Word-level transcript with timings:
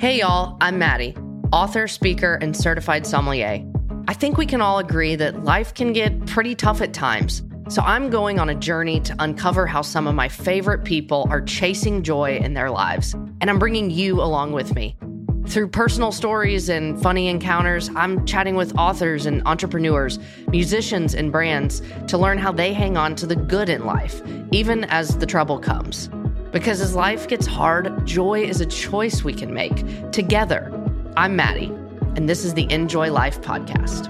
Hey, 0.00 0.20
y'all, 0.20 0.56
I'm 0.62 0.78
Maddie, 0.78 1.14
author, 1.52 1.86
speaker, 1.86 2.38
and 2.40 2.56
certified 2.56 3.06
sommelier. 3.06 3.62
I 4.08 4.14
think 4.14 4.38
we 4.38 4.46
can 4.46 4.62
all 4.62 4.78
agree 4.78 5.14
that 5.14 5.44
life 5.44 5.74
can 5.74 5.92
get 5.92 6.24
pretty 6.24 6.54
tough 6.54 6.80
at 6.80 6.94
times. 6.94 7.42
So 7.68 7.82
I'm 7.82 8.08
going 8.08 8.38
on 8.38 8.48
a 8.48 8.54
journey 8.54 9.00
to 9.00 9.14
uncover 9.18 9.66
how 9.66 9.82
some 9.82 10.06
of 10.06 10.14
my 10.14 10.26
favorite 10.26 10.84
people 10.84 11.26
are 11.28 11.42
chasing 11.42 12.02
joy 12.02 12.38
in 12.38 12.54
their 12.54 12.70
lives. 12.70 13.12
And 13.42 13.50
I'm 13.50 13.58
bringing 13.58 13.90
you 13.90 14.22
along 14.22 14.52
with 14.52 14.74
me. 14.74 14.96
Through 15.48 15.68
personal 15.68 16.12
stories 16.12 16.70
and 16.70 16.98
funny 17.02 17.28
encounters, 17.28 17.90
I'm 17.94 18.24
chatting 18.24 18.54
with 18.54 18.74
authors 18.78 19.26
and 19.26 19.42
entrepreneurs, 19.44 20.18
musicians 20.48 21.14
and 21.14 21.30
brands 21.30 21.82
to 22.06 22.16
learn 22.16 22.38
how 22.38 22.52
they 22.52 22.72
hang 22.72 22.96
on 22.96 23.16
to 23.16 23.26
the 23.26 23.36
good 23.36 23.68
in 23.68 23.84
life, 23.84 24.22
even 24.50 24.84
as 24.84 25.18
the 25.18 25.26
trouble 25.26 25.58
comes. 25.58 26.08
Because 26.52 26.80
as 26.80 26.96
life 26.96 27.28
gets 27.28 27.46
hard, 27.46 28.04
joy 28.04 28.42
is 28.42 28.60
a 28.60 28.66
choice 28.66 29.22
we 29.22 29.32
can 29.32 29.54
make 29.54 30.10
together. 30.10 30.72
I'm 31.16 31.36
Maddie, 31.36 31.72
and 32.16 32.28
this 32.28 32.44
is 32.44 32.54
the 32.54 32.68
Enjoy 32.72 33.12
Life 33.12 33.40
podcast. 33.40 34.08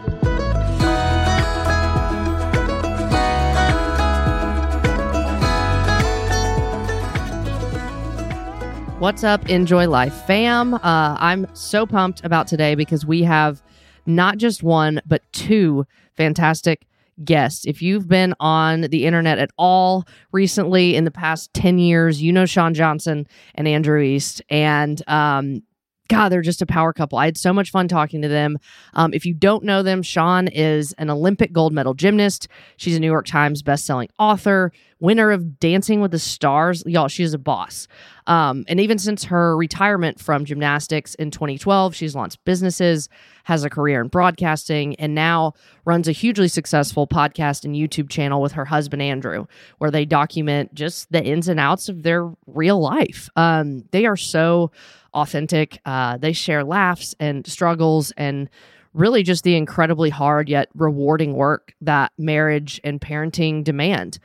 What's 8.99 9.23
up, 9.23 9.51
Enjoy 9.51 9.87
Life 9.87 10.15
fam? 10.27 10.75
Uh, 10.75 10.81
I'm 10.83 11.47
so 11.53 11.85
pumped 11.85 12.25
about 12.25 12.47
today 12.47 12.75
because 12.75 13.05
we 13.05 13.23
have 13.25 13.63
not 14.07 14.39
just 14.39 14.63
one, 14.63 15.03
but 15.05 15.23
two 15.33 15.87
fantastic 16.17 16.87
guests. 17.25 17.65
If 17.67 17.83
you've 17.83 18.09
been 18.09 18.35
on 18.41 18.83
the 18.83 19.07
internet 19.07 19.39
at 19.39 19.51
all 19.57 20.07
recently 20.33 20.97
in 20.97 21.05
the 21.05 21.11
past 21.11 21.53
10 21.55 21.79
years, 21.79 22.23
you 22.23 22.33
know 22.33 22.47
Shawn 22.47 22.75
Johnson 22.75 23.27
and 23.55 23.69
Andrew 23.69 24.01
East. 24.01 24.43
And 24.49 25.03
um, 25.09 25.63
God, 26.11 26.31
they're 26.31 26.43
just 26.43 26.61
a 26.61 26.67
power 26.67 26.93
couple. 26.93 27.19
I 27.19 27.27
had 27.27 27.39
so 27.39 27.53
much 27.53 27.71
fun 27.71 27.87
talking 27.87 28.21
to 28.23 28.29
them. 28.29 28.59
Um, 28.95 29.15
if 29.15 29.25
you 29.25 29.33
don't 29.33 29.63
know 29.63 29.85
them, 29.85 30.03
Shawn 30.03 30.49
is 30.49 30.93
an 30.99 31.09
Olympic 31.09 31.53
gold 31.53 31.73
medal 31.73 31.95
gymnast. 31.95 32.49
She's 32.77 32.97
a 32.97 33.01
New 33.01 33.07
York 33.07 33.27
Times 33.27 33.63
bestselling 33.63 34.09
author, 34.19 34.73
winner 34.99 35.31
of 35.31 35.61
Dancing 35.61 36.01
with 36.01 36.11
the 36.11 36.19
Stars. 36.19 36.83
Y'all, 36.85 37.07
she's 37.07 37.33
a 37.33 37.39
boss. 37.39 37.87
Um, 38.27 38.65
and 38.67 38.81
even 38.81 38.99
since 38.99 39.25
her 39.25 39.57
retirement 39.57 40.21
from 40.21 40.45
gymnastics 40.45 41.15
in 41.15 41.31
2012, 41.31 41.95
she's 41.95 42.17
launched 42.17 42.45
businesses, 42.45 43.09
has 43.45 43.63
a 43.63 43.71
career 43.71 44.01
in 44.01 44.09
broadcasting, 44.09 44.97
and 44.97 45.15
now 45.15 45.55
runs 45.85 46.09
a 46.09 46.13
hugely 46.13 46.49
successful 46.49 47.07
podcast 47.07 47.65
and 47.65 47.77
YouTube 47.77 48.11
channel 48.11 48.43
with 48.43 48.53
her 48.53 48.65
husband, 48.65 49.01
Andrew, 49.01 49.47
where 49.79 49.93
they 49.93 50.05
document 50.05 50.75
just 50.75 51.11
the 51.13 51.25
ins 51.25 51.47
and 51.47 51.61
outs 51.61 51.89
of 51.89 52.03
their 52.03 52.31
real 52.47 52.81
life. 52.81 53.31
Um, 53.37 53.85
they 53.93 54.07
are 54.07 54.17
so 54.17 54.73
authentic. 55.15 55.81
Uh, 55.85 56.17
they 56.17 56.33
share 56.33 56.65
laughs 56.65 57.15
and 57.21 57.47
struggles 57.47 58.13
and 58.17 58.49
really 58.95 59.23
just 59.23 59.45
the 59.45 59.57
incredibly 59.57 60.11
hard 60.11 60.49
yet 60.49 60.69
rewarding 60.75 61.35
work 61.35 61.75
that 61.81 62.13
marriage 62.19 62.81
and 62.83 63.01
parenting 63.01 63.63
demand. 63.63 64.19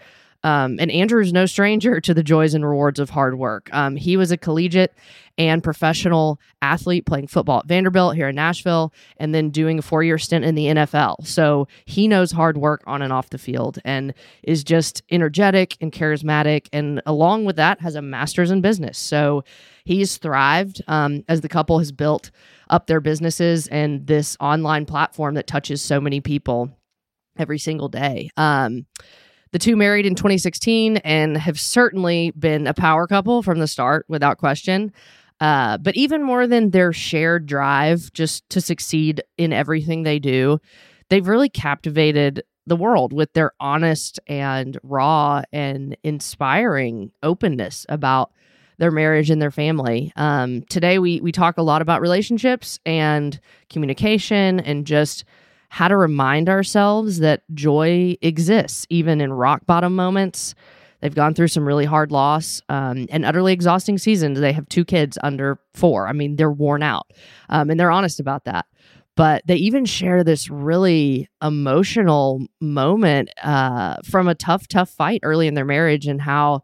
Um, 0.46 0.78
and 0.80 0.92
Andrew 0.92 1.22
is 1.22 1.34
no 1.34 1.48
stranger 1.48 2.00
to 2.02 2.14
the 2.14 2.24
joys 2.24 2.54
and 2.54 2.66
rewards 2.66 3.00
of 3.00 3.10
hard 3.10 3.38
work. 3.38 3.68
Um, 3.74 3.96
he 3.96 4.16
was 4.16 4.32
a 4.32 4.38
collegiate 4.38 4.94
and 5.38 5.64
professional 5.64 6.40
athlete 6.62 7.06
playing 7.06 7.28
football 7.28 7.60
at 7.60 7.66
Vanderbilt 7.66 8.16
here 8.16 8.30
in 8.30 8.36
Nashville 8.36 8.94
and 9.18 9.34
then 9.34 9.50
doing 9.50 9.80
a 9.80 9.82
four 9.82 10.04
year 10.04 10.20
stint 10.20 10.46
in 10.46 10.56
the 10.56 10.68
NFL. 10.68 11.26
So 11.26 11.68
he 11.86 12.08
knows 12.08 12.32
hard 12.32 12.58
work 12.58 12.84
on 12.86 13.02
and 13.02 13.12
off 13.12 13.32
the 13.32 13.38
field 13.40 13.80
and 13.84 14.14
is 14.44 14.64
just 14.64 15.02
energetic 15.10 15.78
and 15.82 15.92
charismatic. 15.92 16.68
And 16.72 17.02
along 17.08 17.46
with 17.46 17.56
that, 17.56 17.82
has 17.82 17.96
a 17.96 18.02
master's 18.02 18.52
in 18.52 18.62
business. 18.62 18.98
So 19.00 19.44
he's 19.86 20.18
thrived 20.18 20.82
um, 20.88 21.24
as 21.30 21.42
the 21.42 21.50
couple 21.50 21.80
has 21.80 21.92
built 21.92 22.32
up 22.70 22.88
their 22.88 23.00
businesses 23.00 23.68
and 23.68 24.06
this 24.08 24.36
online 24.40 24.86
platform 24.86 25.36
that 25.36 25.48
touches 25.48 25.82
so 25.82 26.02
many 26.02 26.20
people 26.20 26.70
every 27.38 27.60
single 27.60 27.88
day. 27.88 28.30
Um, 28.36 28.86
the 29.52 29.60
two 29.60 29.76
married 29.76 30.06
in 30.06 30.16
2016 30.16 30.98
and 30.98 31.38
have 31.38 31.60
certainly 31.60 32.32
been 32.32 32.68
a 32.68 32.74
power 32.74 33.08
couple 33.08 33.42
from 33.42 33.60
the 33.60 33.68
start, 33.68 34.06
without 34.10 34.38
question. 34.38 34.92
Uh, 35.40 35.78
but 35.78 35.96
even 35.96 36.24
more 36.24 36.48
than 36.48 36.72
their 36.72 36.92
shared 36.92 37.46
drive 37.46 38.12
just 38.14 38.50
to 38.50 38.62
succeed 38.62 39.22
in 39.38 39.54
everything 39.54 40.04
they 40.04 40.20
do, 40.20 40.60
they've 41.10 41.28
really 41.28 41.50
captivated 41.50 42.44
the 42.68 42.76
world 42.76 43.14
with 43.14 43.32
their 43.34 43.52
honest 43.60 44.20
and 44.28 44.78
raw 44.82 45.42
and 45.54 45.96
inspiring 46.04 47.12
openness 47.22 47.86
about 47.90 48.32
their 48.78 48.92
marriage 48.92 49.30
and 49.30 49.42
their 49.42 49.52
family. 49.52 50.12
Um, 50.16 50.64
today, 50.64 51.00
we 51.00 51.20
we 51.22 51.32
talk 51.32 51.58
a 51.58 51.62
lot 51.62 51.82
about 51.82 52.02
relationships 52.02 52.80
and 52.86 53.40
communication 53.70 54.60
and 54.60 54.86
just 54.86 55.26
how 55.70 55.88
to 55.88 55.98
remind 55.98 56.48
ourselves 56.48 57.20
that 57.20 57.44
joy 57.54 58.16
exists 58.22 58.86
even 58.90 59.20
in 59.22 59.34
rock 59.34 59.66
bottom 59.66 59.96
moments. 59.96 60.56
They've 61.02 61.14
gone 61.14 61.34
through 61.34 61.50
some 61.50 61.68
really 61.68 61.86
hard 61.86 62.12
loss 62.12 62.62
um, 62.70 63.08
and 63.10 63.26
utterly 63.26 63.54
exhausting 63.54 63.98
seasons. 63.98 64.40
They 64.40 64.54
have 64.54 64.68
two 64.70 64.86
kids 64.86 65.18
under 65.22 65.60
four. 65.74 66.08
I 66.08 66.14
mean, 66.14 66.36
they're 66.36 66.52
worn 66.52 66.82
out, 66.82 67.12
um, 67.50 67.70
and 67.70 67.80
they're 67.80 67.92
honest 67.92 68.20
about 68.20 68.46
that. 68.46 68.66
But 69.16 69.44
they 69.48 69.56
even 69.56 69.86
share 69.86 70.24
this 70.24 70.50
really 70.50 71.30
emotional 71.42 72.46
moment 72.60 73.30
uh, 73.42 73.98
from 74.04 74.28
a 74.28 74.36
tough, 74.36 74.68
tough 74.68 74.90
fight 74.90 75.22
early 75.24 75.48
in 75.48 75.54
their 75.54 75.66
marriage 75.66 76.06
and 76.06 76.22
how 76.22 76.64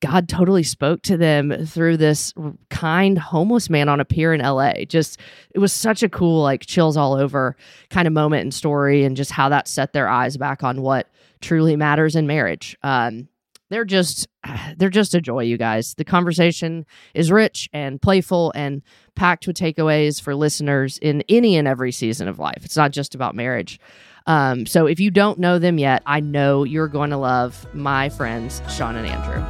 God 0.00 0.28
totally 0.28 0.62
spoke 0.62 1.02
to 1.02 1.16
them 1.16 1.66
through 1.66 1.96
this 1.96 2.34
kind 2.70 3.18
homeless 3.18 3.70
man 3.70 3.88
on 3.88 4.00
a 4.00 4.04
pier 4.04 4.34
in 4.34 4.40
LA. 4.40 4.84
Just 4.84 5.20
it 5.50 5.58
was 5.58 5.72
such 5.72 6.02
a 6.02 6.08
cool 6.08 6.42
like 6.42 6.66
chills 6.66 6.96
all 6.96 7.14
over 7.14 7.56
kind 7.90 8.06
of 8.06 8.12
moment 8.12 8.42
and 8.42 8.54
story 8.54 9.04
and 9.04 9.16
just 9.16 9.30
how 9.30 9.48
that 9.48 9.68
set 9.68 9.92
their 9.92 10.08
eyes 10.08 10.36
back 10.36 10.62
on 10.62 10.82
what 10.82 11.08
truly 11.40 11.76
matters 11.76 12.16
in 12.16 12.26
marriage. 12.26 12.76
Um, 12.82 13.28
they're 13.68 13.84
just 13.84 14.28
they're 14.76 14.90
just 14.90 15.14
a 15.14 15.20
joy 15.20 15.40
you 15.40 15.56
guys 15.56 15.94
the 15.94 16.04
conversation 16.04 16.86
is 17.14 17.30
rich 17.30 17.68
and 17.72 18.00
playful 18.00 18.52
and 18.54 18.82
packed 19.14 19.46
with 19.46 19.56
takeaways 19.56 20.20
for 20.20 20.34
listeners 20.34 20.98
in 20.98 21.22
any 21.28 21.56
and 21.56 21.66
every 21.66 21.92
season 21.92 22.28
of 22.28 22.38
life 22.38 22.64
it's 22.64 22.76
not 22.76 22.92
just 22.92 23.14
about 23.14 23.34
marriage 23.34 23.80
um, 24.26 24.66
so 24.66 24.86
if 24.86 24.98
you 24.98 25.10
don't 25.10 25.38
know 25.38 25.58
them 25.58 25.78
yet, 25.78 26.02
I 26.06 26.20
know 26.20 26.64
you're 26.64 26.88
going 26.88 27.10
to 27.10 27.16
love 27.16 27.66
my 27.74 28.08
friends, 28.08 28.60
Shawn 28.68 28.96
and 28.96 29.06
Andrew. 29.06 29.42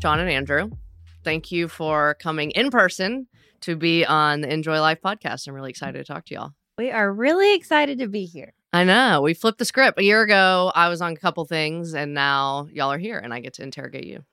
Shawn 0.00 0.20
and 0.20 0.28
Andrew, 0.28 0.70
thank 1.22 1.50
you 1.50 1.68
for 1.68 2.14
coming 2.20 2.50
in 2.50 2.70
person 2.70 3.26
to 3.62 3.76
be 3.76 4.04
on 4.04 4.42
the 4.42 4.52
Enjoy 4.52 4.78
Life 4.80 4.98
podcast. 5.02 5.48
I'm 5.48 5.54
really 5.54 5.70
excited 5.70 5.96
to 5.96 6.04
talk 6.04 6.26
to 6.26 6.34
y'all. 6.34 6.50
We 6.76 6.90
are 6.90 7.10
really 7.10 7.54
excited 7.54 7.98
to 8.00 8.08
be 8.08 8.26
here. 8.26 8.52
I 8.72 8.84
know. 8.84 9.22
We 9.22 9.32
flipped 9.32 9.58
the 9.58 9.64
script. 9.64 9.98
A 9.98 10.02
year 10.02 10.20
ago, 10.20 10.72
I 10.74 10.88
was 10.88 11.00
on 11.00 11.12
a 11.12 11.16
couple 11.16 11.44
things, 11.44 11.94
and 11.94 12.12
now 12.12 12.66
y'all 12.72 12.92
are 12.92 12.98
here, 12.98 13.18
and 13.18 13.32
I 13.32 13.38
get 13.40 13.54
to 13.54 13.62
interrogate 13.62 14.04
you. 14.04 14.24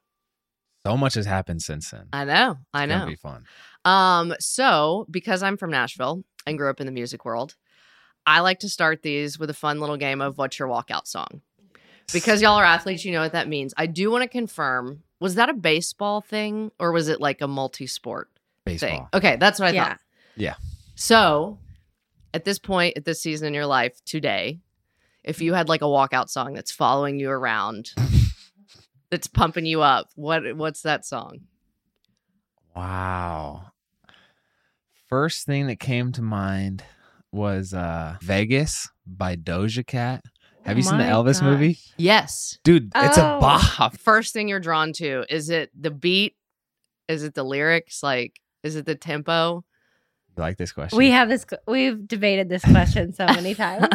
So 0.85 0.97
much 0.97 1.13
has 1.13 1.25
happened 1.25 1.61
since 1.61 1.91
then. 1.91 2.07
I 2.11 2.25
know. 2.25 2.51
It's 2.51 2.59
I 2.73 2.87
gonna 2.87 2.99
know. 3.01 3.05
Be 3.05 3.15
fun. 3.15 3.45
Um, 3.85 4.33
so 4.39 5.05
because 5.11 5.43
I'm 5.43 5.57
from 5.57 5.71
Nashville 5.71 6.23
and 6.47 6.57
grew 6.57 6.69
up 6.69 6.79
in 6.79 6.85
the 6.85 6.91
music 6.91 7.23
world, 7.25 7.55
I 8.25 8.39
like 8.39 8.59
to 8.59 8.69
start 8.69 9.01
these 9.01 9.37
with 9.39 9.49
a 9.49 9.53
fun 9.53 9.79
little 9.79 9.97
game 9.97 10.21
of 10.21 10.37
what's 10.37 10.57
your 10.59 10.67
walkout 10.67 11.07
song. 11.07 11.41
Because 12.13 12.41
y'all 12.41 12.55
are 12.57 12.65
athletes, 12.65 13.05
you 13.05 13.11
know 13.13 13.21
what 13.21 13.31
that 13.33 13.47
means. 13.47 13.73
I 13.77 13.85
do 13.85 14.11
want 14.11 14.23
to 14.23 14.27
confirm, 14.27 15.03
was 15.19 15.35
that 15.35 15.49
a 15.49 15.53
baseball 15.53 16.19
thing 16.21 16.71
or 16.79 16.91
was 16.91 17.07
it 17.07 17.21
like 17.21 17.41
a 17.41 17.47
multi-sport 17.47 18.29
thing? 18.65 18.77
Baseball. 18.79 19.09
Okay, 19.13 19.37
that's 19.37 19.59
what 19.59 19.69
I 19.69 19.71
Yeah. 19.71 19.83
thought. 19.89 19.99
Yeah. 20.35 20.55
So 20.95 21.57
at 22.33 22.43
this 22.43 22.59
point, 22.59 22.97
at 22.97 23.05
this 23.05 23.21
season 23.21 23.47
in 23.47 23.53
your 23.53 23.65
life 23.65 24.03
today, 24.05 24.59
if 25.23 25.41
you 25.41 25.53
had 25.53 25.69
like 25.69 25.81
a 25.81 25.85
walkout 25.85 26.29
song 26.29 26.53
that's 26.53 26.71
following 26.71 27.19
you 27.19 27.29
around, 27.29 27.91
that's 29.11 29.27
pumping 29.27 29.65
you 29.67 29.81
up, 29.81 30.07
what 30.15 30.55
what's 30.55 30.81
that 30.81 31.05
song? 31.05 31.41
Wow. 32.75 33.65
First 35.07 35.45
thing 35.45 35.67
that 35.67 35.79
came 35.79 36.11
to 36.13 36.21
mind 36.21 36.83
was 37.31 37.73
uh 37.73 38.15
Vegas 38.21 38.89
by 39.05 39.35
Doja 39.35 39.85
Cat. 39.85 40.23
Have 40.65 40.77
you 40.77 40.83
seen 40.83 40.99
the 40.99 41.03
Elvis 41.03 41.39
gosh. 41.39 41.41
movie? 41.41 41.79
Yes. 41.97 42.59
Dude, 42.63 42.91
it's 42.95 43.17
a 43.17 43.35
Oh. 43.37 43.39
bop. 43.39 43.97
first 43.97 44.31
thing 44.31 44.47
you're 44.47 44.59
drawn 44.59 44.93
to? 44.93 45.25
Is 45.27 45.49
it 45.49 45.71
the 45.79 45.89
beat? 45.91 46.35
Is 47.07 47.23
it 47.23 47.33
the 47.33 47.43
lyrics? 47.43 48.03
Like, 48.03 48.39
is 48.63 48.75
it 48.75 48.85
the 48.85 48.93
tempo? 48.95 49.65
You 50.37 50.41
like 50.43 50.57
this 50.57 50.71
question? 50.71 50.97
We 50.97 51.09
have 51.09 51.29
this. 51.29 51.45
We've 51.67 52.07
debated 52.07 52.47
this 52.47 52.63
question 52.63 53.11
so 53.13 53.25
many 53.25 53.55
times. 53.55 53.87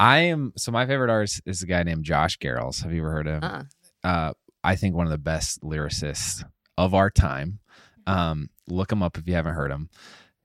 I 0.00 0.18
am 0.20 0.54
so 0.56 0.72
my 0.72 0.86
favorite 0.86 1.10
artist 1.10 1.42
is 1.44 1.62
a 1.62 1.66
guy 1.66 1.82
named 1.82 2.04
Josh 2.04 2.38
Garrels. 2.38 2.82
Have 2.82 2.92
you 2.92 3.00
ever 3.02 3.12
heard 3.12 3.26
of 3.28 3.42
him? 3.42 3.44
Uh-uh. 3.44 4.08
uh, 4.08 4.32
I 4.64 4.76
think 4.76 4.94
one 4.94 5.06
of 5.06 5.10
the 5.12 5.18
best 5.18 5.62
lyricists 5.62 6.44
of 6.76 6.94
our 6.94 7.10
time. 7.10 7.60
Um, 8.06 8.50
look 8.66 8.90
him 8.90 9.02
up 9.02 9.18
if 9.18 9.26
you 9.28 9.34
haven't 9.34 9.54
heard 9.54 9.70
him. 9.70 9.90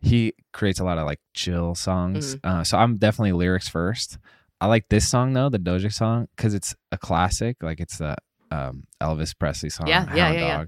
He 0.01 0.33
creates 0.51 0.80
a 0.80 0.83
lot 0.83 0.98
of 0.98 1.06
like 1.06 1.19
chill 1.33 1.75
songs. 1.75 2.36
Uh, 2.44 2.63
so 2.63 2.77
I'm 2.77 2.98
definitely 2.98 3.31
lyrics 3.31 3.69
first. 3.69 4.18
I 4.60 4.68
like 4.68 4.89
this 4.89 5.07
song 5.07 5.33
though, 5.33 5.50
the 5.50 5.60
Doja 5.60 5.92
song, 5.92 6.27
because 6.36 6.54
it's 6.54 6.75
a 6.92 6.98
classic. 6.98 7.57
Like 7.63 7.80
it's 7.80 8.01
a 8.01 8.15
um, 8.51 8.83
Elvis 9.01 9.38
Presley 9.38 9.69
song, 9.69 9.88
Yeah, 9.88 10.06
Hound 10.06 10.18
yeah, 10.18 10.31
yeah, 10.31 10.39
yeah. 10.39 10.66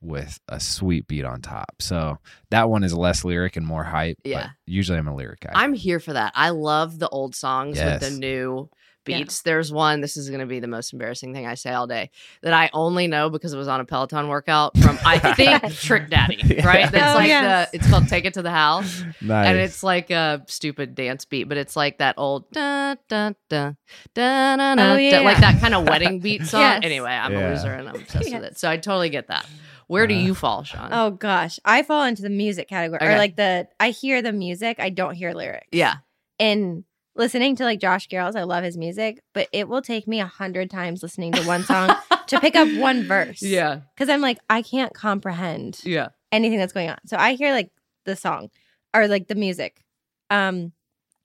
With 0.00 0.40
a 0.48 0.58
sweet 0.58 1.06
beat 1.06 1.24
on 1.24 1.40
top. 1.42 1.76
So 1.80 2.18
that 2.50 2.68
one 2.68 2.82
is 2.82 2.92
less 2.92 3.24
lyric 3.24 3.56
and 3.56 3.64
more 3.66 3.84
hype. 3.84 4.16
but 4.24 4.28
Yeah. 4.30 4.48
usually 4.66 4.98
I'm 4.98 5.06
a 5.06 5.14
lyric 5.14 5.40
guy. 5.40 5.52
I'm 5.54 5.74
here 5.74 6.00
for 6.00 6.14
that. 6.14 6.32
I 6.34 6.50
love 6.50 6.98
the 6.98 7.08
old 7.08 7.34
songs 7.36 7.78
with 7.78 8.00
the 8.00 8.10
new 8.10 8.68
Yeah. 9.06 9.18
beats. 9.18 9.42
There's 9.42 9.72
one, 9.72 10.00
this 10.00 10.16
is 10.16 10.28
going 10.28 10.40
to 10.40 10.46
be 10.46 10.60
the 10.60 10.66
most 10.68 10.92
embarrassing 10.92 11.34
thing 11.34 11.46
I 11.46 11.54
say 11.54 11.72
all 11.72 11.86
day, 11.86 12.10
that 12.42 12.52
I 12.52 12.70
only 12.72 13.06
know 13.08 13.30
because 13.30 13.52
it 13.52 13.56
was 13.58 13.68
on 13.68 13.80
a 13.80 13.84
Peloton 13.84 14.28
workout 14.28 14.76
from, 14.78 14.98
I 15.04 15.18
think, 15.34 15.72
Trick 15.80 16.08
Daddy, 16.10 16.36
right? 16.64 16.90
That's 16.90 17.12
Oh, 17.14 17.18
like 17.18 17.28
yes. 17.28 17.70
the, 17.70 17.76
it's 17.76 17.88
called 17.90 18.08
Take 18.08 18.24
It 18.24 18.34
to 18.34 18.42
the 18.42 18.50
House. 18.50 19.02
nice. 19.20 19.46
And 19.48 19.58
it's 19.58 19.82
like 19.82 20.10
a 20.10 20.44
stupid 20.46 20.94
dance 20.94 21.24
beat, 21.24 21.44
but 21.44 21.56
it's 21.58 21.74
like 21.76 21.98
that 21.98 22.14
old 22.18 22.50
da 22.52 22.94
da 23.08 23.32
da 23.48 23.72
da 24.14 24.56
da 24.56 24.74
da, 24.76 24.92
Oh, 24.92 24.96
yeah. 24.96 25.20
like 25.20 25.38
that 25.38 25.60
kind 25.60 25.74
of 25.74 25.88
wedding 25.88 26.20
beat 26.20 26.44
song. 26.46 26.60
Yes. 26.60 26.80
Anyway, 26.84 27.10
I'm 27.10 27.32
Yeah. 27.32 27.48
a 27.48 27.54
loser 27.54 27.72
and 27.72 27.88
I'm 27.88 27.96
obsessed 27.96 28.32
with 28.32 28.44
it. 28.44 28.58
So 28.58 28.70
I 28.70 28.76
totally 28.76 29.10
get 29.10 29.28
that. 29.28 29.46
Where 29.88 30.06
do 30.06 30.14
Uh, 30.14 30.18
you 30.18 30.34
fall, 30.34 30.62
Shawn? 30.64 30.90
Oh 30.92 31.10
gosh, 31.10 31.58
I 31.64 31.82
fall 31.82 32.04
into 32.04 32.22
the 32.22 32.30
music 32.30 32.68
category, 32.68 33.00
Okay. 33.02 33.12
or 33.14 33.18
like 33.18 33.36
the 33.36 33.68
I 33.80 33.90
hear 33.90 34.22
the 34.22 34.32
music, 34.32 34.78
I 34.78 34.90
don't 34.90 35.14
hear 35.14 35.32
lyrics. 35.34 35.66
yeah. 35.72 35.96
and 36.38 36.84
listening 37.14 37.56
to 37.56 37.64
like 37.64 37.80
Josh 37.80 38.08
Garrels, 38.08 38.36
I 38.36 38.42
love 38.44 38.64
his 38.64 38.76
music, 38.76 39.20
but 39.34 39.48
it 39.52 39.68
will 39.68 39.82
take 39.82 40.06
me 40.06 40.20
a 40.20 40.26
hundred 40.26 40.70
times 40.70 41.02
listening 41.02 41.32
to 41.32 41.42
one 41.44 41.62
song 41.64 41.94
to 42.28 42.40
pick 42.40 42.56
up 42.56 42.68
one 42.78 43.04
verse. 43.04 43.42
Yeah. 43.42 43.80
because 43.94 44.08
I'm 44.08 44.20
like 44.20 44.38
I 44.48 44.62
can't 44.62 44.94
comprehend 44.94 45.80
Yeah. 45.84 46.08
anything 46.30 46.58
that's 46.58 46.72
going 46.72 46.88
on. 46.90 46.98
So 47.06 47.16
I 47.16 47.34
hear 47.34 47.52
like 47.52 47.70
the 48.04 48.16
song 48.16 48.50
or 48.94 49.08
like 49.08 49.28
the 49.28 49.34
music. 49.34 49.84
Um, 50.30 50.72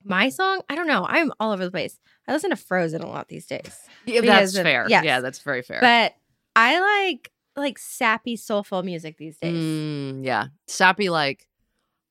my 0.03 0.29
song, 0.29 0.61
I 0.69 0.75
don't 0.75 0.87
know. 0.87 1.05
I'm 1.07 1.31
all 1.39 1.51
over 1.51 1.65
the 1.65 1.71
place. 1.71 1.99
I 2.27 2.33
listen 2.33 2.49
to 2.51 2.55
Frozen 2.55 3.01
a 3.01 3.07
lot 3.07 3.27
these 3.29 3.45
days, 3.45 3.77
Yeah, 4.05 4.21
that's 4.21 4.55
of- 4.55 4.63
fair. 4.63 4.85
yes. 4.89 5.03
Yeah, 5.03 5.21
that's 5.21 5.39
very 5.39 5.61
fair. 5.61 5.79
but 5.81 6.13
I 6.55 6.79
like 7.09 7.31
like 7.55 7.79
sappy, 7.79 8.35
soulful 8.35 8.83
music 8.83 9.17
these 9.17 9.37
days. 9.37 9.55
Mm, 9.55 10.23
yeah. 10.25 10.47
Sappy 10.67 11.09
like 11.09 11.47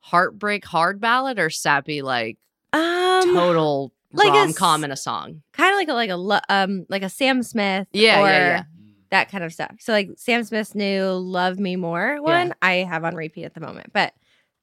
heartbreak 0.00 0.64
hard 0.64 1.00
ballad 1.00 1.38
or 1.38 1.50
sappy 1.50 2.02
like 2.02 2.38
Um, 2.72 3.34
total 3.34 3.92
like 4.12 4.32
rom 4.32 4.52
com 4.52 4.84
in 4.84 4.90
a 4.90 4.96
song. 4.96 5.42
kind 5.52 5.70
of 5.72 5.76
like 5.76 5.88
a 5.88 5.92
like 5.94 6.10
a 6.10 6.16
lo- 6.16 6.38
um 6.48 6.86
like 6.88 7.02
a 7.02 7.08
Sam 7.08 7.42
Smith, 7.42 7.86
Yeah, 7.92 8.20
or 8.20 8.26
yeah, 8.28 8.38
yeah. 8.48 8.62
that 9.10 9.30
kind 9.30 9.44
of 9.44 9.52
stuff. 9.52 9.76
So 9.80 9.92
like 9.92 10.10
Sam 10.16 10.42
Smith's 10.44 10.74
new 10.74 11.04
"Love 11.10 11.58
Me 11.58 11.76
More" 11.76 12.20
one, 12.22 12.54
I 12.62 12.74
have 12.76 13.04
on 13.04 13.14
repeat 13.14 13.44
at 13.44 13.54
the 13.54 13.60
moment, 13.60 13.92
but 13.92 14.12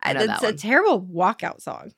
I 0.01 0.13
know 0.13 0.21
it's 0.23 0.43
a 0.43 0.53
terrible 0.53 1.01
walkout 1.01 1.61
song. 1.61 1.91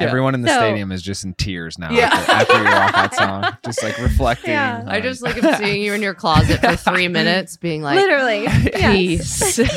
Yeah. 0.00 0.06
Everyone 0.08 0.34
in 0.34 0.40
the 0.42 0.48
So- 0.48 0.56
stadium 0.56 0.90
is 0.90 1.02
just 1.02 1.24
in 1.24 1.34
tears 1.34 1.78
now 1.78 1.90
Yeah. 1.92 2.06
after, 2.12 2.32
after 2.32 2.54
your 2.54 2.64
that 2.64 3.14
song, 3.14 3.56
just 3.64 3.82
like 3.82 3.98
reflecting. 3.98 4.50
Yeah. 4.50 4.82
I 4.86 5.00
just 5.00 5.22
like 5.22 5.36
am 5.44 5.62
seeing 5.62 5.82
you 5.82 5.92
in 5.92 6.02
your 6.02 6.14
closet 6.14 6.60
for 6.60 6.74
three 6.76 7.08
minutes 7.08 7.56
being 7.56 7.82
like 7.82 7.96
Literally, 7.96 8.46
peace. 8.74 9.58
yes, 9.58 9.76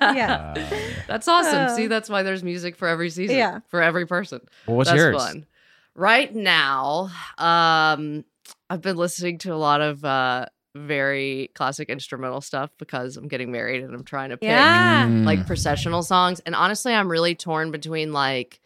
yeah. 0.00 0.54
Uh, 0.56 0.76
That's 1.06 1.28
awesome. 1.28 1.54
Uh, 1.66 1.76
See, 1.76 1.86
that's 1.86 2.10
why 2.10 2.22
there's 2.24 2.42
music 2.42 2.76
for 2.76 2.88
every 2.88 3.10
season. 3.10 3.36
Yeah. 3.36 3.60
For 3.68 3.80
every 3.82 4.06
person. 4.06 4.40
well, 4.66 4.76
what's 4.76 4.90
that's 4.90 4.98
yours? 4.98 5.16
fun. 5.16 5.46
Right 5.94 6.34
now, 6.34 7.10
um, 7.38 8.24
I've 8.68 8.82
been 8.82 8.96
listening 8.96 9.38
to 9.38 9.54
a 9.54 9.56
lot 9.56 9.80
of 9.80 10.04
uh 10.04 10.46
very 10.76 11.50
classic 11.54 11.88
instrumental 11.88 12.40
stuff 12.40 12.70
because 12.78 13.16
I'm 13.16 13.28
getting 13.28 13.52
married 13.52 13.84
and 13.84 13.94
I'm 13.94 14.02
trying 14.02 14.30
to 14.30 14.36
pick 14.36 14.48
Yeah. 14.48 15.06
Mm. 15.06 15.24
like 15.24 15.46
processional 15.46 16.02
songs. 16.02 16.40
And 16.40 16.54
honestly, 16.56 16.92
I'm 16.92 17.08
really 17.08 17.36
torn 17.36 17.70
between 17.70 18.12
like, 18.12 18.60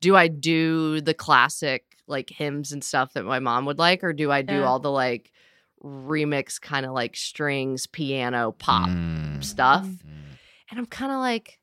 do 0.00 0.14
I 0.16 0.28
do 0.28 1.00
the 1.00 1.14
classic 1.14 1.84
like 2.06 2.30
hymns 2.30 2.72
and 2.72 2.84
stuff 2.84 3.12
that 3.14 3.24
my 3.24 3.38
mom 3.40 3.66
would 3.66 3.78
like, 3.78 4.04
or 4.04 4.12
do 4.12 4.30
I 4.30 4.42
do 4.42 4.54
Yeah. 4.56 4.64
all 4.64 4.78
the 4.78 4.90
like 4.90 5.32
remix 5.82 6.60
kind 6.60 6.86
of 6.86 6.92
like 6.92 7.16
strings, 7.16 7.86
piano, 7.86 8.52
pop 8.52 8.88
Mm. 8.88 9.42
stuff? 9.44 9.84
Mm. 9.84 10.02
And 10.70 10.78
I'm 10.80 10.86
kind 10.86 11.12
of 11.12 11.18
like, 11.18 11.58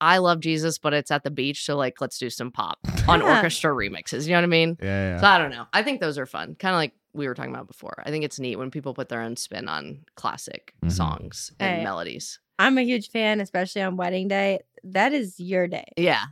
I 0.00 0.18
love 0.18 0.40
Jesus, 0.40 0.78
but 0.78 0.92
it's 0.92 1.10
at 1.10 1.22
the 1.24 1.30
beach, 1.30 1.64
so 1.64 1.76
like 1.76 2.00
let's 2.00 2.18
do 2.18 2.28
some 2.30 2.50
pop 2.52 2.78
on 3.08 3.20
Yeah. 3.20 3.36
orchestra 3.36 3.72
remixes. 3.72 4.24
You 4.26 4.30
know 4.32 4.38
what 4.38 4.44
I 4.44 4.46
mean? 4.48 4.76
Yeah, 4.80 4.86
yeah. 5.14 5.20
So 5.20 5.26
I 5.26 5.38
don't 5.38 5.50
know. 5.50 5.66
I 5.72 5.82
think 5.82 6.00
those 6.00 6.18
are 6.18 6.26
fun. 6.26 6.54
Kind 6.58 6.74
of 6.74 6.78
like 6.78 6.92
we 7.14 7.26
were 7.26 7.34
talking 7.34 7.54
about 7.54 7.66
before. 7.66 8.02
I 8.04 8.10
think 8.10 8.24
it's 8.24 8.38
neat 8.38 8.56
when 8.56 8.70
people 8.70 8.92
put 8.92 9.08
their 9.08 9.22
own 9.22 9.36
spin 9.36 9.68
on 9.68 10.04
classic 10.16 10.74
Mhm. 10.84 10.92
songs 10.92 11.50
and 11.58 11.78
Hey. 11.78 11.82
melodies. 11.84 12.38
I'm 12.58 12.76
a 12.78 12.82
huge 12.82 13.10
fan, 13.10 13.40
especially 13.40 13.82
on 13.82 13.96
wedding 13.96 14.28
day. 14.28 14.60
That 14.84 15.12
is 15.14 15.40
your 15.40 15.66
day. 15.66 15.86
Yeah. 15.96 16.24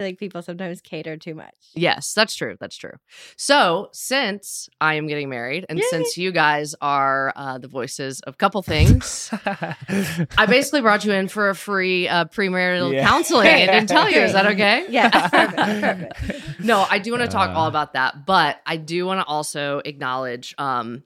I 0.00 0.04
feel 0.04 0.10
like 0.10 0.18
people 0.20 0.42
sometimes 0.42 0.80
cater 0.80 1.16
too 1.16 1.34
much. 1.34 1.56
Yes, 1.74 2.14
that's 2.14 2.36
true. 2.36 2.56
That's 2.60 2.76
true. 2.76 2.92
So, 3.36 3.88
since 3.92 4.68
I 4.80 4.94
am 4.94 5.08
getting 5.08 5.28
married, 5.28 5.66
and 5.68 5.80
Yay. 5.80 5.84
since 5.90 6.16
you 6.16 6.30
guys 6.30 6.76
are 6.80 7.32
uh, 7.34 7.58
the 7.58 7.66
voices 7.66 8.20
of 8.20 8.38
couple 8.38 8.62
things, 8.62 9.28
I 9.44 10.46
basically 10.48 10.82
brought 10.82 11.04
you 11.04 11.10
in 11.10 11.26
for 11.26 11.50
a 11.50 11.54
free 11.56 12.06
uh, 12.06 12.26
premarital 12.26 12.94
Yeah. 12.94 13.08
counseling 13.08 13.48
and 13.48 13.72
didn't 13.72 13.88
tell 13.88 14.08
you. 14.08 14.20
Is 14.20 14.34
that 14.34 14.46
okay? 14.46 14.86
Yeah, 14.88 15.08
perfect, 15.28 15.56
perfect. 15.56 16.60
no, 16.60 16.86
I 16.88 17.00
do 17.00 17.10
want 17.10 17.24
to 17.24 17.28
talk 17.28 17.50
all 17.56 17.64
Uh. 17.66 17.70
about 17.70 17.94
that, 17.94 18.24
but 18.24 18.60
I 18.66 18.76
do 18.76 19.04
want 19.04 19.18
to 19.18 19.26
also 19.26 19.82
acknowledge 19.84 20.54
um, 20.58 21.02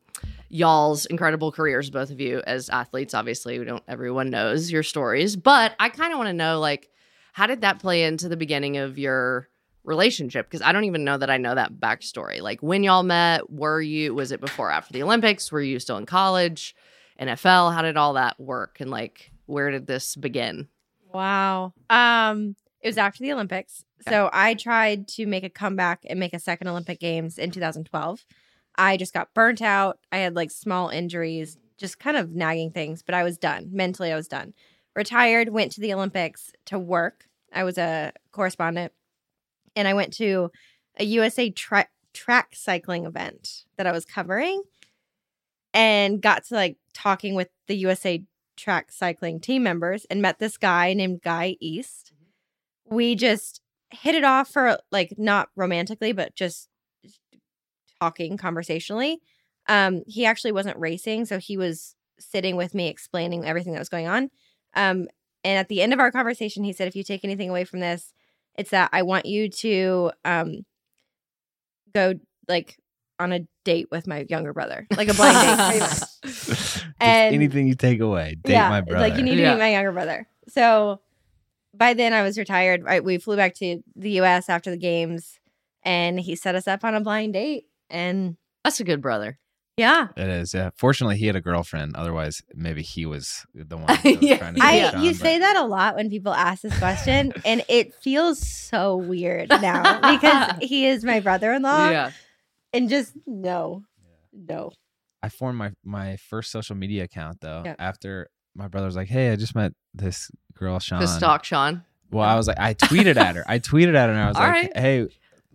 y'all's 0.50 1.06
incredible 1.06 1.50
careers, 1.50 1.88
both 1.88 2.10
of 2.10 2.20
you 2.20 2.42
as 2.46 2.68
athletes. 2.68 3.14
Obviously, 3.14 3.58
we 3.58 3.64
don't 3.64 3.82
everyone 3.88 4.28
knows 4.28 4.70
your 4.70 4.82
stories, 4.82 5.34
but 5.34 5.72
I 5.80 5.88
kind 5.88 6.12
of 6.12 6.18
want 6.18 6.28
to 6.28 6.34
know 6.34 6.60
like 6.60 6.90
how 7.32 7.46
did 7.46 7.62
that 7.62 7.78
play 7.78 8.04
into 8.04 8.28
the 8.28 8.36
beginning 8.36 8.76
of 8.76 8.98
your 8.98 9.48
relationship? 9.84 10.46
Because 10.46 10.62
I 10.62 10.72
don't 10.72 10.84
even 10.84 11.04
know 11.04 11.18
that 11.18 11.30
I 11.30 11.38
know 11.38 11.54
that 11.54 11.74
backstory. 11.74 12.40
Like 12.40 12.62
when 12.62 12.84
y'all 12.84 13.02
met, 13.02 13.50
were 13.50 13.80
you 13.80 14.14
was 14.14 14.32
it 14.32 14.40
before 14.40 14.70
after 14.70 14.92
the 14.92 15.02
Olympics? 15.02 15.50
Were 15.50 15.60
you 15.60 15.78
still 15.80 15.96
in 15.96 16.06
college? 16.06 16.74
NFL? 17.20 17.74
How 17.74 17.82
did 17.82 17.96
all 17.96 18.14
that 18.14 18.38
work? 18.38 18.80
And 18.80 18.90
like 18.90 19.30
where 19.46 19.70
did 19.70 19.86
this 19.86 20.16
begin? 20.16 20.68
Wow. 21.12 21.74
Um, 21.90 22.56
it 22.80 22.88
was 22.88 22.98
after 22.98 23.22
the 23.22 23.32
Olympics. 23.32 23.84
So 24.08 24.30
I 24.32 24.54
tried 24.54 25.08
to 25.08 25.26
make 25.26 25.44
a 25.44 25.50
comeback 25.50 26.00
and 26.08 26.18
make 26.18 26.34
a 26.34 26.38
second 26.38 26.68
Olympic 26.68 26.98
Games 26.98 27.38
in 27.38 27.50
2012. 27.50 28.24
I 28.76 28.96
just 28.96 29.14
got 29.14 29.34
burnt 29.34 29.62
out. 29.62 29.98
I 30.10 30.18
had 30.18 30.34
like 30.34 30.50
small 30.50 30.88
injuries, 30.88 31.58
just 31.76 31.98
kind 31.98 32.16
of 32.16 32.30
nagging 32.30 32.72
things, 32.72 33.02
but 33.02 33.14
I 33.14 33.22
was 33.22 33.38
done. 33.38 33.68
Mentally, 33.72 34.12
I 34.12 34.16
was 34.16 34.28
done. 34.28 34.54
Retired, 34.94 35.48
went 35.48 35.72
to 35.72 35.80
the 35.80 35.94
Olympics 35.94 36.52
to 36.66 36.78
work. 36.78 37.24
I 37.52 37.64
was 37.64 37.78
a 37.78 38.12
correspondent 38.30 38.92
and 39.74 39.88
I 39.88 39.94
went 39.94 40.12
to 40.14 40.50
a 40.98 41.04
USA 41.04 41.50
tra- 41.50 41.88
track 42.12 42.54
cycling 42.54 43.06
event 43.06 43.64
that 43.76 43.86
I 43.86 43.92
was 43.92 44.04
covering 44.04 44.62
and 45.72 46.20
got 46.20 46.44
to 46.46 46.54
like 46.54 46.76
talking 46.94 47.34
with 47.34 47.48
the 47.68 47.76
USA 47.76 48.24
track 48.56 48.92
cycling 48.92 49.40
team 49.40 49.62
members 49.62 50.04
and 50.10 50.20
met 50.20 50.38
this 50.38 50.56
guy 50.56 50.92
named 50.92 51.22
Guy 51.22 51.56
East. 51.60 52.12
We 52.84 53.14
just 53.14 53.60
hit 53.90 54.14
it 54.14 54.24
off 54.24 54.50
for 54.50 54.78
like 54.90 55.14
not 55.16 55.48
romantically, 55.56 56.12
but 56.12 56.34
just 56.34 56.68
talking 58.00 58.36
conversationally. 58.36 59.20
Um, 59.68 60.02
he 60.06 60.26
actually 60.26 60.52
wasn't 60.52 60.78
racing, 60.78 61.24
so 61.24 61.38
he 61.38 61.56
was 61.56 61.94
sitting 62.18 62.56
with 62.56 62.74
me 62.74 62.88
explaining 62.88 63.44
everything 63.44 63.72
that 63.72 63.78
was 63.78 63.88
going 63.88 64.08
on. 64.08 64.30
Um, 64.74 65.08
and 65.44 65.58
at 65.58 65.68
the 65.68 65.82
end 65.82 65.92
of 65.92 66.00
our 66.00 66.10
conversation, 66.12 66.64
he 66.64 66.72
said, 66.72 66.88
"If 66.88 66.96
you 66.96 67.02
take 67.04 67.24
anything 67.24 67.50
away 67.50 67.64
from 67.64 67.80
this, 67.80 68.12
it's 68.56 68.70
that 68.70 68.90
I 68.92 69.02
want 69.02 69.26
you 69.26 69.48
to 69.48 70.12
um 70.24 70.64
go 71.94 72.14
like 72.48 72.76
on 73.18 73.32
a 73.32 73.40
date 73.64 73.88
with 73.90 74.06
my 74.06 74.24
younger 74.28 74.52
brother, 74.52 74.86
like 74.96 75.08
a 75.08 75.14
blind 75.14 75.36
date, 75.36 75.66
pretty 75.66 75.80
much." 75.80 76.82
And- 77.00 77.34
anything 77.34 77.66
you 77.66 77.74
take 77.74 77.98
away, 78.00 78.36
date 78.44 78.54
my 78.68 78.80
brother. 78.80 79.00
Like 79.08 79.16
you 79.16 79.24
need 79.24 79.34
to 79.36 79.42
Yeah. 79.42 79.54
meet 79.54 79.58
my 79.60 79.72
younger 79.72 79.90
brother. 79.92 80.28
So 80.48 81.00
by 81.74 81.94
then 81.94 82.12
I 82.12 82.22
was 82.22 82.38
retired. 82.38 82.84
Right, 82.84 83.02
we 83.02 83.18
flew 83.18 83.36
back 83.36 83.54
to 83.56 83.82
the 83.96 84.10
U.S. 84.12 84.48
after 84.48 84.70
the 84.70 84.76
games, 84.76 85.40
and 85.82 86.20
he 86.20 86.36
set 86.36 86.54
us 86.54 86.68
up 86.68 86.84
on 86.84 86.94
a 86.94 87.00
blind 87.00 87.32
date. 87.32 87.64
And 87.90 88.36
That's 88.62 88.78
a 88.78 88.84
good 88.84 89.02
brother. 89.02 89.36
Yeah, 89.78 90.08
It 90.18 90.28
is, 90.28 90.52
yeah. 90.52 90.68
Fortunately, 90.76 91.16
he 91.16 91.26
had 91.26 91.34
a 91.34 91.40
girlfriend. 91.40 91.96
Otherwise, 91.96 92.42
maybe 92.54 92.82
he 92.82 93.06
was 93.06 93.46
the 93.54 93.78
one. 93.78 93.86
That 93.86 94.04
was 94.04 94.16
Yeah. 94.20 94.36
trying 94.36 94.54
to 94.56 94.62
I 94.62 94.90
Shawn, 94.90 95.02
you 95.02 95.10
but- 95.12 95.20
say 95.20 95.38
that 95.38 95.56
a 95.56 95.64
lot 95.64 95.96
when 95.96 96.10
people 96.10 96.34
ask 96.34 96.60
this 96.62 96.76
question, 96.78 97.32
and 97.46 97.64
it 97.68 97.94
feels 97.94 98.46
so 98.46 98.96
weird 98.96 99.48
now 99.48 100.12
because 100.12 100.58
he 100.60 100.86
is 100.86 101.04
my 101.04 101.20
brother-in-law, 101.20 101.88
yeah. 101.90 102.10
and 102.74 102.90
just 102.90 103.14
no, 103.26 103.82
no. 104.32 104.72
I 105.22 105.30
formed 105.30 105.56
my 105.58 105.72
my 105.84 106.16
first 106.16 106.50
social 106.50 106.76
media 106.76 107.04
account 107.04 107.40
though 107.40 107.62
Yeah. 107.64 107.76
after 107.78 108.28
my 108.54 108.68
brother 108.68 108.86
was 108.86 108.96
like, 108.96 109.08
"Hey, 109.08 109.30
I 109.30 109.36
just 109.36 109.54
met 109.54 109.72
this 109.94 110.30
girl, 110.54 110.80
Shawn." 110.80 111.00
To 111.00 111.06
stalk 111.06 111.44
Shawn. 111.44 111.82
Well, 112.10 112.28
I 112.28 112.34
oh. 112.34 112.36
was 112.36 112.46
like, 112.46 112.58
I 112.60 112.74
tweeted 112.74 113.16
at 113.16 113.36
her. 113.36 113.44
I 113.48 113.58
tweeted 113.58 113.94
at 113.94 114.06
her, 114.08 114.12
and 114.12 114.20
I 114.20 114.28
was 114.28 114.36
All 114.36 114.42
like, 114.42 114.52
right. 114.52 114.76
"Hey, 114.76 115.08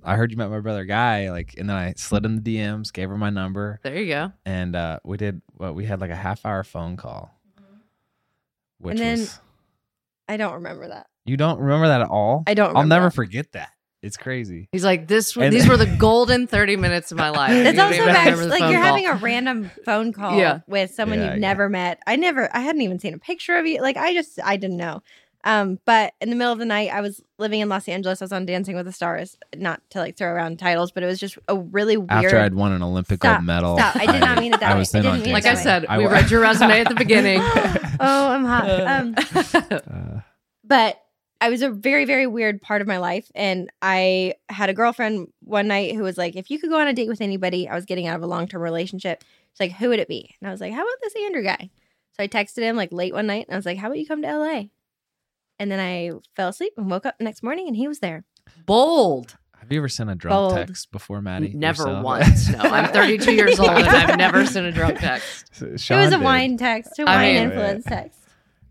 I 0.07 0.15
heard 0.15 0.31
you 0.31 0.37
met 0.37 0.49
my 0.49 0.59
brother 0.59 0.85
Guy." 0.85 1.29
Like, 1.31 1.55
and 1.57 1.69
then 1.69 1.75
I 1.75 1.93
slid 1.97 2.25
in 2.25 2.41
the 2.41 2.57
DMs, 2.57 2.91
gave 2.93 3.09
her 3.09 3.17
my 3.17 3.29
number, 3.29 3.79
There 3.83 3.95
you 3.95 4.07
go. 4.07 4.31
and 4.45 4.75
uh, 4.75 4.99
we 5.03 5.17
did. 5.17 5.41
Well, 5.57 5.73
we 5.73 5.85
had 5.85 6.01
like 6.01 6.11
a 6.11 6.15
half 6.15 6.45
hour 6.45 6.63
phone 6.63 6.97
call, 6.97 7.31
which 8.79 8.93
And 8.93 8.99
then- 8.99 9.19
was. 9.19 9.39
I 10.29 10.37
don't 10.37 10.55
remember 10.55 10.87
that. 10.89 11.07
You 11.25 11.37
don't 11.37 11.59
remember 11.59 11.87
that 11.89 12.01
at 12.01 12.09
all? 12.09 12.43
I 12.47 12.53
don't. 12.53 12.75
I'll 12.75 12.85
never 12.85 13.05
that. 13.07 13.13
forget 13.13 13.51
that. 13.53 13.69
It's 14.03 14.15
crazy. 14.17 14.69
He's 14.71 14.83
like, 14.85 15.07
this. 15.07 15.35
And- 15.35 15.51
these 15.53 15.67
were 15.67 15.75
the 15.77 15.85
golden 15.97 16.47
thirty 16.47 16.75
minutes 16.77 17.11
of 17.11 17.17
my 17.17 17.29
life. 17.29 17.51
That's 17.63 17.79
also 17.79 17.95
even 17.95 18.07
back, 18.07 18.25
remember 18.25 18.43
the 18.43 18.49
like 18.49 18.59
you're 18.61 18.73
call. 18.73 18.81
having 18.83 19.07
a 19.07 19.15
random 19.15 19.71
phone 19.85 20.13
call 20.13 20.37
Yeah. 20.37 20.59
with 20.67 20.91
someone 20.93 21.19
Yeah, 21.19 21.25
you've 21.25 21.33
I 21.35 21.39
never 21.39 21.69
met. 21.69 21.99
I 22.05 22.15
never, 22.15 22.49
I 22.55 22.59
hadn't 22.61 22.81
even 22.81 22.99
seen 22.99 23.13
a 23.13 23.17
picture 23.17 23.57
of 23.57 23.65
you. 23.65 23.81
Like 23.81 23.97
I 23.97 24.13
just, 24.13 24.39
I 24.43 24.57
didn't 24.57 24.77
know. 24.77 25.01
Um, 25.47 25.79
but 25.85 26.13
in 26.19 26.29
the 26.29 26.35
middle 26.35 26.51
of 26.51 26.59
the 26.59 26.65
night, 26.65 26.91
I 26.93 26.99
was 26.99 27.21
living 27.39 27.61
in 27.61 27.69
Los 27.69 27.87
Angeles. 27.87 28.21
I 28.21 28.25
was 28.25 28.31
on 28.33 28.45
Dancing 28.45 28.75
with 28.75 28.85
the 28.85 28.91
Stars. 28.91 29.37
Not 29.55 29.81
to 29.91 29.99
like 29.99 30.17
throw 30.17 30.27
around 30.29 30.59
titles, 30.59 30.91
but 30.91 31.03
it 31.03 31.05
was 31.05 31.19
just 31.19 31.37
a 31.47 31.57
really 31.57 31.95
weird. 31.95 32.11
After 32.11 32.37
I'd 32.39 32.53
won 32.53 32.73
an 32.73 32.83
Olympic 32.83 33.21
Stop, 33.21 33.37
gold 33.37 33.45
medal, 33.45 33.77
stop. 33.77 33.95
I 33.95 34.05
did 34.11 34.19
not 34.19 34.39
mean 34.39 34.53
it 34.53 34.59
that 34.59 34.71
I 34.71 34.73
way. 34.73 34.79
was 34.79 34.93
I 34.93 34.99
then 34.99 35.03
didn't 35.03 35.19
on 35.19 35.23
mean 35.23 35.33
like 35.33 35.43
that 35.43 35.57
I 35.57 35.63
said, 35.63 35.85
I 35.87 35.97
we 35.99 36.05
wa- 36.05 36.11
read 36.11 36.29
your 36.29 36.41
resume 36.41 36.79
at 36.81 36.89
the 36.89 36.95
beginning. 37.05 37.39
oh, 37.99 38.29
I'm 38.29 38.43
hot. 38.45 38.69
Um, 38.69 39.15
Uh, 39.73 40.19
but 40.65 41.01
I 41.39 41.49
was 41.49 41.61
a 41.61 41.69
very, 41.69 42.05
very 42.05 42.27
weird 42.27 42.61
part 42.61 42.81
of 42.81 42.87
my 42.87 42.97
life. 42.97 43.31
And 43.35 43.69
I 43.81 44.33
had 44.49 44.69
a 44.69 44.73
girlfriend 44.73 45.27
one 45.43 45.67
night 45.67 45.95
who 45.95 46.01
was 46.03 46.17
like, 46.17 46.35
if 46.35 46.49
you 46.49 46.59
could 46.59 46.69
go 46.69 46.79
on 46.79 46.87
a 46.87 46.93
date 46.93 47.07
with 47.09 47.21
anybody, 47.21 47.69
I 47.69 47.75
was 47.75 47.85
getting 47.85 48.07
out 48.07 48.15
of 48.17 48.23
a 48.23 48.27
long 48.27 48.47
term 48.47 48.61
relationship. 48.61 49.23
She's 49.53 49.59
like, 49.59 49.71
who 49.73 49.89
would 49.89 49.99
it 49.99 50.07
be? 50.07 50.35
And 50.41 50.49
I 50.49 50.51
was 50.51 50.59
like, 50.61 50.73
how 50.73 50.81
about 50.81 50.97
this 51.01 51.13
Andrew 51.25 51.43
guy? 51.43 51.69
So 52.13 52.23
I 52.23 52.27
texted 52.27 52.63
him 52.63 52.75
like 52.75 52.91
late 52.91 53.13
one 53.13 53.27
night 53.27 53.45
and 53.47 53.53
I 53.53 53.57
was 53.57 53.65
like, 53.65 53.77
how 53.77 53.87
about 53.87 53.99
you 53.99 54.07
come 54.07 54.23
to 54.23 54.35
LA? 54.37 54.63
And 55.59 55.71
then 55.71 55.79
I 55.79 56.11
fell 56.35 56.49
asleep 56.49 56.73
and 56.77 56.89
woke 56.89 57.05
up 57.05 57.17
the 57.17 57.23
next 57.23 57.43
morning 57.43 57.67
and 57.67 57.75
he 57.75 57.87
was 57.87 57.99
there. 57.99 58.23
Bold. 58.65 59.35
have 59.59 59.71
you 59.71 59.79
ever 59.79 59.89
sent 59.89 60.09
a 60.09 60.15
drunk 60.15 60.33
Bold. 60.33 60.53
text 60.67 60.91
before, 60.91 61.21
Maddie? 61.21 61.53
Never 61.53 61.83
yourself? 61.83 62.03
once. 62.03 62.49
No, 62.49 62.59
I'm 62.59 62.85
32 62.93 63.33
years 63.33 63.59
old 63.59 63.69
and 63.69 63.87
I've 63.87 64.17
never 64.17 64.45
sent 64.45 64.67
a 64.67 64.71
drunk 64.71 64.99
text. 64.99 65.51
Shawn 65.79 65.99
it 65.99 66.03
was 66.05 66.13
a 66.13 66.17
did. 66.17 66.23
wine 66.23 66.57
text, 66.57 66.99
a 66.99 67.03
I 67.03 67.15
wine 67.15 67.21
mean- 67.33 67.43
influence 67.43 67.85
text. 67.85 68.19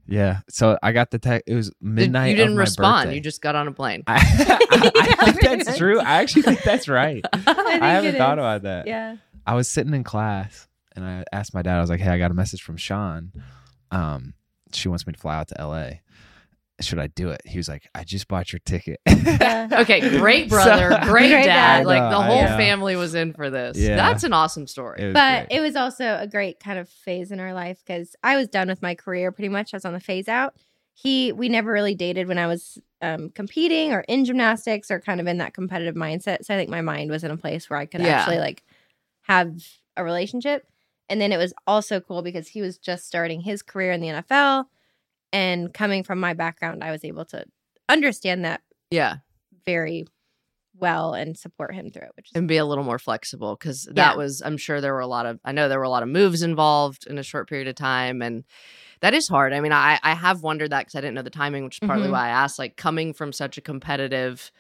Yeah. 0.09 0.39
So 0.49 0.79
I 0.85 0.93
got 0.93 1.11
the 1.11 1.19
text. 1.19 1.45
It 1.49 1.57
was 1.57 1.73
midnight. 1.81 2.29
you 2.31 2.37
didn't 2.37 2.55
my 2.55 2.61
respond. 2.61 3.07
birthday. 3.07 3.17
You 3.17 3.21
just 3.21 3.43
got 3.43 3.57
on 3.57 3.67
a 3.67 3.73
plane. 3.73 4.05
I, 4.07 4.15
I, 4.71 5.15
I 5.19 5.33
think 5.33 5.65
that's 5.65 5.77
true. 5.77 5.99
I 5.99 6.23
actually 6.23 6.43
think 6.43 6.63
that's 6.63 6.87
right. 6.89 7.25
I, 7.33 7.39
think 7.39 7.59
I 7.83 7.89
haven't 7.93 8.15
thought 8.17 8.39
is. 8.39 8.43
about 8.43 8.63
that. 8.63 8.87
Yeah. 8.87 9.17
I 9.45 9.55
was 9.55 9.67
sitting 9.69 9.93
in 9.95 10.05
class 10.05 10.69
and 10.95 11.05
I 11.05 11.25
asked 11.33 11.55
my 11.55 11.63
dad. 11.63 11.77
I 11.79 11.81
was 11.81 11.91
like, 11.91 11.99
"Hey, 12.01 12.11
I 12.11 12.19
got 12.19 12.31
a 12.31 12.35
message 12.35 12.63
from 12.63 12.77
Shawn. 12.77 13.33
Um, 13.91 14.35
she 14.73 14.89
wants 14.89 15.07
me 15.09 15.13
to 15.13 15.19
fly 15.19 15.37
out 15.37 15.49
to 15.49 15.61
L.A. 15.61 16.03
Should 16.81 16.99
I 16.99 17.07
do 17.07 17.31
it?" 17.31 17.41
He 17.45 17.59
was 17.59 17.69
like, 17.69 17.89
"I 17.95 18.05
just 18.05 18.29
bought 18.29 18.53
your 18.53 18.61
ticket." 18.61 19.01
Yeah. 19.07 19.69
Okay, 19.81 20.19
great 20.19 20.49
brother, 20.49 20.91
So- 20.93 20.99
great, 21.11 21.31
Great 21.31 21.45
dad. 21.45 21.79
dad. 21.79 21.87
Like 21.87 22.03
I 22.03 22.11
the 22.11 22.23
whole 22.23 22.37
yeah. 22.37 22.57
family 22.57 22.97
was 22.97 23.15
in 23.15 23.33
for 23.33 23.51
this. 23.51 23.77
Yeah. 23.79 23.97
That's 23.97 24.23
an 24.25 24.33
awesome 24.33 24.67
story. 24.67 25.01
It 25.01 25.13
but 25.15 25.49
great. 25.49 25.59
it 25.59 25.61
was 25.61 25.75
also 25.77 26.19
a 26.21 26.27
great 26.27 26.61
kind 26.61 26.79
of 26.79 26.89
phase 26.89 27.31
in 27.33 27.41
our 27.41 27.53
life 27.53 27.83
because 27.85 28.15
I 28.23 28.37
was 28.37 28.49
done 28.49 28.69
with 28.69 28.81
my 28.83 28.95
career 28.95 29.33
pretty 29.33 29.49
much. 29.49 29.75
I 29.75 29.77
was 29.77 29.85
on 29.85 29.93
the 29.93 30.01
phase 30.01 30.29
out. 30.29 30.55
He, 30.95 31.31
we 31.33 31.49
never 31.51 31.71
really 31.73 31.95
dated 31.95 32.27
when 32.29 32.39
I 32.39 32.47
was 32.47 32.79
um, 33.03 33.29
competing 33.31 33.93
or 33.93 34.01
in 34.09 34.25
gymnastics 34.25 34.91
or 34.91 34.99
kind 35.01 35.21
of 35.21 35.27
in 35.27 35.39
that 35.39 35.53
competitive 35.53 35.95
mindset. 35.95 36.45
So 36.45 36.55
I 36.55 36.57
think 36.57 36.71
my 36.71 36.81
mind 36.81 37.11
was 37.11 37.23
in 37.23 37.31
a 37.31 37.37
place 37.37 37.69
where 37.69 37.79
I 37.79 37.85
could 37.87 38.01
Yeah. 38.01 38.21
actually 38.21 38.39
like 38.39 38.63
have 39.23 39.53
a 39.97 40.05
relationship. 40.05 40.67
And 41.11 41.21
then 41.21 41.33
it 41.33 41.37
was 41.37 41.53
also 41.67 42.01
cool 42.01 42.23
because 42.23 42.49
he 42.49 42.61
was 42.63 42.79
just 42.79 43.07
starting 43.07 43.41
his 43.43 43.61
career 43.63 43.93
in 43.93 44.01
the 44.01 44.09
NFL. 44.09 44.67
And 45.33 45.73
coming 45.75 46.03
from 46.03 46.21
my 46.21 46.35
background, 46.35 46.83
I 46.85 46.91
was 46.91 47.05
able 47.05 47.25
to 47.27 47.45
understand 47.89 48.45
that 48.45 48.63
yeah, 48.91 49.17
very 49.67 50.07
well 50.79 51.15
and 51.15 51.37
support 51.37 51.75
him 51.75 51.91
through 51.91 52.03
it, 52.03 52.13
which 52.17 52.27
is 52.31 52.37
and 52.37 52.47
be 52.49 52.57
a 52.59 52.65
little 52.65 52.85
more 52.85 52.99
flexible 52.99 53.57
because 53.59 53.85
that 53.85 53.95
Yeah. 54.13 54.15
was. 54.17 54.43
I'm 54.45 54.57
sure 54.57 54.81
there 54.81 54.93
were 54.95 55.01
a 55.01 55.07
lot 55.07 55.27
of. 55.27 55.41
I 55.45 55.53
know 55.53 55.69
there 55.69 55.79
were 55.79 55.85
a 55.85 55.91
lot 55.91 56.03
of 56.03 56.09
moves 56.09 56.43
involved 56.43 57.07
in 57.07 57.19
a 57.19 57.23
short 57.23 57.49
period 57.49 57.69
of 57.69 57.75
time, 57.75 58.23
and 58.23 58.45
that 59.01 59.15
is 59.15 59.27
hard. 59.29 59.53
I 59.53 59.61
mean, 59.61 59.73
I 59.73 59.99
I 60.03 60.15
have 60.15 60.43
wondered 60.43 60.71
that 60.71 60.81
because 60.87 60.95
I 60.95 61.01
didn't 61.01 61.15
know 61.15 61.23
the 61.23 61.31
timing, 61.31 61.65
which 61.65 61.77
is 61.77 61.87
partly 61.87 62.09
Mhm. 62.09 62.13
why 62.13 62.27
I 62.27 62.31
asked. 62.31 62.59
Like 62.59 62.77
coming 62.77 63.13
from 63.13 63.33
such 63.33 63.59
a 63.59 63.61
competitive 63.61 64.51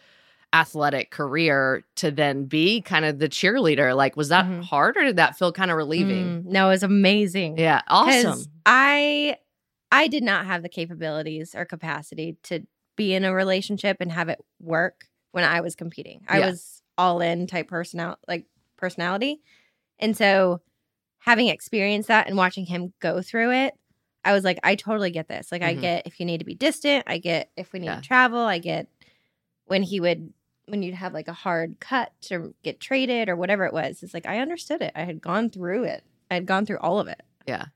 athletic 0.53 1.11
career 1.11 1.85
to 1.97 2.11
then 2.11 2.45
be 2.45 2.81
kind 2.81 3.05
of 3.05 3.19
the 3.19 3.29
cheerleader 3.29 3.95
like 3.97 4.17
was 4.17 4.29
that 4.29 4.47
Mhm. 4.47 4.63
hard 4.63 4.97
or 4.97 5.03
did 5.05 5.17
that 5.17 5.37
feel 5.37 5.53
kind 5.53 5.71
of 5.71 5.77
relieving 5.77 6.43
Mm, 6.45 6.45
no, 6.47 6.67
it 6.69 6.71
was 6.71 6.83
amazing. 6.85 7.59
yeah 7.59 7.83
awesome 7.89 8.45
I 8.65 9.37
I 9.93 10.09
did 10.09 10.23
not 10.23 10.47
have 10.47 10.62
the 10.62 10.69
capabilities 10.69 11.55
or 11.55 11.64
capacity 11.64 12.37
to 12.45 12.66
be 12.97 13.14
in 13.14 13.25
a 13.25 13.33
relationship 13.35 13.99
and 14.00 14.11
have 14.12 14.28
it 14.28 14.38
work 14.61 15.05
when 15.33 15.45
I 15.45 15.61
was 15.61 15.75
competing. 15.76 16.25
I 16.28 16.38
Yeah. 16.38 16.47
was 16.47 16.83
all 16.99 17.21
in 17.21 17.47
type 17.47 17.69
personal 17.69 18.16
like 18.26 18.47
personality. 18.76 19.40
And 19.99 20.16
so 20.16 20.62
having 21.19 21.49
experienced 21.49 22.09
that 22.09 22.26
and 22.26 22.37
watching 22.37 22.66
him 22.66 22.93
go 23.00 23.21
through 23.23 23.52
it, 23.52 23.75
I 24.25 24.33
was 24.33 24.45
like, 24.45 24.59
I 24.64 24.75
totally 24.75 25.11
get 25.11 25.28
this. 25.28 25.52
Like 25.52 25.62
I 25.62 25.75
Mhm. 25.76 25.81
get 25.81 26.07
if 26.07 26.19
you 26.19 26.26
need 26.26 26.38
to 26.38 26.45
be 26.45 26.55
distant, 26.55 27.05
I 27.07 27.19
get 27.19 27.50
if 27.57 27.73
we 27.73 27.78
need 27.81 27.87
Yeah. 27.87 27.97
to 27.97 28.00
travel, 28.02 28.40
I 28.40 28.59
get 28.59 28.88
when 29.66 29.83
he 29.83 30.00
would 30.00 30.33
when 30.69 30.83
you'd 30.83 30.95
have 30.97 31.14
like 31.14 31.28
a 31.28 31.33
hard 31.33 31.78
cut 31.78 32.12
to 32.23 32.52
get 32.64 32.81
traded 32.81 33.28
or 33.28 33.37
whatever 33.37 33.64
it 33.66 33.73
was. 33.73 34.02
It's 34.02 34.12
like 34.14 34.26
I 34.26 34.40
understood 34.40 34.83
it. 34.83 34.90
I 34.97 35.05
had 35.05 35.21
gone 35.21 35.49
through 35.49 35.85
it. 35.85 36.02
I 36.28 36.35
had 36.35 36.45
gone 36.47 36.66
through 36.66 36.78
all 36.78 36.99
of 36.99 37.07
it. 37.07 37.23
Yeah. 37.47 37.66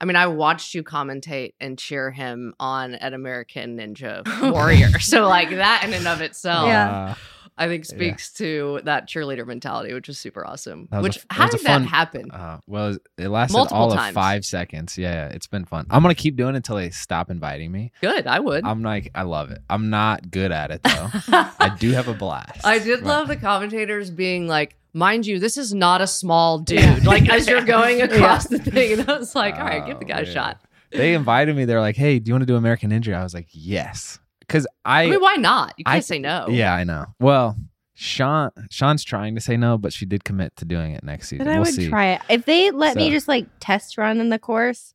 I 0.00 0.06
mean, 0.06 0.16
I 0.16 0.26
watched 0.28 0.74
you 0.74 0.82
commentate 0.82 1.52
and 1.60 1.78
cheer 1.78 2.10
him 2.10 2.54
on 2.58 2.94
at 2.94 3.12
American 3.12 3.76
Ninja 3.78 4.22
Warrior. 4.52 4.98
so, 5.00 5.26
like, 5.28 5.50
that 5.50 5.82
in 5.84 5.92
and 5.92 6.08
of 6.08 6.20
itself, 6.22 6.66
Yeah. 6.68 7.14
I 7.58 7.68
think 7.68 7.84
Yeah. 7.84 7.94
speaks 7.96 8.32
to 8.34 8.80
that 8.84 9.06
cheerleader 9.06 9.46
mentality, 9.46 9.92
which 9.92 10.08
is 10.08 10.18
super 10.18 10.46
awesome. 10.46 10.88
Was 10.90 11.02
Which, 11.02 11.16
f- 11.18 11.26
that 11.28 11.34
how 11.34 11.48
did 11.48 11.60
fun- 11.60 11.82
that 11.82 11.88
happen? 11.88 12.30
uh, 12.30 12.58
well, 12.66 12.96
it 13.18 13.28
lasted 13.28 13.52
Multiple 13.52 13.76
all 13.78 13.90
times. 13.94 14.08
of 14.08 14.14
five 14.14 14.46
seconds. 14.46 14.96
Yeah, 14.96 15.12
yeah, 15.28 15.34
it's 15.34 15.46
been 15.46 15.66
fun. 15.66 15.84
I'm 15.90 16.00
gonna 16.00 16.14
keep 16.14 16.36
doing 16.36 16.54
it 16.54 16.56
until 16.56 16.76
they 16.76 16.88
stop 16.88 17.30
inviting 17.30 17.70
me. 17.70 17.92
Good. 18.00 18.26
I 18.26 18.40
would. 18.40 18.64
I'm 18.64 18.82
like, 18.82 19.10
I 19.14 19.24
love 19.24 19.50
it. 19.50 19.58
I'm 19.68 19.90
not 19.90 20.30
good 20.30 20.52
at 20.52 20.70
it 20.70 20.82
though. 20.82 21.08
I 21.28 21.76
do 21.78 21.90
have 21.90 22.08
a 22.08 22.14
blast. 22.14 22.64
I 22.64 22.78
did 22.78 23.00
But- 23.00 23.08
love 23.08 23.28
the 23.28 23.36
commentators 23.36 24.10
being 24.10 24.48
like, 24.48 24.76
mind 24.92 25.26
you, 25.26 25.38
this 25.38 25.56
is 25.56 25.72
not 25.74 26.00
a 26.00 26.06
small 26.06 26.58
dude. 26.58 27.04
Like, 27.04 27.28
as 27.30 27.46
you're 27.48 27.64
going 27.64 28.02
across 28.10 28.46
the 28.48 28.58
thing. 28.58 28.98
And 29.00 29.10
I 29.10 29.18
was 29.18 29.34
like, 29.34 29.54
all 29.56 29.64
right, 29.64 29.82
oh, 29.82 29.86
give 29.86 29.98
the 29.98 30.04
Oh, 30.04 30.08
guy 30.08 30.20
a 30.20 30.26
shot. 30.26 30.60
They 30.92 31.14
invited 31.14 31.54
me. 31.56 31.64
They're 31.66 31.80
like, 31.80 31.94
"Hey, 31.96 32.18
do 32.18 32.28
you 32.28 32.34
want 32.34 32.42
to 32.42 32.46
do 32.46 32.56
American 32.56 32.90
Ninja?" 32.90 33.14
I 33.14 33.22
was 33.22 33.32
like, 33.32 33.46
"Yes," 33.52 34.18
because 34.40 34.66
I, 34.84 35.04
I 35.04 35.10
mean, 35.10 35.20
why 35.20 35.36
not? 35.36 35.74
You 35.78 35.84
can't 35.84 35.96
I- 35.96 36.00
say 36.00 36.18
no. 36.18 36.46
yeah, 36.48 36.74
I 36.74 36.82
know. 36.82 37.06
Well, 37.20 37.56
Shawn, 37.94 38.50
Shawn's 38.70 39.04
trying 39.04 39.36
to 39.36 39.40
say 39.40 39.56
no, 39.56 39.78
but 39.78 39.92
she 39.92 40.04
did 40.04 40.24
commit 40.24 40.56
to 40.56 40.64
doing 40.64 40.92
it 40.92 41.04
next 41.04 41.28
season. 41.28 41.44
But 41.46 41.52
I 41.52 41.54
we'll 41.60 41.66
would 41.66 41.74
see. 41.74 41.88
try 41.88 42.14
it. 42.14 42.22
If 42.28 42.44
they 42.44 42.72
let 42.72 42.96
me 42.96 43.10
just 43.10 43.28
like 43.28 43.46
test 43.60 43.98
run 43.98 44.18
in 44.20 44.30
the 44.30 44.38
course, 44.40 44.94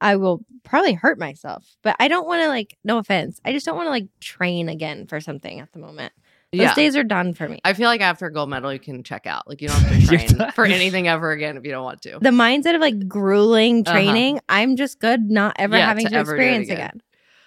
I 0.00 0.16
will 0.16 0.44
probably 0.64 0.94
hurt 0.94 1.18
myself. 1.18 1.76
But 1.82 1.94
I 2.00 2.08
don't 2.08 2.26
want 2.26 2.42
to 2.42 2.48
like 2.48 2.76
no 2.82 2.98
offense. 2.98 3.40
I 3.44 3.52
just 3.52 3.64
don't 3.66 3.76
want 3.76 3.86
to 3.86 3.90
like 3.90 4.08
train 4.20 4.68
again 4.68 5.06
for 5.06 5.20
something 5.20 5.60
at 5.60 5.70
the 5.72 5.78
moment. 5.78 6.12
Those 6.52 6.60
Yeah. 6.62 6.74
days 6.74 6.96
are 6.96 7.04
done 7.04 7.32
for 7.34 7.48
me. 7.48 7.60
I 7.64 7.74
feel 7.74 7.86
like 7.86 8.00
after 8.00 8.26
a 8.26 8.32
gold 8.32 8.50
medal, 8.50 8.72
you 8.72 8.80
can 8.80 9.04
check 9.04 9.24
out. 9.26 9.48
Like, 9.48 9.62
you 9.62 9.68
don't 9.68 9.80
have 9.82 10.00
to 10.00 10.06
train 10.06 10.52
for 10.54 10.64
anything 10.64 11.06
ever 11.06 11.30
again 11.30 11.56
if 11.56 11.64
you 11.64 11.70
don't 11.70 11.84
want 11.84 12.02
to. 12.02 12.18
the 12.20 12.30
mindset 12.30 12.74
of 12.74 12.80
like 12.80 13.06
grueling 13.08 13.82
Uh-huh. 13.86 13.92
training, 13.92 14.40
I'm 14.48 14.74
just 14.76 14.98
good 14.98 15.30
not 15.30 15.54
ever 15.60 15.76
Yeah, 15.76 15.86
having 15.86 16.06
to 16.06 16.10
to, 16.10 16.16
ever 16.16 16.32
it 16.34 16.38
experience 16.40 16.68
again. 16.68 16.78
again. 16.78 17.02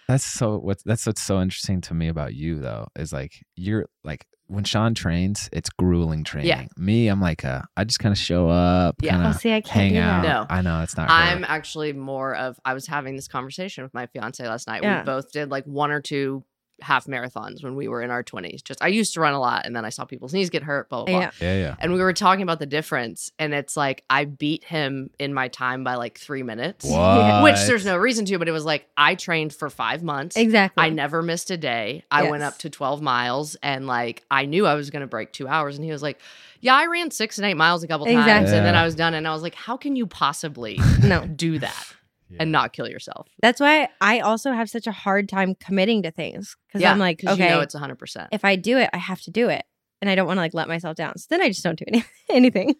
That's 0.07 0.23
so 0.23 0.57
what's 0.57 0.83
that's 0.83 1.05
what's 1.05 1.21
so 1.21 1.41
interesting 1.41 1.81
to 1.81 1.93
me 1.93 2.07
about 2.09 2.33
you 2.33 2.59
though 2.59 2.87
is 2.95 3.11
like 3.13 3.43
you're 3.55 3.85
like 4.03 4.25
when 4.47 4.65
Shawn 4.65 4.93
trains, 4.93 5.49
it's 5.53 5.69
grueling 5.69 6.23
training. 6.25 6.47
Yeah. 6.49 6.65
Me, 6.77 7.07
I'm 7.07 7.21
like 7.21 7.43
uh, 7.45 7.61
I 7.77 7.85
just 7.85 7.99
kind 7.99 8.11
of 8.11 8.17
show 8.19 8.49
up, 8.49 8.95
Yeah. 9.01 9.13
kind 9.15 9.27
Oh, 9.27 9.31
see, 9.31 9.51
I 9.53 9.61
can't 9.61 9.67
hang 9.73 9.93
do 9.93 9.99
out. 9.99 10.23
No. 10.23 10.45
I 10.49 10.61
know 10.61 10.81
it's 10.81 10.95
not. 10.97 11.09
I'm 11.09 11.39
her. 11.43 11.49
actually 11.49 11.91
more 11.93 12.35
of 12.35 12.57
I 12.65 12.73
was 12.73 12.85
having 12.87 13.15
this 13.15 13.27
conversation 13.27 13.83
with 13.83 13.93
my 13.93 14.05
fiance 14.07 14.45
last 14.47 14.67
night. 14.67 14.83
Yeah. 14.83 14.99
We 14.99 15.05
both 15.05 15.31
did 15.31 15.49
like 15.49 15.65
one 15.65 15.91
or 15.91 16.01
two 16.01 16.43
half 16.81 17.05
marathons 17.05 17.63
when 17.63 17.75
we 17.75 17.87
were 17.87 18.01
in 18.01 18.09
our 18.11 18.23
20s. 18.23 18.63
Just 18.63 18.81
I 18.83 18.87
used 18.87 19.13
to 19.13 19.21
run 19.21 19.33
a 19.33 19.39
lot 19.39 19.65
and 19.65 19.75
then 19.75 19.85
I 19.85 19.89
saw 19.89 20.05
people's 20.05 20.33
knees 20.33 20.49
get 20.49 20.63
hurt, 20.63 20.89
blah 20.89 21.05
blah 21.05 21.13
blah. 21.13 21.21
Yeah. 21.21 21.31
Yeah, 21.39 21.55
yeah. 21.57 21.75
And 21.79 21.93
we 21.93 21.99
were 22.01 22.13
talking 22.13 22.41
about 22.43 22.59
the 22.59 22.65
difference 22.65 23.31
and 23.39 23.53
it's 23.53 23.77
like 23.77 24.03
I 24.09 24.25
beat 24.25 24.63
him 24.63 25.09
in 25.19 25.33
my 25.33 25.47
time 25.47 25.83
by 25.83 25.95
like 25.95 26.17
3 26.17 26.43
minutes. 26.43 26.85
What? 26.85 27.43
Which 27.43 27.65
there's 27.65 27.85
no 27.85 27.97
reason 27.97 28.25
to, 28.25 28.37
but 28.39 28.47
it 28.47 28.51
was 28.51 28.65
like 28.65 28.87
I 28.97 29.15
trained 29.15 29.53
for 29.53 29.69
5 29.69 30.03
months. 30.03 30.35
Exactly. 30.35 30.83
I 30.83 30.89
never 30.89 31.21
missed 31.21 31.51
a 31.51 31.57
day. 31.57 32.03
I 32.11 32.29
went 32.29 32.43
up 32.43 32.57
to 32.59 32.69
12 32.69 33.01
miles 33.01 33.55
and 33.63 33.87
like 33.87 34.23
I 34.29 34.45
knew 34.45 34.65
I 34.65 34.73
was 34.75 34.89
going 34.89 35.01
to 35.01 35.07
break 35.07 35.31
2 35.33 35.47
hours 35.47 35.75
and 35.75 35.85
he 35.85 35.91
was 35.91 36.01
like, 36.01 36.19
"Yeah, 36.59 36.75
I 36.75 36.85
ran 36.87 37.11
6 37.11 37.37
and 37.37 37.45
8 37.45 37.53
miles 37.55 37.83
a 37.83 37.87
couple 37.87 38.05
times 38.07 38.19
Exactly. 38.19 38.57
and 38.57 38.65
then 38.65 38.75
I 38.75 38.83
was 38.83 38.95
done." 38.95 39.13
And 39.13 39.27
I 39.27 39.33
was 39.33 39.41
like, 39.43 39.55
"How 39.55 39.77
can 39.77 39.95
you 39.95 40.05
possibly 40.07 40.79
no. 41.03 41.25
do 41.25 41.59
that 41.59 41.93
Yeah. 42.33 42.41
and 42.41 42.51
not 42.51 42.73
kill 42.73 42.87
yourself?" 42.89 43.27
That's 43.41 43.59
why 43.59 43.89
I 44.01 44.19
also 44.19 44.51
have 44.51 44.69
such 44.69 44.87
a 44.87 44.91
hard 44.91 45.29
time 45.29 45.55
committing 45.55 46.03
to 46.03 46.11
things 46.11 46.55
because 46.67 46.81
Yeah, 46.81 46.91
I'm 46.91 46.99
like, 46.99 47.23
okay, 47.23 47.43
you 47.43 47.49
know 47.49 47.61
it's 47.61 47.75
100%. 47.75 48.27
if 48.31 48.43
I 48.45 48.55
do 48.55 48.77
it, 48.77 48.89
I 48.93 48.97
have 48.97 49.21
to 49.21 49.31
do 49.31 49.49
it. 49.49 49.63
And 50.01 50.09
I 50.09 50.15
don't 50.15 50.27
want 50.27 50.37
to 50.37 50.41
like 50.41 50.53
let 50.53 50.67
myself 50.67 50.95
down. 50.97 51.17
So 51.17 51.27
then 51.29 51.41
I 51.41 51.47
just 51.47 51.63
don't 51.63 51.79
do 51.79 51.85
any- 51.87 52.03
anything. 52.29 52.75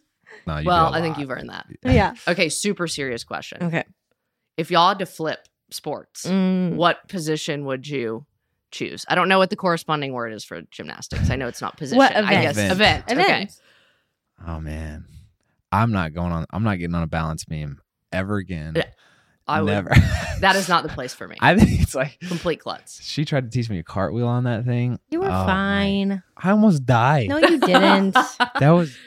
No, 0.46 0.58
you 0.58 0.64
do 0.64 0.68
well, 0.68 0.88
a 0.94 0.98
I 0.98 1.02
think 1.02 1.18
you've 1.18 1.30
earned 1.32 1.50
that. 1.50 1.66
Yeah. 1.86 2.16
Okay, 2.28 2.50
super 2.50 2.88
serious 2.88 3.24
question. 3.24 3.64
Okay. 3.64 3.84
If 4.58 4.72
y'all 4.72 4.90
had 4.90 5.00
to 5.00 5.06
flip 5.06 5.40
sports, 5.72 6.26
Mm. 6.26 6.76
what 6.76 7.08
position 7.08 7.66
would 7.66 7.88
you 7.88 8.26
choose? 8.72 9.06
I 9.08 9.16
don't 9.16 9.30
know 9.30 9.38
what 9.40 9.52
the 9.52 9.56
corresponding 9.56 10.12
word 10.14 10.34
is 10.34 10.44
for 10.44 10.62
gymnastics. 10.72 11.30
I 11.30 11.36
know 11.38 11.48
it's 11.48 11.62
not 11.62 11.78
position. 11.78 11.98
What 11.98 12.16
I 12.16 12.20
event? 12.20 12.42
guess 12.44 12.58
Event. 12.72 13.04
event. 13.12 13.20
Okay. 13.26 13.48
Oh 14.46 14.60
man, 14.60 15.06
I'm 15.72 15.92
not 15.92 16.14
going 16.14 16.32
on. 16.32 16.46
I'm 16.52 16.64
not 16.64 16.78
getting 16.80 16.96
on 16.96 17.04
a 17.04 17.08
balance 17.08 17.46
beam 17.46 17.80
ever 18.12 18.36
again. 18.38 18.74
Yeah. 19.48 19.54
I 19.54 19.62
would. 19.62 19.72
never. 19.72 19.92
That 20.40 20.58
is 20.58 20.68
not 20.68 20.84
the 20.84 20.90
place 20.90 21.14
for 21.14 21.26
me. 21.26 21.38
I 21.40 21.56
think 21.58 21.80
it's 21.82 21.96
like 21.96 22.20
Complete 22.20 22.60
klutz. 22.60 23.02
she 23.02 23.24
tried 23.24 23.50
to 23.50 23.50
teach 23.50 23.70
me 23.70 23.80
a 23.80 23.84
cartwheel 23.84 24.28
on 24.28 24.44
that 24.44 24.66
thing. 24.66 25.00
You 25.10 25.20
were 25.22 25.28
Oh, 25.28 25.30
my- 25.30 25.46
fine. 25.46 26.24
I 26.36 26.50
almost 26.52 26.86
died. 26.86 27.30
No, 27.30 27.38
you 27.38 27.60
didn't. 27.60 28.12
that 28.60 28.70
was 28.72 28.98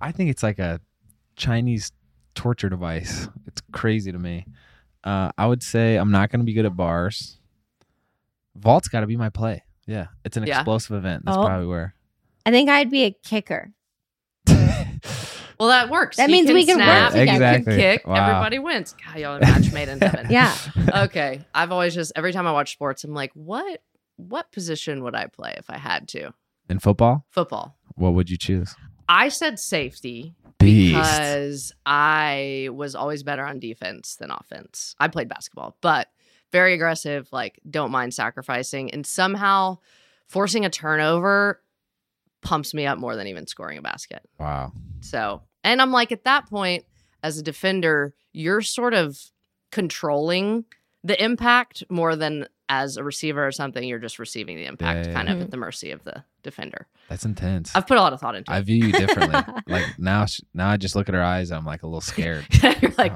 I 0.00 0.10
think 0.10 0.30
it's 0.30 0.42
like 0.42 0.58
a 0.58 0.80
Chinese 1.36 1.92
torture 2.34 2.68
device. 2.68 3.28
It's 3.46 3.62
crazy 3.72 4.10
to 4.10 4.18
me. 4.18 4.46
Uh, 5.04 5.30
I 5.38 5.46
would 5.46 5.62
say 5.62 5.94
I'm 5.96 6.10
not 6.10 6.30
going 6.30 6.40
to 6.40 6.44
be 6.44 6.54
good 6.54 6.66
at 6.66 6.74
bars. 6.76 7.38
Vault's 8.56 8.88
got 8.88 9.00
to 9.00 9.06
be 9.06 9.16
my 9.16 9.28
play. 9.30 9.62
Yeah, 9.86 10.06
it's 10.24 10.36
an 10.36 10.44
Yeah. 10.44 10.56
explosive 10.58 10.96
event. 10.96 11.24
That's 11.24 11.36
Oh. 11.36 11.44
probably 11.44 11.66
where. 11.68 11.94
I 12.44 12.50
think 12.50 12.68
I'd 12.68 12.90
be 12.90 13.04
a 13.04 13.10
kicker. 13.12 13.70
Well, 15.60 15.68
that 15.68 15.90
works. 15.90 16.16
That 16.16 16.28
He 16.30 16.32
means 16.32 16.50
we 16.50 16.64
can 16.66 16.76
snap, 16.76 17.12
work 17.12 17.20
together. 17.20 17.20
he 17.20 17.26
can 17.38 17.54
Exactly. 17.60 17.76
kick. 17.76 18.06
Wow. 18.06 18.14
Everybody 18.14 18.58
wins. 18.58 18.94
God, 19.04 19.18
y'all 19.20 19.34
are 19.34 19.36
a 19.36 19.40
match 19.40 19.72
made 19.72 19.88
in 19.88 20.00
heaven. 20.00 20.26
Yeah. 20.30 20.56
okay. 21.04 21.44
I've 21.54 21.70
always 21.70 21.94
just 21.94 22.12
every 22.16 22.32
time 22.32 22.46
I 22.46 22.52
watch 22.52 22.72
sports, 22.72 23.04
I'm 23.04 23.14
like, 23.14 23.30
what 23.34 23.82
what 24.16 24.50
position 24.52 25.04
would 25.04 25.14
I 25.14 25.26
play 25.26 25.54
if 25.58 25.70
I 25.70 25.78
had 25.78 26.08
to? 26.08 26.32
In 26.68 26.78
football, 26.78 27.26
Football. 27.30 27.76
what 27.94 28.14
would 28.14 28.28
you 28.30 28.36
choose? 28.36 28.74
I 29.08 29.28
said 29.28 29.58
safety 29.58 30.34
Beast. 30.58 30.94
because 30.94 31.72
I 31.84 32.68
was 32.72 32.94
always 32.94 33.22
better 33.22 33.44
on 33.44 33.58
defense 33.60 34.16
than 34.16 34.30
offense. 34.30 34.94
I 35.00 35.08
played 35.08 35.28
basketball, 35.28 35.76
but 35.80 36.08
very 36.52 36.74
aggressive, 36.74 37.28
like 37.32 37.60
don't 37.68 37.90
mind 37.90 38.14
sacrificing 38.14 38.90
and 38.92 39.04
somehow 39.06 39.78
forcing 40.28 40.64
a 40.64 40.70
turnover 40.70 41.60
pumps 42.42 42.72
me 42.72 42.86
up 42.86 42.98
more 42.98 43.16
than 43.16 43.26
even 43.26 43.46
scoring 43.46 43.78
a 43.78 43.82
basket. 43.82 44.22
Wow. 44.38 44.72
So, 45.00 45.42
and 45.64 45.80
I'm 45.82 45.92
like, 45.92 46.12
at 46.12 46.24
that 46.24 46.48
point, 46.48 46.84
as 47.22 47.38
a 47.38 47.42
defender, 47.42 48.14
you're 48.32 48.62
sort 48.62 48.94
of 48.94 49.18
controlling 49.70 50.64
the 51.02 51.22
impact 51.22 51.82
more 51.88 52.14
than 52.16 52.46
as 52.68 52.96
a 52.96 53.02
receiver 53.02 53.44
or 53.46 53.50
something. 53.50 53.82
You're 53.82 53.98
just 53.98 54.18
receiving 54.18 54.56
the 54.56 54.66
impact, 54.66 55.06
Yeah. 55.08 55.12
kind 55.14 55.28
of 55.28 55.38
Mhm. 55.38 55.42
at 55.42 55.50
the 55.50 55.56
mercy 55.56 55.90
of 55.90 56.04
the 56.04 56.22
defender. 56.42 56.86
That's 57.08 57.24
intense. 57.24 57.74
I've 57.74 57.86
put 57.86 57.96
a 57.96 58.00
lot 58.00 58.12
of 58.12 58.20
thought 58.20 58.36
into 58.36 58.52
it. 58.52 58.54
I 58.54 58.60
view 58.60 58.86
you 58.86 58.92
differently. 58.92 59.40
like 59.66 59.98
now, 59.98 60.26
now 60.54 60.68
I 60.70 60.76
just 60.76 60.94
look 60.94 61.08
at 61.08 61.14
her 61.14 61.22
eyes. 61.22 61.50
and 61.50 61.58
I'm 61.58 61.64
like 61.66 61.82
a 61.82 61.86
little 61.86 62.00
scared. 62.00 62.46
you're 62.80 62.92
like, 62.96 63.12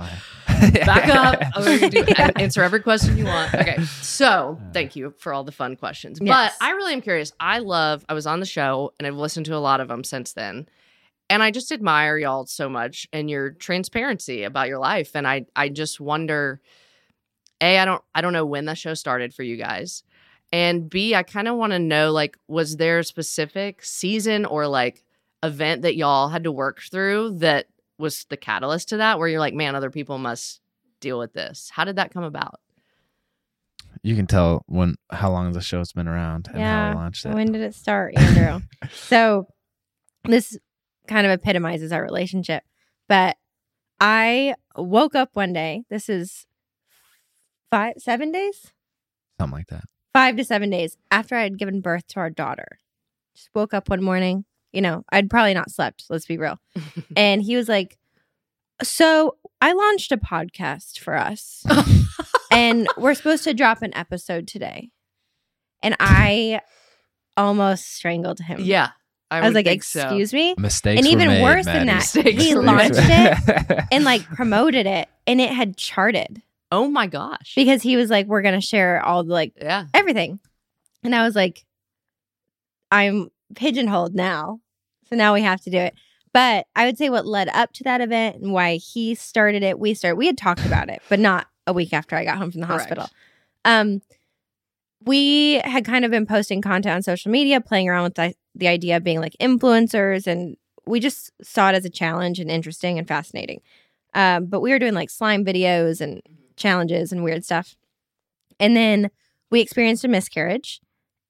back 0.84 1.08
up. 1.08 1.40
Do, 1.90 2.04
answer 2.36 2.62
every 2.62 2.80
question 2.80 3.16
you 3.16 3.26
want. 3.26 3.54
Okay. 3.54 3.82
So 4.00 4.58
thank 4.72 4.96
you 4.96 5.14
for 5.18 5.32
all 5.32 5.44
the 5.44 5.52
fun 5.52 5.76
questions. 5.76 6.18
Yes. 6.20 6.56
But 6.58 6.64
I 6.66 6.70
really 6.72 6.94
am 6.94 7.00
curious. 7.02 7.32
I 7.38 7.58
love, 7.60 8.04
I 8.08 8.14
was 8.14 8.26
on 8.26 8.40
the 8.40 8.46
show 8.46 8.92
and 8.98 9.06
I've 9.06 9.14
listened 9.16 9.46
to 9.46 9.54
a 9.54 9.58
lot 9.58 9.80
of 9.80 9.88
them 9.88 10.02
since 10.04 10.32
then. 10.32 10.66
And 11.30 11.42
I 11.42 11.50
just 11.50 11.72
admire 11.72 12.18
y'all 12.18 12.46
so 12.46 12.68
much 12.68 13.06
and 13.12 13.30
your 13.30 13.50
transparency 13.50 14.42
about 14.44 14.68
your 14.68 14.78
life. 14.78 15.16
And 15.16 15.26
I 15.26 15.46
I 15.56 15.68
just 15.70 16.00
wonder, 16.00 16.60
A, 17.60 17.78
I 17.78 17.84
don't 17.84 18.02
I 18.14 18.20
don't 18.20 18.32
know 18.32 18.46
when 18.46 18.66
the 18.66 18.74
show 18.74 18.94
started 18.94 19.32
for 19.34 19.42
you 19.42 19.56
guys. 19.56 20.02
And 20.52 20.88
B, 20.88 21.14
I 21.14 21.22
kind 21.22 21.48
of 21.48 21.56
want 21.56 21.72
to 21.72 21.78
know 21.78 22.12
like, 22.12 22.36
was 22.46 22.76
there 22.76 22.98
a 23.00 23.04
specific 23.04 23.82
season 23.84 24.44
or 24.44 24.68
like 24.68 25.02
event 25.42 25.82
that 25.82 25.96
y'all 25.96 26.28
had 26.28 26.44
to 26.44 26.52
work 26.52 26.80
through 26.80 27.38
that 27.38 27.66
was 27.98 28.24
the 28.26 28.36
catalyst 28.36 28.90
to 28.90 28.98
that 28.98 29.18
where 29.18 29.28
you're 29.28 29.40
like, 29.40 29.54
man, 29.54 29.74
other 29.74 29.90
people 29.90 30.18
must 30.18 30.60
deal 31.00 31.18
with 31.18 31.32
this. 31.32 31.70
How 31.72 31.84
did 31.84 31.96
that 31.96 32.12
come 32.12 32.22
about? 32.24 32.60
You 34.02 34.14
can 34.14 34.26
tell 34.26 34.62
when 34.66 34.96
how 35.10 35.30
long 35.30 35.52
the 35.52 35.60
show's 35.60 35.92
been 35.92 36.08
around 36.08 36.48
and 36.52 36.62
how 36.62 36.88
Yeah. 36.88 36.94
launched 36.94 37.24
it. 37.24 37.32
When 37.34 37.50
did 37.52 37.62
it 37.62 37.74
start, 37.74 38.14
Andrew? 38.18 38.60
so 38.92 39.46
this 40.24 40.58
kind 41.08 41.26
of 41.26 41.32
epitomizes 41.32 41.92
our 41.92 42.02
relationship. 42.02 42.62
But 43.08 43.36
I 44.00 44.54
woke 44.76 45.14
up 45.14 45.30
one 45.34 45.52
day. 45.52 45.82
This 45.90 46.08
is 46.08 46.46
five, 47.70 47.94
seven 47.98 48.32
days, 48.32 48.72
Something 49.40 49.58
like 49.58 49.66
that. 49.68 49.84
five 50.12 50.36
to 50.36 50.44
seven 50.44 50.70
days 50.70 50.96
after 51.10 51.36
I 51.36 51.42
had 51.42 51.58
given 51.58 51.80
birth 51.80 52.06
to 52.08 52.20
our 52.20 52.30
daughter. 52.30 52.78
Just 53.34 53.50
woke 53.54 53.74
up 53.74 53.88
one 53.88 54.02
morning. 54.02 54.44
You 54.72 54.80
know, 54.80 55.04
I'd 55.10 55.30
probably 55.30 55.54
not 55.54 55.70
slept. 55.70 56.04
Let's 56.10 56.26
be 56.26 56.38
real. 56.38 56.58
and 57.16 57.42
he 57.42 57.56
was 57.56 57.68
like, 57.68 57.98
"So 58.82 59.36
I 59.60 59.72
launched 59.72 60.10
a 60.12 60.16
podcast 60.16 60.98
for 60.98 61.16
us, 61.16 61.64
and 62.50 62.88
we're 62.96 63.14
supposed 63.14 63.44
to 63.44 63.54
drop 63.54 63.82
an 63.82 63.94
episode 63.96 64.48
today." 64.48 64.90
And 65.82 65.96
I 66.00 66.60
almost 67.36 67.94
strangled 67.94 68.40
him. 68.40 68.60
yeah. 68.60 68.90
I, 69.34 69.38
I 69.44 69.46
was 69.48 69.54
like, 69.54 69.66
think 69.66 69.82
so. 69.84 70.00
"Excuse 70.02 70.32
me," 70.32 70.54
Mistakes. 70.58 70.98
And 70.98 71.06
were 71.06 71.12
even 71.12 71.28
made, 71.28 71.42
worse 71.42 71.64
than 71.66 71.86
that, 71.86 71.96
Mistakes 71.96 72.42
he 72.42 72.54
launched 72.54 72.92
it 72.96 73.84
and 73.92 74.04
like 74.04 74.22
promoted 74.24 74.86
it, 74.86 75.08
and 75.26 75.40
it 75.40 75.50
had 75.50 75.76
charted 75.76 76.42
Oh 76.72 76.88
my 76.88 77.06
gosh. 77.06 77.52
because 77.54 77.82
he 77.82 77.96
was 77.96 78.10
like, 78.10 78.26
"We're 78.26 78.42
gonna 78.42 78.60
share 78.60 79.04
all 79.04 79.24
the 79.24 79.32
like 79.32 79.52
yeah. 79.60 79.86
everything," 79.94 80.40
and 81.02 81.14
I 81.14 81.24
was 81.24 81.34
like, 81.36 81.64
"I'm 82.90 83.30
pigeonholed 83.54 84.14
now, 84.14 84.60
so 85.08 85.16
now 85.16 85.34
we 85.34 85.42
have 85.42 85.60
to 85.62 85.70
do 85.70 85.78
it." 85.78 85.94
But 86.32 86.66
I 86.74 86.86
would 86.86 86.98
say 86.98 87.10
what 87.10 87.26
led 87.26 87.48
up 87.50 87.72
to 87.74 87.84
that 87.84 88.00
event 88.00 88.36
and 88.42 88.52
why 88.52 88.76
he 88.76 89.14
started 89.14 89.62
it, 89.62 89.78
we 89.78 89.94
started. 89.94 90.16
We 90.16 90.26
had 90.26 90.36
talked 90.36 90.66
about 90.66 90.88
it, 90.88 91.00
but 91.08 91.20
not 91.20 91.46
a 91.66 91.72
week 91.72 91.92
after 91.92 92.16
I 92.16 92.24
got 92.24 92.38
home 92.38 92.50
from 92.50 92.60
the 92.60 92.66
Correct. 92.66 92.82
hospital. 92.88 93.08
Um, 93.64 94.02
we 95.04 95.54
had 95.64 95.84
kind 95.84 96.04
of 96.04 96.10
been 96.10 96.26
posting 96.26 96.60
content 96.60 96.94
on 96.96 97.02
social 97.02 97.30
media, 97.30 97.60
playing 97.60 97.88
around 97.88 98.04
with 98.04 98.14
the, 98.14 98.34
the 98.54 98.68
idea 98.68 98.96
of 98.96 99.04
being 99.04 99.20
like 99.20 99.36
influencers, 99.40 100.26
and 100.26 100.56
we 100.86 101.00
just 101.00 101.30
saw 101.42 101.70
it 101.70 101.74
as 101.74 101.84
a 101.84 101.90
challenge 101.90 102.38
and 102.38 102.50
interesting 102.50 102.98
and 102.98 103.08
fascinating. 103.08 103.60
Um, 104.14 104.46
but 104.46 104.60
we 104.60 104.70
were 104.70 104.78
doing 104.78 104.94
like 104.94 105.10
slime 105.10 105.44
videos 105.44 106.00
and 106.00 106.22
challenges 106.56 107.12
and 107.12 107.24
weird 107.24 107.44
stuff. 107.44 107.76
And 108.60 108.76
then 108.76 109.10
we 109.50 109.60
experienced 109.60 110.04
a 110.04 110.08
miscarriage. 110.08 110.80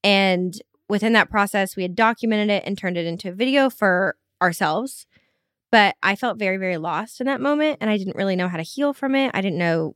And 0.03 0.53
within 0.87 1.13
that 1.13 1.31
process, 1.31 1.75
we 1.75 1.83
had 1.83 1.95
documented 1.95 2.49
it 2.49 2.63
and 2.65 2.77
turned 2.77 2.97
it 2.97 3.07
into 3.07 3.29
a 3.29 3.33
video 3.33 3.69
for 3.69 4.15
ourselves. 4.41 5.07
But 5.71 5.95
I 6.03 6.15
felt 6.15 6.37
very, 6.37 6.57
very 6.57 6.77
lost 6.77 7.19
in 7.19 7.25
that 7.27 7.41
moment. 7.41 7.79
And 7.81 7.89
I 7.89 7.97
didn't 7.97 8.15
really 8.15 8.35
know 8.35 8.47
how 8.47 8.57
to 8.57 8.63
heal 8.63 8.93
from 8.93 9.15
it. 9.15 9.31
I 9.33 9.41
didn't 9.41 9.57
know. 9.57 9.95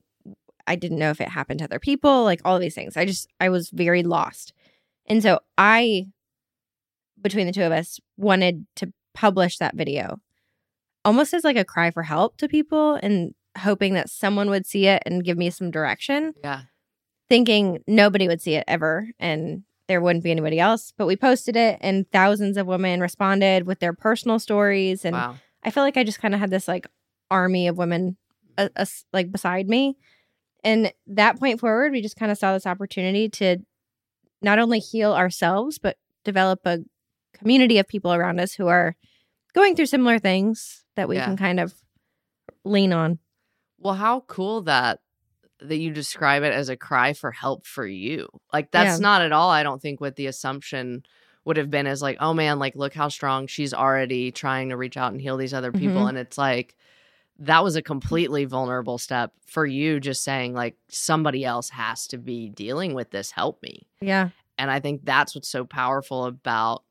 I 0.66 0.76
didn't 0.76 1.00
know 1.00 1.12
if 1.12 1.22
it 1.22 1.30
happened 1.30 1.60
to 1.60 1.66
other 1.66 1.80
people, 1.80 2.24
like 2.24 2.42
all 2.44 2.56
of 2.56 2.62
these 2.62 2.76
things. 2.76 2.98
I 2.98 3.06
just, 3.06 3.28
I 3.40 3.50
was 3.50 3.70
very 3.70 4.04
lost. 4.04 4.54
And 5.08 5.24
so 5.24 5.40
I, 5.58 6.08
between 7.22 7.48
the 7.48 7.54
two 7.54 7.64
of 7.64 7.72
us, 7.72 8.00
wanted 8.18 8.66
to 8.78 8.92
publish 9.14 9.58
that 9.58 9.76
video 9.76 10.20
almost 11.06 11.34
as 11.34 11.44
like 11.44 11.58
a 11.58 11.66
cry 11.66 11.90
for 11.92 12.04
help 12.04 12.38
to 12.38 12.48
people 12.48 12.96
and 13.02 13.34
hoping 13.58 13.94
that 13.94 14.10
someone 14.10 14.50
would 14.50 14.66
see 14.66 14.86
it 14.88 15.02
and 15.06 15.24
give 15.24 15.38
me 15.38 15.50
some 15.50 15.72
direction 15.72 16.34
Yeah. 16.44 16.62
thinking 17.30 17.84
nobody 17.88 18.28
would 18.28 18.42
see 18.42 18.56
it 18.56 18.64
ever 18.68 19.08
and 19.20 19.64
there 19.88 20.02
wouldn't 20.02 20.24
be 20.24 20.32
anybody 20.32 20.60
else. 20.60 20.94
But 20.96 21.08
we 21.08 21.16
posted 21.16 21.56
it 21.56 21.80
and 21.82 22.10
thousands 22.12 22.58
of 22.58 22.68
women 22.68 23.00
responded 23.02 23.66
with 23.66 23.80
their 23.80 23.94
personal 23.94 24.38
stories. 24.38 25.04
And 25.04 25.16
wow. 25.16 25.36
I 25.64 25.72
feel 25.72 25.84
like 25.84 25.98
I 25.98 26.04
just 26.04 26.20
kind 26.20 26.34
of 26.34 26.40
had 26.40 26.52
this 26.52 26.68
like 26.68 26.86
army 27.32 27.68
of 27.68 27.78
women 27.78 28.18
uh, 28.58 28.70
uh, 28.76 28.86
like 29.14 29.32
beside 29.32 29.68
me. 29.68 29.98
And 30.64 30.94
that 31.08 31.40
point 31.40 31.60
forward, 31.60 31.92
we 31.92 32.02
just 32.02 32.18
kind 32.18 32.32
of 32.32 32.38
saw 32.38 32.54
this 32.54 32.68
opportunity 32.68 33.30
to 33.30 33.58
not 34.42 34.60
only 34.60 34.80
heal 34.80 35.14
ourselves, 35.14 35.80
but 35.80 35.98
develop 36.24 36.60
a 36.66 36.80
community 37.34 37.78
of 37.80 37.88
people 37.88 38.14
around 38.14 38.40
us 38.40 38.54
who 38.54 38.68
are 38.68 38.96
going 39.54 39.76
through 39.76 39.86
similar 39.88 40.20
things 40.20 40.84
that 40.96 41.08
we 41.10 41.16
Yeah. 41.16 41.26
can 41.26 41.38
kind 41.38 41.60
of 41.60 41.74
lean 42.64 42.94
on. 42.94 43.20
Well, 43.80 43.96
how 43.96 44.22
cool 44.22 44.62
that 44.64 45.00
that 45.62 45.76
you 45.78 45.92
describe 45.92 46.44
it 46.44 46.54
as 46.54 46.70
a 46.70 46.78
cry 46.78 47.12
for 47.12 47.32
help 47.32 47.66
for 47.66 47.86
you. 47.86 48.30
Like 48.54 48.72
that's 48.72 48.98
Yeah. 49.00 49.04
not 49.04 49.22
at 49.22 49.34
all 49.34 49.50
I 49.50 49.62
don't 49.64 49.82
think 49.82 50.00
what 50.00 50.16
the 50.16 50.28
assumption 50.28 51.04
would 51.44 51.58
have 51.58 51.70
been 51.70 51.86
is 51.86 52.02
like, 52.02 52.16
"Oh 52.22 52.34
man, 52.34 52.60
like 52.60 52.76
look 52.78 52.94
how 52.94 53.10
strong 53.10 53.46
she's 53.48 53.74
already 53.74 54.32
trying 54.32 54.70
to 54.70 54.78
reach 54.78 54.96
out 54.96 55.12
and 55.12 55.20
heal 55.22 55.36
these 55.36 55.54
other 55.54 55.74
people." 55.74 56.04
Mhm. 56.04 56.10
And 56.10 56.18
it's 56.18 56.38
like 56.38 56.78
that 57.40 57.62
was 57.64 57.76
a 57.76 57.82
completely 57.82 58.46
vulnerable 58.46 58.98
step 58.98 59.34
for 59.48 59.66
you 59.66 60.00
just 60.00 60.24
saying 60.24 60.54
like 60.54 60.76
somebody 60.88 61.44
else 61.44 61.70
has 61.72 62.08
to 62.08 62.18
be 62.18 62.48
dealing 62.50 62.94
with 62.94 63.12
this, 63.12 63.32
help 63.32 63.62
me. 63.62 63.86
Yeah. 64.00 64.30
And 64.58 64.72
I 64.72 64.80
think 64.80 65.04
that's 65.04 65.36
what's 65.36 65.50
so 65.50 65.66
powerful 65.66 66.24
about 66.26 66.84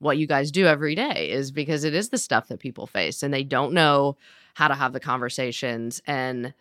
what 0.00 0.18
you 0.18 0.26
guys 0.26 0.50
do 0.50 0.66
every 0.66 0.96
day 0.96 1.30
is 1.30 1.52
because 1.52 1.84
it 1.84 1.94
is 1.94 2.10
the 2.10 2.18
stuff 2.18 2.48
that 2.48 2.60
people 2.60 2.86
face 2.88 3.22
and 3.22 3.32
they 3.34 3.44
don't 3.44 3.72
know 3.74 4.16
how 4.54 4.68
to 4.68 4.74
have 4.74 4.92
the 4.92 5.00
conversations 5.00 6.02
and 6.06 6.54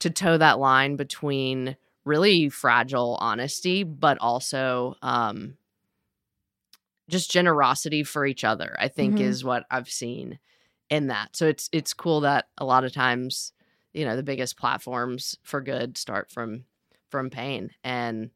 to 0.00 0.10
toe 0.10 0.38
that 0.38 0.58
line 0.60 0.96
between 0.96 1.76
really 2.04 2.48
fragile 2.48 3.18
honesty, 3.20 3.84
but 3.84 4.18
also 4.18 4.96
um, 5.02 5.56
just 7.08 7.30
generosity 7.30 8.02
for 8.02 8.26
each 8.26 8.44
other, 8.44 8.76
I 8.78 8.88
think 8.88 9.20
Mhm. 9.20 9.24
is 9.28 9.44
what 9.44 9.66
I've 9.70 9.90
seen 9.90 10.38
in 10.90 11.08
that. 11.08 11.36
So 11.36 11.46
it's 11.46 11.68
it's 11.72 11.94
cool 11.94 12.20
that 12.22 12.48
a 12.58 12.64
lot 12.64 12.84
of 12.84 12.92
times, 12.92 13.52
you 13.92 14.04
know, 14.04 14.16
the 14.16 14.22
biggest 14.22 14.56
platforms 14.56 15.36
for 15.42 15.60
good 15.60 15.98
start 15.98 16.30
from 16.30 16.64
from 17.10 17.30
pain. 17.30 17.70
And 17.84 18.30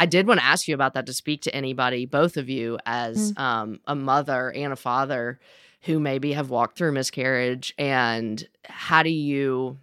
I 0.00 0.06
did 0.06 0.26
want 0.28 0.40
to 0.40 0.46
ask 0.46 0.68
you 0.68 0.74
about 0.74 0.94
that 0.94 1.06
to 1.06 1.12
speak 1.12 1.42
to 1.42 1.54
anybody, 1.54 2.06
both 2.06 2.36
of 2.36 2.48
you, 2.48 2.78
as 2.86 3.32
um, 3.36 3.80
a 3.86 3.94
mother 3.94 4.50
and 4.50 4.72
a 4.72 4.76
father 4.76 5.40
who 5.82 5.98
maybe 5.98 6.32
have 6.32 6.50
walked 6.50 6.78
through 6.78 6.92
miscarriage. 6.92 7.74
And 7.78 8.46
how 8.64 9.02
do 9.02 9.10
you 9.10 9.78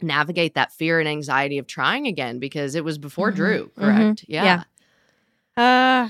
navigate 0.00 0.54
that 0.54 0.72
fear 0.72 0.98
and 1.00 1.08
anxiety 1.08 1.58
of 1.58 1.66
trying 1.66 2.06
again 2.06 2.38
because 2.38 2.74
it 2.74 2.84
was 2.84 2.98
before 2.98 3.30
Mhm. 3.32 3.36
Drew, 3.36 3.70
Mhm. 3.76 3.76
correct? 3.76 4.24
Yeah. 4.28 4.62
Yeah. 5.56 6.04
Uh 6.06 6.08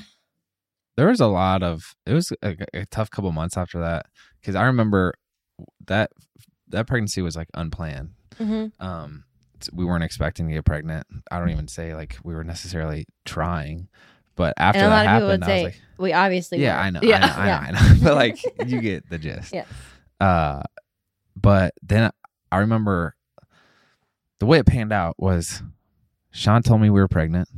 there 0.96 1.08
was 1.08 1.20
a 1.20 1.26
lot 1.26 1.62
of 1.62 1.94
it 2.06 2.12
was 2.12 2.32
a, 2.42 2.56
a 2.74 2.86
tough 2.86 3.10
couple 3.10 3.32
months 3.32 3.56
after 3.56 3.80
that 3.80 4.06
because 4.40 4.54
I 4.54 4.64
remember 4.66 5.14
that 5.86 6.10
that 6.68 6.86
pregnancy 6.86 7.22
was 7.22 7.34
like 7.36 7.48
unplanned. 7.54 8.10
mhm. 8.38 8.72
Um, 8.80 9.24
we 9.72 9.84
weren't 9.84 10.04
expecting 10.04 10.48
to 10.48 10.54
get 10.54 10.64
pregnant. 10.64 11.06
I 11.30 11.38
don't 11.38 11.50
even 11.50 11.68
say 11.68 11.94
like 11.94 12.16
we 12.24 12.34
were 12.34 12.44
necessarily 12.44 13.06
trying, 13.24 13.88
but 14.36 14.54
after 14.56 14.78
and 14.80 14.86
a 14.86 14.90
that 14.90 15.04
lot 15.04 15.06
of 15.06 15.20
people 15.20 15.28
happened, 15.28 15.42
would 15.42 15.50
I 15.50 15.52
was 15.54 15.60
say 15.60 15.64
like, 15.64 15.80
we 15.98 16.12
obviously 16.12 16.62
yeah. 16.62 16.80
I 16.80 16.90
know, 16.90 17.00
Yeah. 17.02 17.16
I 17.16 17.46
know, 17.46 17.52
I 17.52 17.70
know, 17.70 17.78
I 17.78 17.92
know. 17.94 18.00
but 18.02 18.14
like 18.14 18.42
you 18.66 18.80
get 18.80 19.08
the 19.10 19.18
gist. 19.18 19.52
Yes. 19.52 19.66
Uh, 20.20 20.62
but 21.36 21.74
then 21.82 22.10
I 22.50 22.58
remember 22.58 23.14
the 24.40 24.46
way 24.46 24.58
it 24.58 24.66
panned 24.66 24.92
out 24.92 25.14
was 25.18 25.62
Shawn 26.30 26.62
told 26.62 26.80
me 26.80 26.90
we 26.90 27.00
were 27.00 27.08
pregnant, 27.08 27.48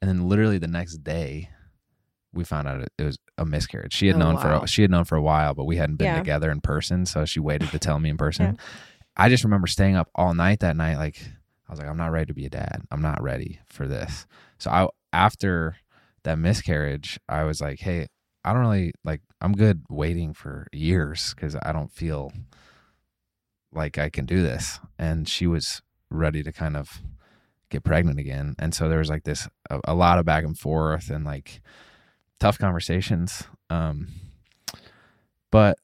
and 0.00 0.08
then 0.08 0.28
literally 0.28 0.58
the 0.58 0.66
next 0.68 0.98
day 0.98 1.50
we 2.32 2.44
found 2.44 2.68
out 2.68 2.82
it, 2.98 3.02
was 3.02 3.18
a 3.38 3.44
miscarriage. 3.46 3.92
She 3.94 4.06
had 4.06 4.16
Oh, 4.16 4.18
known 4.18 4.34
wow. 4.36 4.60
for 4.60 4.66
she 4.66 4.82
had 4.82 4.90
known 4.90 5.04
for 5.04 5.16
a 5.16 5.22
while, 5.22 5.54
but 5.54 5.64
we 5.64 5.76
hadn't 5.76 5.96
been 5.96 6.06
Yeah. 6.06 6.18
together 6.18 6.50
in 6.50 6.60
person, 6.60 7.06
so 7.06 7.24
she 7.24 7.40
waited 7.40 7.70
to 7.70 7.78
tell 7.78 7.98
me 7.98 8.10
in 8.10 8.16
person. 8.18 8.58
I 9.16 9.28
just 9.28 9.42
remember 9.44 9.66
staying 9.66 9.96
up 9.96 10.08
all 10.14 10.34
night 10.34 10.60
that 10.60 10.76
night, 10.76 10.96
like 10.96 11.20
I 11.68 11.72
was 11.72 11.80
like, 11.80 11.88
I'm 11.88 11.96
not 11.96 12.12
ready 12.12 12.26
to 12.26 12.34
be 12.34 12.46
a 12.46 12.50
dad. 12.50 12.82
I'm 12.90 13.02
not 13.02 13.22
ready 13.22 13.60
for 13.66 13.86
this. 13.86 14.26
So 14.58 14.70
I 14.70 14.88
after 15.12 15.76
that 16.24 16.38
miscarriage, 16.38 17.18
I 17.28 17.44
was 17.44 17.60
like, 17.60 17.80
hey, 17.80 18.06
I 18.44 18.52
don't 18.52 18.62
really 18.62 18.92
like. 19.04 19.20
I'm 19.40 19.52
good 19.52 19.84
waiting 19.88 20.32
for 20.32 20.66
years 20.72 21.34
because 21.34 21.56
I 21.62 21.72
don't 21.72 21.92
feel 21.92 22.32
like 23.72 23.98
I 23.98 24.08
can 24.08 24.24
do 24.24 24.42
this. 24.42 24.80
And 24.98 25.28
she 25.28 25.46
was 25.46 25.82
ready 26.10 26.42
to 26.42 26.52
kind 26.52 26.76
of 26.76 27.00
get 27.70 27.84
pregnant 27.84 28.18
again, 28.18 28.54
and 28.58 28.74
so 28.74 28.88
there 28.88 28.98
was 28.98 29.10
like 29.10 29.24
this 29.24 29.46
a, 29.70 29.80
a 29.84 29.94
lot 29.94 30.18
of 30.18 30.24
back 30.24 30.44
and 30.44 30.58
forth 30.58 31.10
and 31.10 31.24
like 31.24 31.60
tough 32.40 32.58
conversations. 32.58 33.44
Um, 33.68 34.08
but 35.50 35.76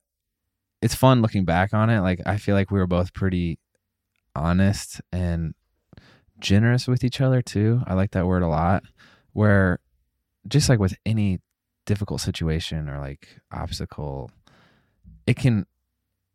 it's 0.80 0.94
fun 0.94 1.22
looking 1.22 1.44
back 1.44 1.74
on 1.74 1.90
it. 1.90 2.00
Like 2.00 2.20
I 2.26 2.38
feel 2.38 2.54
like 2.54 2.70
we 2.70 2.78
were 2.78 2.86
both 2.86 3.12
pretty 3.12 3.58
honest 4.34 5.00
and 5.12 5.54
generous 6.44 6.86
with 6.86 7.02
each 7.02 7.20
other 7.20 7.42
too. 7.42 7.82
I 7.86 7.94
like 7.94 8.12
that 8.12 8.26
word 8.26 8.42
a 8.42 8.48
lot. 8.48 8.84
Where 9.32 9.80
just 10.46 10.68
like 10.68 10.78
with 10.78 10.94
any 11.04 11.40
difficult 11.86 12.20
situation 12.20 12.88
or 12.88 12.98
like 13.00 13.40
obstacle, 13.50 14.30
it 15.26 15.34
can 15.36 15.66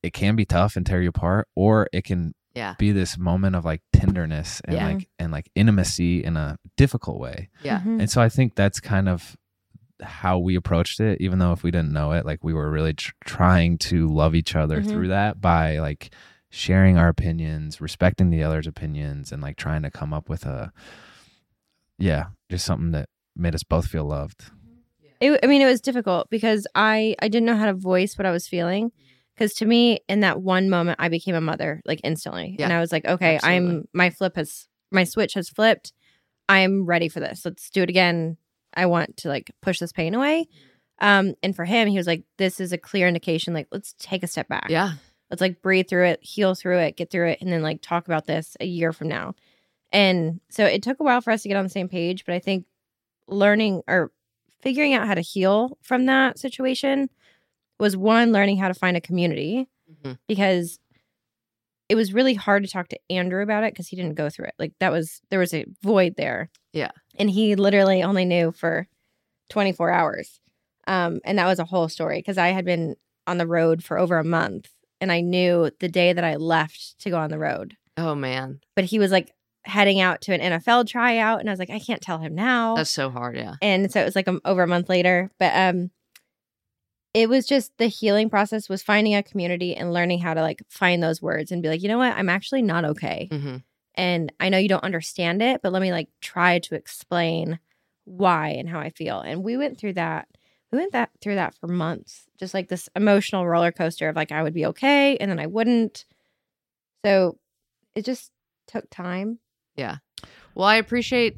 it 0.04 0.14
can 0.14 0.36
be 0.36 0.46
tough 0.46 0.76
and 0.76 0.86
tear 0.86 1.02
you 1.02 1.10
apart, 1.10 1.48
or 1.56 1.88
it 1.94 2.04
can 2.06 2.34
Yeah. 2.56 2.74
be 2.80 2.92
this 2.92 3.18
moment 3.18 3.56
of 3.56 3.64
like 3.66 3.82
tenderness 3.94 4.62
and 4.66 4.76
Yeah. 4.76 4.88
like 4.88 5.10
and 5.20 5.32
like 5.32 5.50
intimacy 5.56 6.24
in 6.24 6.36
a 6.38 6.58
difficult 6.78 7.20
way. 7.20 7.50
Yeah. 7.64 7.80
Mhm. 7.82 8.00
And 8.02 8.10
so 8.10 8.22
I 8.22 8.30
think 8.30 8.56
that's 8.56 8.80
kind 8.80 9.08
of 9.10 9.36
how 10.02 10.40
we 10.40 10.56
approached 10.56 11.00
it, 11.02 11.20
even 11.22 11.40
though 11.40 11.52
if 11.52 11.62
we 11.64 11.72
didn't 11.72 11.92
know 11.92 12.14
it, 12.14 12.26
like 12.26 12.44
we 12.44 12.54
were 12.54 12.72
really 12.72 12.94
tr- 12.94 13.12
trying 13.26 13.78
to 13.78 14.08
love 14.08 14.34
each 14.34 14.56
other 14.56 14.82
Mhm. 14.82 14.88
through 14.90 15.08
that 15.10 15.42
by 15.42 15.80
like 15.80 16.14
sharing 16.50 16.98
our 16.98 17.08
opinions, 17.08 17.80
respecting 17.80 18.30
the 18.30 18.44
other's 18.44 18.68
opinions, 18.68 19.32
and 19.32 19.42
like 19.42 19.58
trying 19.58 19.84
to 19.84 19.92
come 19.92 20.14
up 20.14 20.30
with 20.30 20.46
a, 20.46 20.72
yeah, 21.98 22.28
just 22.50 22.66
something 22.66 22.92
that 22.92 23.10
made 23.36 23.56
us 23.56 23.64
both 23.64 23.88
feel 23.88 24.06
loved. 24.06 24.46
It, 25.20 25.40
I 25.44 25.48
mean, 25.48 25.62
it 25.62 25.66
was 25.66 25.82
difficult 25.82 26.30
because 26.30 26.66
I 26.76 27.16
I 27.22 27.28
didn't 27.28 27.46
know 27.46 27.58
how 27.58 27.66
to 27.66 27.74
voice 27.74 28.18
what 28.18 28.26
I 28.26 28.32
was 28.32 28.48
feeling. 28.48 28.92
Because 29.36 29.54
to 29.56 29.66
me, 29.66 30.00
in 30.10 30.20
that 30.20 30.42
one 30.42 30.70
moment, 30.70 31.00
I 31.00 31.08
became 31.08 31.34
a 31.34 31.40
mother 31.40 31.82
like 31.86 32.02
instantly, 32.04 32.58
and 32.60 32.74
I 32.74 32.82
was 32.82 32.92
like, 32.92 33.06
okay, 33.06 33.36
Absolutely. 33.36 33.76
I'm 33.76 33.88
my 33.94 34.10
flip 34.10 34.36
has 34.36 34.68
my 34.92 35.06
switch 35.06 35.34
has 35.36 35.50
flipped. 35.50 35.94
I'm 36.50 36.86
ready 36.86 37.08
for 37.08 37.20
this. 37.20 37.46
Let's 37.46 37.70
do 37.70 37.84
it 37.84 37.90
again. 37.90 38.38
I 38.74 38.88
want 38.88 39.18
to 39.18 39.30
like 39.30 39.52
push 39.62 39.80
this 39.80 39.94
pain 39.94 40.14
away. 40.14 40.48
Um, 41.00 41.36
and 41.42 41.56
for 41.56 41.64
him, 41.64 41.88
he 41.88 41.98
was 41.98 42.08
like, 42.08 42.24
this 42.38 42.60
is 42.60 42.74
a 42.74 42.78
clear 42.78 43.08
indication. 43.08 43.54
Like, 43.54 43.68
let's 43.72 43.96
take 44.00 44.24
a 44.24 44.28
step 44.28 44.50
back. 44.50 44.68
Yeah. 44.70 44.94
Let's 45.30 45.42
like 45.42 45.62
breathe 45.62 45.88
through 45.88 46.06
it, 46.06 46.20
heal 46.24 46.56
through 46.56 46.80
it, 46.80 46.98
get 46.98 47.10
through 47.12 47.30
it, 47.30 47.40
and 47.42 47.52
then 47.52 47.62
like 47.62 47.82
talk 47.82 48.06
about 48.06 48.26
this 48.28 48.56
a 48.60 48.66
year 48.66 48.92
from 48.94 49.08
now. 49.08 49.36
And 49.92 50.40
so 50.50 50.66
it 50.66 50.84
took 50.84 51.00
a 51.00 51.04
while 51.04 51.22
for 51.22 51.32
us 51.32 51.42
to 51.44 51.48
get 51.50 51.58
on 51.58 51.64
the 51.64 51.70
same 51.70 51.90
page, 51.90 52.26
but 52.26 52.36
I 52.36 52.40
think 52.40 52.66
learning 53.28 53.82
or 53.88 54.12
figuring 54.62 54.94
out 54.94 55.08
how 55.08 55.14
to 55.16 55.22
heal 55.22 55.78
from 55.82 56.06
that 56.08 56.38
situation 56.40 57.10
was 57.80 57.96
one, 57.96 58.32
learning 58.32 58.58
how 58.58 58.68
to 58.68 58.74
find 58.74 58.98
a 58.98 59.02
community 59.02 59.68
Mhm. 60.04 60.18
because 60.28 60.80
it 61.88 61.96
was 61.96 62.14
really 62.14 62.36
hard 62.36 62.64
to 62.64 62.70
talk 62.70 62.88
to 62.90 63.00
Andrew 63.10 63.42
about 63.42 63.64
it 63.64 63.74
because 63.74 63.88
he 63.88 63.96
didn't 63.96 64.14
go 64.16 64.30
through 64.30 64.46
it. 64.46 64.54
Like 64.60 64.74
that 64.80 64.92
was 64.92 65.22
there 65.30 65.40
was 65.40 65.54
a 65.54 65.66
void 65.82 66.16
there. 66.18 66.50
Yeah. 66.74 66.92
And 67.18 67.30
he 67.32 67.56
literally 67.56 68.04
only 68.04 68.26
knew 68.26 68.52
for 68.52 68.88
24 69.50 69.90
hours. 69.92 70.40
Um, 70.86 71.20
and 71.24 71.40
that 71.40 71.48
was 71.48 71.58
a 71.60 71.66
whole 71.66 71.90
story 71.90 72.20
because 72.20 72.38
I 72.38 72.50
had 72.50 72.66
been 72.66 72.96
on 73.26 73.38
the 73.40 73.48
road 73.48 73.84
for 73.84 73.98
over 73.98 74.18
a 74.20 74.24
month 74.24 74.70
and 75.02 75.12
I 75.12 75.22
knew 75.22 75.72
the 75.80 75.90
day 75.90 76.14
that 76.14 76.24
I 76.24 76.36
left 76.36 77.00
to 77.00 77.10
go 77.10 77.18
on 77.18 77.30
the 77.30 77.40
road. 77.40 77.76
Oh 77.98 78.16
man. 78.16 78.60
But 78.76 78.86
he 78.86 79.00
was 79.00 79.12
like 79.12 79.32
heading 79.66 80.00
out 80.00 80.22
to 80.22 80.34
an 80.34 80.40
NFL 80.62 80.88
tryout 80.88 81.40
and 81.40 81.50
I 81.50 81.52
was 81.52 81.60
like, 81.60 81.70
I 81.70 81.80
can't 81.80 82.02
tell 82.02 82.18
him 82.18 82.34
now 82.34 82.76
That's 82.76 82.90
so 82.90 83.10
hard. 83.10 83.36
Yeah. 83.36 83.56
and 83.62 83.92
so 83.92 84.02
it 84.02 84.06
was 84.06 84.16
like 84.16 84.28
um 84.28 84.42
over 84.46 84.64
a 84.64 84.68
month 84.68 84.90
later 84.90 85.30
but 85.38 85.54
um 85.56 85.92
it 87.14 87.28
was 87.28 87.46
just 87.48 87.72
the 87.78 87.88
healing 87.88 88.30
process 88.30 88.70
was 88.70 88.84
finding 88.84 89.16
a 89.16 89.24
community 89.24 89.76
and 89.76 89.94
learning 89.94 90.20
how 90.20 90.34
to 90.34 90.42
like 90.42 90.62
find 90.70 91.02
those 91.02 91.22
words 91.22 91.52
and 91.52 91.62
be 91.64 91.70
like 91.70 91.82
you 91.82 91.88
know 91.90 91.98
what 91.98 92.16
i'm 92.16 92.30
actually 92.30 92.62
not 92.62 92.86
okay 92.86 93.28
hmm 93.32 93.58
and 93.96 94.32
i 94.40 94.48
know 94.50 94.58
you 94.60 94.70
don't 94.70 94.84
understand 94.84 95.42
it 95.42 95.62
but 95.62 95.74
let 95.74 95.82
me 95.82 95.92
like 95.92 96.08
try 96.22 96.60
to 96.60 96.76
explain 96.76 97.60
why 98.06 98.50
and 98.50 98.70
how 98.70 98.80
i 98.80 98.90
feel 98.92 99.20
and 99.20 99.44
we 99.44 99.58
went 99.58 99.78
through 99.78 99.94
that 99.94 100.28
we 100.72 100.78
went 100.78 100.92
that 100.92 101.10
through 101.22 101.36
that 101.36 101.56
for 101.60 101.68
months 101.68 102.26
just 102.40 102.54
like 102.54 102.68
this 102.70 102.90
emotional 102.96 103.48
roller 103.48 103.72
coaster 103.72 104.10
of 104.10 104.16
like 104.16 104.32
i 104.32 104.44
would 104.44 104.54
be 104.54 104.66
okay 104.66 105.18
and 105.18 105.30
then 105.30 105.40
i 105.40 105.46
wouldn't. 105.46 106.06
So 107.06 107.38
it 107.96 108.06
just 108.06 108.32
took 108.68 108.90
time. 108.90 109.40
Yeah. 109.76 109.98
Well, 110.56 110.68
I 110.68 110.76
appreciate 110.76 111.38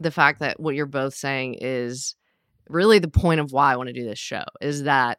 the 0.00 0.10
fact 0.10 0.40
that 0.40 0.58
what 0.58 0.74
you're 0.74 0.86
both 0.86 1.14
saying 1.14 1.58
is 1.60 2.14
really 2.68 2.98
the 2.98 3.08
point 3.08 3.40
of 3.40 3.52
why 3.52 3.72
I 3.72 3.76
want 3.76 3.88
to 3.88 3.92
do 3.92 4.04
this 4.04 4.18
show 4.18 4.44
is 4.60 4.84
that 4.84 5.18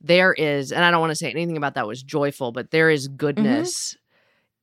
there 0.00 0.32
is, 0.32 0.72
and 0.72 0.84
I 0.84 0.90
don't 0.90 1.00
want 1.00 1.12
to 1.12 1.16
say 1.16 1.30
anything 1.30 1.56
about 1.56 1.74
that 1.74 1.86
was 1.86 2.02
joyful, 2.02 2.52
but 2.52 2.70
there 2.70 2.90
is 2.90 3.08
mm-hmm. 3.08 3.16
goodness 3.16 3.96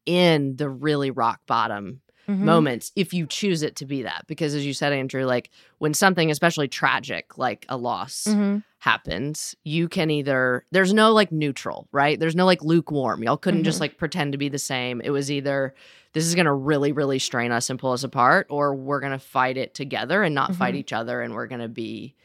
in 0.05 0.55
the 0.57 0.69
really 0.69 1.11
rock 1.11 1.39
bottom 1.47 2.01
Mhm. 2.29 2.39
moments 2.39 2.91
if 2.95 3.13
you 3.13 3.25
choose 3.25 3.63
it 3.63 3.75
to 3.77 3.85
be 3.85 4.03
that. 4.03 4.25
Because 4.27 4.53
as 4.53 4.65
you 4.65 4.73
said, 4.73 4.93
Andrew, 4.93 5.25
like 5.25 5.49
when 5.79 5.93
something 5.93 6.29
especially 6.29 6.67
tragic, 6.67 7.37
like 7.37 7.65
a 7.69 7.75
loss, 7.77 8.25
Mhm. 8.27 8.63
happens, 8.79 9.55
you 9.63 9.89
can 9.89 10.09
either 10.11 10.63
there's 10.71 10.93
no 10.93 11.11
like 11.11 11.31
neutral, 11.31 11.87
right? 11.91 12.19
There's 12.19 12.35
no 12.35 12.45
like 12.45 12.63
lukewarm. 12.63 13.23
Y'all 13.23 13.35
couldn't 13.37 13.63
just 13.63 13.77
Mhm. 13.79 13.81
like 13.81 13.97
pretend 13.97 14.31
to 14.33 14.37
be 14.37 14.47
the 14.49 14.59
same. 14.59 15.01
It 15.01 15.09
was 15.09 15.31
either 15.31 15.73
this 16.13 16.25
is 16.25 16.35
going 16.35 16.45
to 16.45 16.53
really 16.53 16.91
really 16.91 17.19
strain 17.19 17.51
us 17.51 17.69
and 17.69 17.79
pull 17.79 17.91
us 17.93 18.03
apart 18.03 18.47
or 18.49 18.73
we're 18.75 18.99
going 18.99 19.11
to 19.11 19.19
fight 19.19 19.57
it 19.57 19.73
together 19.73 20.23
and 20.23 20.33
not 20.35 20.55
fight 20.55 20.73
Mhm. 20.75 20.77
each 20.77 20.93
other 20.93 21.21
and 21.21 21.33
we're 21.33 21.47
going 21.47 21.61
to 21.61 21.67
be 21.67 22.15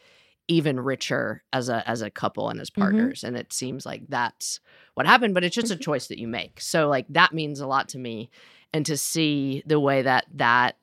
even 0.46 0.78
richer 0.78 1.42
as 1.54 1.70
a 1.70 1.86
as 1.88 2.02
a 2.02 2.10
couple 2.10 2.50
and 2.50 2.60
as 2.60 2.68
Mhm. 2.70 2.74
partners 2.80 3.24
and 3.24 3.34
it 3.36 3.50
seems 3.50 3.86
like 3.86 4.02
that's 4.10 4.60
what 4.92 5.06
happened 5.06 5.32
but 5.32 5.42
it's 5.42 5.54
just 5.56 5.70
a 5.72 5.76
choice 5.76 6.08
that 6.08 6.18
you 6.18 6.28
make 6.28 6.60
so 6.60 6.86
like 6.88 7.06
that 7.08 7.32
means 7.32 7.60
a 7.60 7.66
lot 7.66 7.88
to 7.88 7.98
me 7.98 8.28
and 8.74 8.84
to 8.87 8.96
see 8.96 9.62
the 9.64 9.80
way 9.80 10.02
that 10.02 10.26
that 10.34 10.76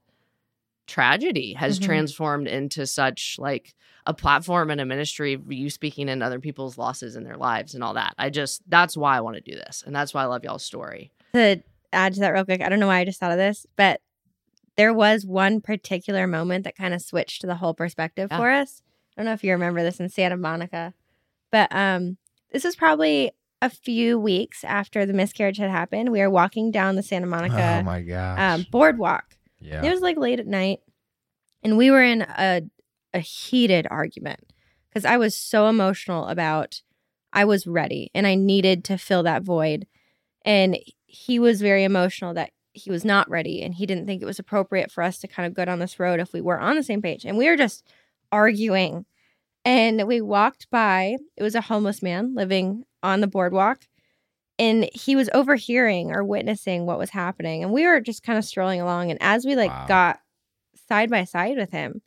tragedy 0.87 1.53
has 1.53 1.79
Mhm. 1.79 1.83
transformed 1.85 2.47
into 2.47 2.85
such 2.87 3.35
like 3.37 3.73
a 4.07 4.13
platform 4.13 4.71
and 4.71 4.81
a 4.81 4.85
ministry 4.85 5.33
of 5.33 5.51
you 5.51 5.69
speaking 5.69 6.09
in 6.09 6.21
other 6.21 6.39
people's 6.39 6.77
losses 6.77 7.15
in 7.15 7.23
their 7.23 7.37
lives 7.37 7.75
and 7.75 7.83
all 7.83 7.93
that. 7.93 8.13
I 8.17 8.29
just 8.29 8.61
that's 8.69 8.97
why 8.97 9.15
I 9.15 9.21
want 9.21 9.35
to 9.35 9.41
do 9.41 9.55
this. 9.55 9.83
And 9.85 9.95
that's 9.95 10.13
why 10.13 10.23
I 10.23 10.25
love 10.25 10.43
y'all's 10.43 10.65
story. 10.65 11.11
to 11.33 11.61
add 11.93 12.13
to 12.15 12.19
that 12.21 12.29
real 12.31 12.43
quick, 12.45 12.61
I 12.61 12.67
don't 12.69 12.79
know 12.79 12.87
why 12.87 12.99
I 12.99 13.05
just 13.05 13.19
thought 13.19 13.31
of 13.31 13.37
this, 13.37 13.65
but 13.77 14.01
there 14.75 14.93
was 14.93 15.25
one 15.25 15.61
particular 15.61 16.25
moment 16.27 16.63
that 16.65 16.75
kind 16.75 16.93
of 16.93 17.01
switched 17.01 17.41
the 17.45 17.55
whole 17.55 17.73
perspective 17.73 18.29
Yeah. 18.31 18.37
for 18.37 18.49
us. 18.51 18.81
I 19.15 19.21
don't 19.21 19.25
know 19.27 19.33
if 19.33 19.43
you 19.43 19.51
remember 19.51 19.81
this 19.83 19.99
in 19.99 20.09
Santa 20.09 20.35
Monica, 20.37 20.93
but 21.51 21.73
um, 21.73 22.17
this 22.51 22.65
is 22.65 22.75
probably 22.75 23.31
a 23.61 23.69
few 23.69 24.19
weeks 24.19 24.63
after 24.63 25.05
the 25.05 25.13
miscarriage 25.13 25.57
had 25.57 25.69
happened. 25.69 26.11
We 26.11 26.19
were 26.19 26.29
walking 26.29 26.71
down 26.71 26.95
the 26.95 27.03
Santa 27.03 27.27
Monica 27.27 27.79
oh 27.79 27.83
my 27.83 28.01
gosh. 28.01 28.39
um, 28.39 28.65
boardwalk. 28.71 29.37
yeah. 29.59 29.83
It 29.83 29.91
was 29.91 30.01
like 30.01 30.17
late 30.17 30.39
at 30.39 30.47
night, 30.47 30.79
and 31.63 31.77
we 31.77 31.91
were 31.91 32.03
in 32.03 32.23
a 32.23 32.63
a 33.13 33.19
heated 33.19 33.87
argument 33.91 34.53
because 34.89 35.05
I 35.05 35.17
was 35.17 35.35
so 35.35 35.67
emotional 35.67 36.27
about 36.27 36.81
I 37.33 37.45
was 37.45 37.67
ready 37.67 38.09
and 38.13 38.25
I 38.25 38.35
needed 38.35 38.83
to 38.85 38.97
fill 38.97 39.23
that 39.23 39.43
void, 39.43 39.85
and 40.43 40.77
he 41.05 41.39
was 41.39 41.61
very 41.61 41.83
emotional 41.83 42.33
that 42.33 42.51
he 42.73 42.89
was 42.89 43.03
not 43.03 43.29
ready 43.29 43.61
and 43.61 43.75
he 43.75 43.85
didn't 43.85 44.05
think 44.05 44.21
it 44.21 44.25
was 44.25 44.39
appropriate 44.39 44.89
for 44.89 45.03
us 45.03 45.17
to 45.19 45.27
kind 45.27 45.45
of 45.45 45.53
go 45.53 45.65
down 45.65 45.79
this 45.79 45.99
road 45.99 46.21
if 46.21 46.31
we 46.31 46.39
were 46.39 46.57
on 46.59 46.77
the 46.77 46.83
same 46.83 47.01
page, 47.01 47.25
and 47.25 47.37
we 47.37 47.47
were 47.47 47.57
just 47.57 47.85
arguing. 48.31 49.05
And 49.63 50.07
we 50.07 50.21
walked 50.21 50.67
by. 50.71 51.17
It 51.37 51.43
was 51.43 51.53
a 51.53 51.61
homeless 51.61 52.01
man 52.01 52.33
living 52.33 52.83
on 53.03 53.21
the 53.21 53.27
boardwalk, 53.27 53.87
and 54.59 54.89
he 54.93 55.15
was 55.15 55.29
overhearing 55.33 56.11
or 56.11 56.23
witnessing 56.23 56.85
what 56.85 56.99
was 56.99 57.09
happening 57.11 57.63
and 57.63 57.71
we 57.71 57.85
were 57.87 57.99
just 57.99 58.21
kind 58.23 58.37
of 58.37 58.45
strolling 58.45 58.79
along 58.81 59.09
and 59.09 59.21
as 59.21 59.45
we 59.45 59.55
like 59.55 59.71
Wow. 59.71 59.85
got 59.87 60.19
side 60.87 61.09
by 61.09 61.23
side 61.23 61.57
with 61.57 61.71
him 61.71 62.01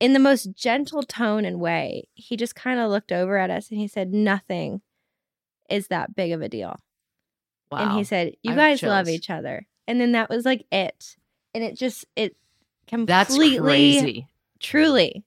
in 0.00 0.12
the 0.14 0.18
most 0.18 0.52
gentle 0.56 1.02
tone 1.02 1.44
and 1.44 1.60
way 1.60 2.08
he 2.14 2.36
just 2.36 2.54
kind 2.54 2.80
of 2.80 2.90
looked 2.90 3.12
over 3.12 3.36
at 3.36 3.50
us 3.50 3.70
and 3.70 3.78
he 3.78 3.86
said 3.86 4.12
nothing 4.12 4.80
is 5.70 5.88
that 5.88 6.14
big 6.16 6.32
of 6.32 6.42
a 6.42 6.48
deal 6.48 6.76
Wow. 7.70 7.78
and 7.78 7.92
he 7.92 8.04
said 8.04 8.34
you 8.42 8.50
I 8.52 8.54
have 8.54 8.56
guys 8.80 8.82
love 8.82 9.08
each 9.08 9.30
other 9.30 9.66
and 9.86 10.00
then 10.00 10.12
that 10.12 10.28
was 10.30 10.44
like 10.44 10.66
it 10.72 11.16
and 11.54 11.62
it 11.62 11.76
just 11.76 12.04
it 12.16 12.36
That's 12.90 13.28
completely 13.28 13.58
crazy. 13.58 14.26
truly 14.60 15.24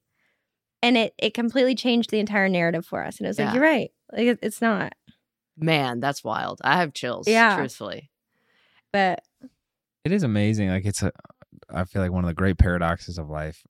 and 0.81 0.97
it 0.97 1.13
it 1.17 1.33
completely 1.33 1.75
changed 1.75 2.09
the 2.09 2.19
entire 2.19 2.49
narrative 2.49 2.85
for 2.85 3.03
us 3.05 3.17
and 3.19 3.25
it 3.25 3.29
was 3.29 3.39
Yeah. 3.39 3.45
like 3.45 3.53
you're 3.53 3.63
right 3.63 3.91
like 4.11 4.27
it- 4.27 4.39
it's 4.41 4.61
not 4.61 4.93
Man, 5.59 5.99
that's 5.99 6.23
wild. 6.23 6.61
I 6.63 6.77
have 6.77 6.93
chills. 6.93 7.27
Yeah. 7.27 7.55
Truthfully. 7.57 8.11
but 8.93 9.23
It 10.03 10.11
is 10.11 10.21
amazing. 10.21 10.69
Like 10.69 10.85
it's 10.85 11.01
a, 11.01 11.11
I 11.67 11.83
feel 11.85 12.01
like 12.03 12.11
one 12.11 12.23
of 12.23 12.27
the 12.27 12.35
great 12.35 12.59
paradoxes 12.59 13.17
of 13.17 13.27
life, 13.29 13.65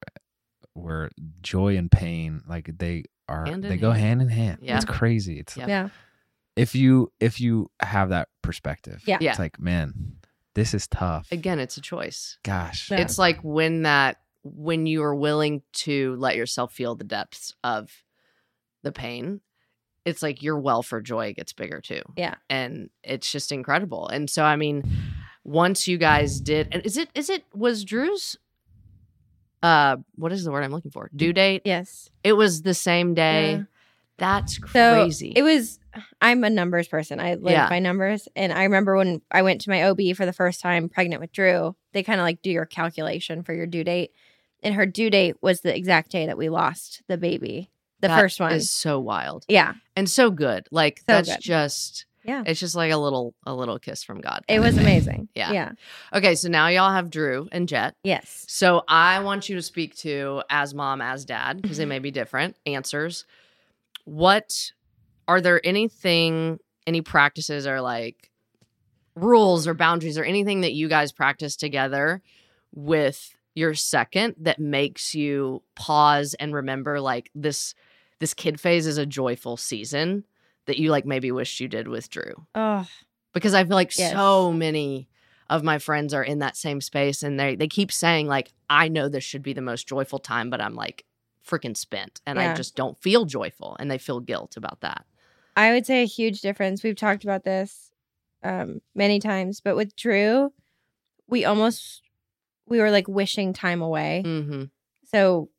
where 0.74 1.10
joy 1.42 1.78
and 1.78 1.90
pain, 1.90 2.42
like 2.48 2.70
they 2.78 3.06
are, 3.30 3.46
Hand 3.46 3.64
they 3.64 3.78
go 3.78 3.92
hand. 3.92 4.20
hand 4.20 4.22
in 4.24 4.28
hand. 4.30 4.58
Yeah. 4.62 4.76
It's 4.76 4.86
crazy. 4.86 5.40
It's 5.40 5.56
Yeah. 5.56 5.68
yeah 5.68 5.90
if 6.58 6.74
you 6.76 7.12
if 7.20 7.40
you 7.40 7.70
have 7.82 8.10
that 8.10 8.28
perspective, 8.42 9.02
Yeah. 9.06 9.20
Yeah. 9.22 9.30
it's 9.30 9.40
like 9.40 9.58
man, 9.60 10.18
this 10.56 10.74
is 10.74 10.88
tough. 10.88 11.32
Again, 11.32 11.60
it's 11.60 11.78
a 11.78 11.82
choice. 11.82 12.38
Gosh, 12.44 12.92
Yeah. 12.92 12.98
It's 12.98 13.18
like 13.18 13.40
when 13.44 13.84
that 13.84 14.18
when 14.44 14.86
you 14.88 15.04
are 15.04 15.16
willing 15.16 15.62
to 15.74 16.16
let 16.18 16.36
yourself 16.36 16.74
feel 16.74 16.96
the 16.96 17.04
depths 17.06 17.54
of 17.64 17.92
the 18.84 18.92
pain, 18.92 19.40
it's 20.08 20.22
like 20.24 20.42
your 20.42 20.58
well 20.60 20.82
for 20.84 21.02
joy 21.02 21.34
gets 21.34 21.54
bigger 21.54 21.82
too. 21.82 22.02
Yeah. 22.16 22.36
And 22.50 22.90
it's 23.04 23.32
just 23.32 23.52
incredible. 23.52 24.08
And 24.08 24.30
so 24.30 24.44
I 24.44 24.56
mean, 24.56 24.84
once 25.44 25.88
you 25.88 25.98
guys 25.98 26.40
did 26.40 26.70
and 26.72 26.86
is 26.86 26.98
it 26.98 27.10
is 27.14 27.30
it 27.30 27.44
was 27.54 27.84
Drew's 27.84 28.38
uh 29.64 29.98
what 30.16 30.32
is 30.32 30.44
the 30.44 30.52
word 30.52 30.64
I'm 30.64 30.72
looking 30.72 30.92
for? 30.92 31.10
Due 31.16 31.34
date? 31.34 31.62
yes 31.66 32.10
It 32.24 32.34
was 32.34 32.62
the 32.62 32.74
same 32.74 33.14
day. 33.14 33.52
Yeah. 33.54 33.64
That's 34.20 34.56
So 34.72 35.04
crazy. 35.04 35.34
it 35.36 35.44
was 35.44 35.80
i'm 36.22 36.44
a 36.44 36.50
numbers 36.50 36.88
person 36.88 37.20
i 37.20 37.34
live 37.36 37.52
Yeah. 37.52 37.70
by 37.70 37.80
numbers 37.80 38.28
and 38.36 38.52
i 38.54 38.64
remember 38.64 38.96
when 38.98 39.22
i 39.32 39.42
went 39.42 39.62
to 39.62 39.70
my 39.72 39.84
ob 39.84 40.00
for 40.16 40.26
the 40.28 40.34
first 40.34 40.60
time 40.62 40.90
pregnant 40.90 41.22
with 41.22 41.32
drew 41.32 41.76
they 41.94 42.04
kind 42.04 42.20
of 42.20 42.24
like 42.24 42.42
do 42.44 42.52
your 42.52 42.66
calculation 42.68 43.42
for 43.44 43.54
your 43.54 43.66
due 43.66 43.84
date 43.84 44.12
and 44.64 44.74
her 44.76 44.86
due 44.86 45.10
date 45.10 45.36
was 45.42 45.62
the 45.62 45.76
exact 45.76 46.12
day 46.12 46.26
that 46.28 46.38
we 46.38 46.50
lost 46.50 47.02
the 47.08 47.18
baby 47.18 47.70
the 48.02 48.08
That 48.10 48.20
first 48.20 48.40
one 48.40 48.52
is 48.54 48.72
so 48.72 49.00
wild. 49.00 49.46
yeah 49.48 49.74
And 49.96 50.10
so 50.10 50.30
good. 50.32 50.68
Like 50.72 51.00
So 51.00 51.04
that's 51.08 51.30
good. 51.30 51.42
just 51.42 52.06
Yeah. 52.24 52.44
It's 52.46 52.60
just 52.60 52.76
like 52.76 52.92
a 52.92 52.98
little 52.98 53.34
a 53.46 53.54
little 53.56 53.80
kiss 53.80 54.04
from 54.04 54.22
God. 54.22 54.44
it 54.48 54.60
was 54.60 54.78
amazing 54.78 55.30
Yeah. 55.36 55.52
yeah 55.52 55.72
Okay, 56.14 56.36
so 56.36 56.48
now 56.50 56.68
y'all 56.68 56.92
have 56.94 57.10
Drew 57.10 57.48
and 57.52 57.68
Jett. 57.68 57.96
yes 58.04 58.46
So 58.48 58.84
I 58.88 59.22
want 59.22 59.50
you 59.50 59.56
to 59.56 59.62
speak 59.62 59.96
to 59.98 60.44
as 60.50 60.74
mom, 60.74 61.02
as 61.02 61.26
dad, 61.26 61.62
because 61.62 61.78
they 61.78 61.84
mm-hmm. 61.84 61.90
may 61.90 62.00
be 62.00 62.12
different 62.12 62.56
answers. 62.66 63.26
What 64.06 64.72
are 65.28 65.42
there 65.42 65.60
anything, 65.66 66.60
any 66.86 67.02
practices 67.02 67.68
or 67.68 67.82
like 67.82 68.30
rules 69.16 69.68
or 69.68 69.74
boundaries 69.74 70.18
or 70.18 70.24
anything 70.24 70.62
that 70.62 70.74
you 70.74 70.88
guys 70.88 71.12
practice 71.12 71.56
together 71.56 72.22
with 72.74 73.36
your 73.56 73.74
second 73.74 74.36
that 74.40 74.60
makes 74.60 75.16
you 75.16 75.64
pause 75.76 76.36
and 76.36 76.54
remember 76.54 77.02
like 77.02 77.32
this 77.34 77.74
this 78.20 78.34
kid 78.34 78.60
phase 78.60 78.88
is 78.88 78.98
a 78.98 79.06
joyful 79.06 79.58
season 79.58 80.24
that 80.66 80.78
you 80.78 80.92
like 80.92 81.06
maybe 81.06 81.32
wished 81.32 81.60
you 81.60 81.68
did 81.68 81.88
with 81.88 82.10
Drew? 82.10 82.46
oh 82.56 82.88
because 83.34 83.54
I 83.54 83.64
feel 83.64 83.76
like 83.76 83.96
Yes. 83.96 84.12
so 84.14 84.52
many 84.52 85.08
of 85.50 85.64
my 85.64 85.78
friends 85.78 86.14
are 86.14 86.24
in 86.24 86.40
that 86.40 86.58
same 86.58 86.82
space 86.82 87.22
and 87.24 87.40
they 87.40 87.56
they 87.56 87.68
keep 87.68 87.92
saying 87.92 88.28
like 88.28 88.52
I 88.70 88.88
know 88.88 89.08
this 89.10 89.24
should 89.24 89.44
be 89.44 89.54
the 89.54 89.62
most 89.62 89.88
joyful 89.88 90.20
time 90.20 90.50
but 90.50 90.60
I'm 90.62 90.76
like 90.76 91.06
freaking 91.48 91.78
spent 91.78 92.20
and 92.26 92.38
I 92.40 92.54
just 92.56 92.76
don't 92.76 92.98
feel 92.98 93.26
joyful 93.26 93.78
and 93.80 93.90
they 93.90 93.98
feel 93.98 94.20
guilt 94.20 94.58
about 94.58 94.82
that. 94.82 95.06
I 95.56 95.72
would 95.72 95.86
say 95.86 96.02
a 96.04 96.06
huge 96.06 96.42
difference. 96.42 96.84
We've 96.84 96.96
talked 96.96 97.24
about 97.24 97.44
this 97.46 97.92
um, 98.44 98.82
many 98.94 99.20
times, 99.20 99.62
but 99.62 99.76
with 99.78 99.96
Drew, 99.96 100.52
we 101.28 101.46
almost 101.46 102.02
we 102.68 102.80
were 102.80 102.92
like 102.92 103.08
wishing 103.08 103.54
time 103.54 103.82
away. 103.82 104.24
Mhm. 104.26 104.70
So 105.06 105.50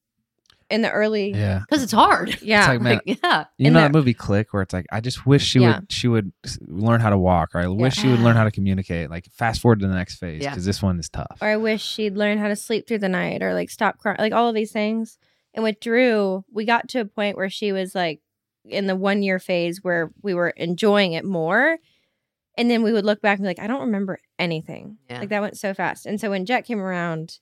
in 0.71 0.83
the 0.83 0.91
early, 0.91 1.33
yeah. 1.33 1.63
Cuz 1.71 1.83
it's 1.83 1.93
hard. 1.93 2.39
yeah, 2.43 2.61
It's 2.61 2.69
like, 2.69 2.81
man, 2.83 3.01
Like, 3.07 3.19
yeah. 3.23 3.45
You 3.57 3.67
And 3.67 3.75
know 3.75 3.81
the- 3.81 3.87
that 3.87 3.93
movie 3.93 4.15
Click, 4.15 4.53
where 4.53 4.63
it's 4.63 4.73
like, 4.75 4.87
I 4.93 5.01
just 5.01 5.25
wish 5.27 5.45
she 5.45 5.61
Yeah. 5.61 5.81
would 5.81 5.91
she 5.93 6.09
would 6.09 6.33
learn 6.67 7.01
how 7.01 7.11
to 7.11 7.19
walk, 7.19 7.55
or 7.55 7.61
I 7.61 7.67
wish 7.69 7.95
she 7.97 8.09
would 8.09 8.21
learn 8.21 8.37
how 8.37 8.45
to 8.45 8.51
communicate. 8.51 9.09
Like 9.11 9.27
fast 9.33 9.61
forward 9.63 9.81
to 9.81 9.87
the 9.89 9.95
next 9.95 10.17
phase 10.17 10.43
Yeah. 10.43 10.51
because 10.51 10.65
this 10.67 10.83
one 10.83 10.99
is 10.99 11.09
tough. 11.09 11.39
or 11.41 11.49
I 11.49 11.57
wish 11.57 11.83
she'd 11.85 12.17
learn 12.17 12.39
how 12.39 12.49
to 12.49 12.57
sleep 12.57 12.87
through 12.87 12.99
the 12.99 13.09
night, 13.09 13.43
or 13.43 13.55
like 13.55 13.71
stop 13.71 13.99
crying, 13.99 14.19
like 14.19 14.33
all 14.33 14.49
of 14.49 14.55
these 14.55 14.73
things. 14.73 15.19
And 15.55 15.65
with 15.65 15.81
Drew, 15.81 16.45
we 16.53 16.65
got 16.65 16.89
to 16.91 17.01
a 17.01 17.05
point 17.05 17.37
where 17.37 17.51
she 17.51 17.73
was 17.73 17.95
like 17.95 18.21
in 18.65 18.87
the 18.87 18.95
one 18.97 19.23
year 19.23 19.39
phase 19.39 19.83
where 19.83 20.11
we 20.23 20.35
were 20.35 20.51
enjoying 20.51 21.15
it 21.15 21.25
more. 21.25 21.79
And 22.59 22.71
then 22.71 22.83
we 22.83 22.93
would 22.93 23.07
look 23.07 23.23
back 23.23 23.39
and 23.39 23.45
be 23.45 23.49
like, 23.49 23.61
I 23.61 23.67
don't 23.69 23.81
remember 23.83 24.19
anything. 24.39 24.99
Yeah. 25.09 25.21
Like 25.21 25.29
that 25.31 25.41
went 25.41 25.57
so 25.57 25.73
fast. 25.75 26.07
And 26.07 26.21
so 26.21 26.29
when 26.31 26.45
Jett 26.45 26.67
came 26.67 26.81
around, 26.81 27.39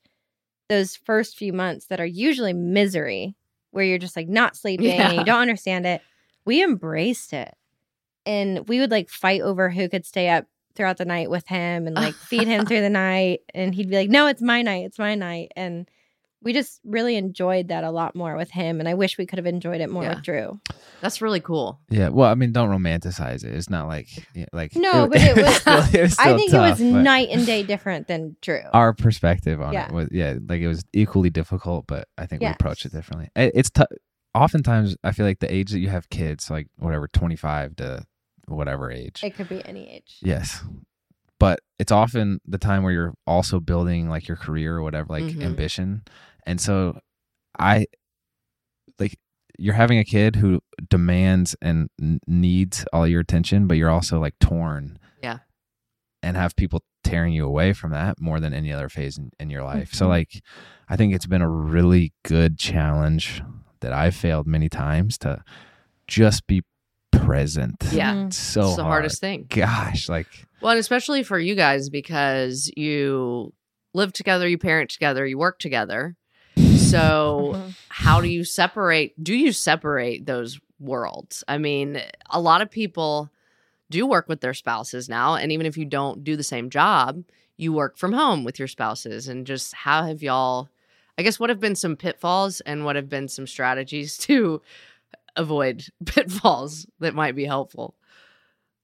those 0.68 0.96
first 0.96 1.36
few 1.36 1.52
months 1.52 1.86
that 1.86 2.00
are 2.00 2.06
usually 2.06 2.52
misery, 2.52 3.34
where 3.70 3.84
you're 3.84 3.98
just 3.98 4.16
like 4.16 4.28
not 4.28 4.56
sleeping 4.56 4.92
and 4.92 5.16
you 5.18 5.24
don't 5.24 5.42
understand 5.42 5.86
it, 5.86 6.02
we 6.44 6.62
embraced 6.62 7.32
it. 7.32 7.54
And 8.24 8.68
we 8.68 8.80
would 8.80 8.90
like 8.90 9.08
fight 9.08 9.42
over 9.42 9.70
who 9.70 9.88
could 9.88 10.04
stay 10.04 10.28
up 10.28 10.46
throughout 10.74 10.98
the 10.98 11.04
night 11.04 11.30
with 11.30 11.46
him 11.46 11.86
and 11.86 11.94
like 11.94 12.14
feed 12.14 12.48
him 12.48 12.66
through 12.66 12.80
the 12.80 12.90
night. 12.90 13.40
And 13.54 13.74
he'd 13.74 13.88
be 13.88 13.96
like, 13.96 14.10
No, 14.10 14.26
it's 14.26 14.42
my 14.42 14.62
night. 14.62 14.84
It's 14.86 14.98
my 14.98 15.14
night. 15.14 15.52
And 15.56 15.88
we 16.46 16.52
just 16.52 16.80
really 16.84 17.16
enjoyed 17.16 17.66
that 17.68 17.82
a 17.82 17.90
lot 17.90 18.14
more 18.14 18.36
with 18.36 18.52
him. 18.52 18.78
And 18.78 18.88
I 18.88 18.94
wish 18.94 19.18
we 19.18 19.26
could 19.26 19.38
have 19.40 19.46
enjoyed 19.46 19.80
it 19.80 19.90
more 19.90 20.04
Yeah. 20.04 20.14
with 20.14 20.22
Drew. 20.22 20.60
That's 21.00 21.20
really 21.20 21.40
cool. 21.40 21.80
Yeah. 21.90 22.10
Well, 22.10 22.30
I 22.30 22.34
mean, 22.36 22.52
don't 22.52 22.68
romanticize 22.70 23.42
it. 23.44 23.52
It's 23.52 23.68
not 23.68 23.88
like 23.88 24.06
yeah, 24.32 24.44
like 24.52 24.76
No, 24.76 25.08
but 25.08 25.20
it 25.20 25.36
was- 25.44 25.56
still, 25.56 25.82
it 25.92 26.02
was 26.02 26.18
I 26.20 26.36
think 26.36 26.52
tough, 26.52 26.78
it 26.80 26.84
was 26.84 26.92
night 26.92 27.30
and 27.32 27.44
day 27.44 27.64
different 27.64 28.06
than 28.06 28.36
Drew. 28.42 28.60
Our 28.72 28.94
perspective 28.94 29.60
on 29.60 29.72
Yeah. 29.72 29.88
it 29.88 29.92
was 29.92 30.08
yeah, 30.12 30.34
like 30.48 30.60
it 30.60 30.68
was 30.68 30.84
equally 30.92 31.30
difficult, 31.30 31.88
but 31.88 32.06
I 32.16 32.26
think 32.26 32.40
we 32.42 32.46
Yes. 32.46 32.54
approached 32.60 32.86
it 32.86 32.92
differently. 32.92 33.28
It- 33.34 33.52
It's 33.56 33.70
tough. 33.70 33.88
Oftentimes, 34.32 34.96
I 35.02 35.10
feel 35.10 35.26
like 35.26 35.40
the 35.40 35.52
age 35.52 35.72
that 35.72 35.80
you 35.80 35.88
have 35.88 36.08
kids, 36.10 36.48
like 36.48 36.68
whatever, 36.78 37.08
twenty 37.08 37.36
five 37.36 37.74
to 37.76 38.04
whatever 38.46 38.92
age. 38.92 39.20
it 39.24 39.34
could 39.34 39.48
be 39.48 39.64
any 39.66 39.88
age. 39.90 40.18
Yes. 40.22 40.62
But 41.40 41.60
it's 41.78 41.92
often 41.92 42.40
the 42.46 42.56
time 42.58 42.82
where 42.82 42.92
you're 42.92 43.14
also 43.26 43.60
building 43.60 44.08
like 44.08 44.26
your 44.28 44.36
career 44.38 44.76
or 44.76 44.82
whatever, 44.82 45.08
like 45.12 45.24
Mhm. 45.24 45.42
ambition. 45.42 46.02
And 46.46 46.60
so 46.60 46.98
I 47.58 47.86
like 48.98 49.18
you're 49.58 49.74
having 49.74 49.98
a 49.98 50.04
kid 50.04 50.36
who 50.36 50.60
demands 50.88 51.56
and 51.62 51.88
needs 52.26 52.84
all 52.92 53.06
your 53.06 53.20
attention, 53.20 53.66
but 53.66 53.76
you're 53.76 53.90
also 53.90 54.20
like 54.20 54.38
torn. 54.38 54.98
Yeah. 55.22 55.38
And 56.22 56.36
have 56.36 56.54
people 56.56 56.82
tearing 57.04 57.32
you 57.32 57.46
away 57.46 57.72
from 57.72 57.92
that 57.92 58.20
more 58.20 58.40
than 58.40 58.52
any 58.52 58.72
other 58.72 58.88
phase 58.88 59.16
in, 59.16 59.30
in 59.38 59.48
your 59.50 59.62
life. 59.62 59.92
So 59.94 60.06
Mhm. 60.06 60.10
like 60.10 60.42
I 60.88 60.96
think 60.96 61.14
it's 61.14 61.26
been 61.26 61.42
a 61.42 61.48
really 61.48 62.12
good 62.24 62.58
challenge 62.58 63.42
that 63.80 63.92
I've 63.92 64.14
failed 64.14 64.46
many 64.46 64.68
times 64.68 65.18
to 65.18 65.42
just 66.08 66.46
be 66.46 66.62
present. 67.12 67.76
Yeah. 67.92 68.26
It's 68.26 68.36
so 68.36 68.60
it's 68.68 68.76
the 68.76 68.82
hard. 68.82 68.92
hardest 68.92 69.20
thing. 69.20 69.46
Gosh, 69.48 70.08
like 70.08 70.26
Well, 70.60 70.72
and 70.72 70.80
especially 70.80 71.22
for 71.22 71.38
you 71.38 71.54
guys 71.54 71.88
because 71.90 72.70
you 72.76 73.52
live 73.94 74.12
together, 74.12 74.46
you 74.48 74.58
parent 74.58 74.90
together, 74.90 75.24
you 75.26 75.38
work 75.38 75.58
together. 75.58 76.16
So 76.90 77.52
Mhm. 77.54 77.74
how 77.88 78.20
do 78.20 78.28
you 78.28 78.44
separate 78.44 79.22
do 79.22 79.34
you 79.34 79.52
separate 79.52 80.26
those 80.26 80.60
worlds? 80.78 81.42
I 81.48 81.58
mean 81.58 82.00
a 82.30 82.40
lot 82.40 82.62
of 82.62 82.70
people 82.70 83.30
do 83.90 84.06
work 84.06 84.28
with 84.28 84.40
their 84.40 84.54
spouses 84.54 85.08
now 85.08 85.34
and 85.36 85.52
even 85.52 85.66
if 85.66 85.76
you 85.76 85.84
don't 85.84 86.24
do 86.24 86.36
the 86.36 86.42
same 86.42 86.70
job 86.70 87.22
you 87.56 87.72
work 87.72 87.96
from 87.96 88.12
home 88.12 88.44
with 88.44 88.58
your 88.58 88.68
spouses 88.68 89.28
and 89.28 89.46
just 89.46 89.72
how 89.72 90.02
have 90.02 90.22
y'all 90.22 90.68
i 91.16 91.22
guess 91.22 91.38
what 91.40 91.48
have 91.48 91.60
been 91.60 91.76
some 91.76 91.96
pitfalls 91.96 92.60
and 92.62 92.84
what 92.84 92.96
have 92.96 93.08
been 93.08 93.28
some 93.28 93.46
strategies 93.46 94.18
to 94.26 94.60
avoid 95.36 95.84
pitfalls 96.04 96.86
that 96.98 97.14
might 97.14 97.34
be 97.36 97.44
helpful? 97.44 97.94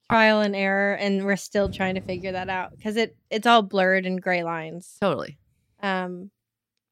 Trial 0.09 0.41
and 0.41 0.55
error 0.55 0.95
and 0.95 1.25
we're 1.25 1.37
still 1.37 1.69
trying 1.71 1.95
to 1.97 2.01
figure 2.01 2.33
that 2.33 2.49
out 2.49 2.71
because 2.77 2.97
it 2.97 3.17
it's 3.31 3.47
all 3.47 3.63
blurred 3.63 4.07
and 4.07 4.21
gray 4.23 4.43
lines. 4.45 4.99
Totally. 5.01 5.39
Um 5.83 6.31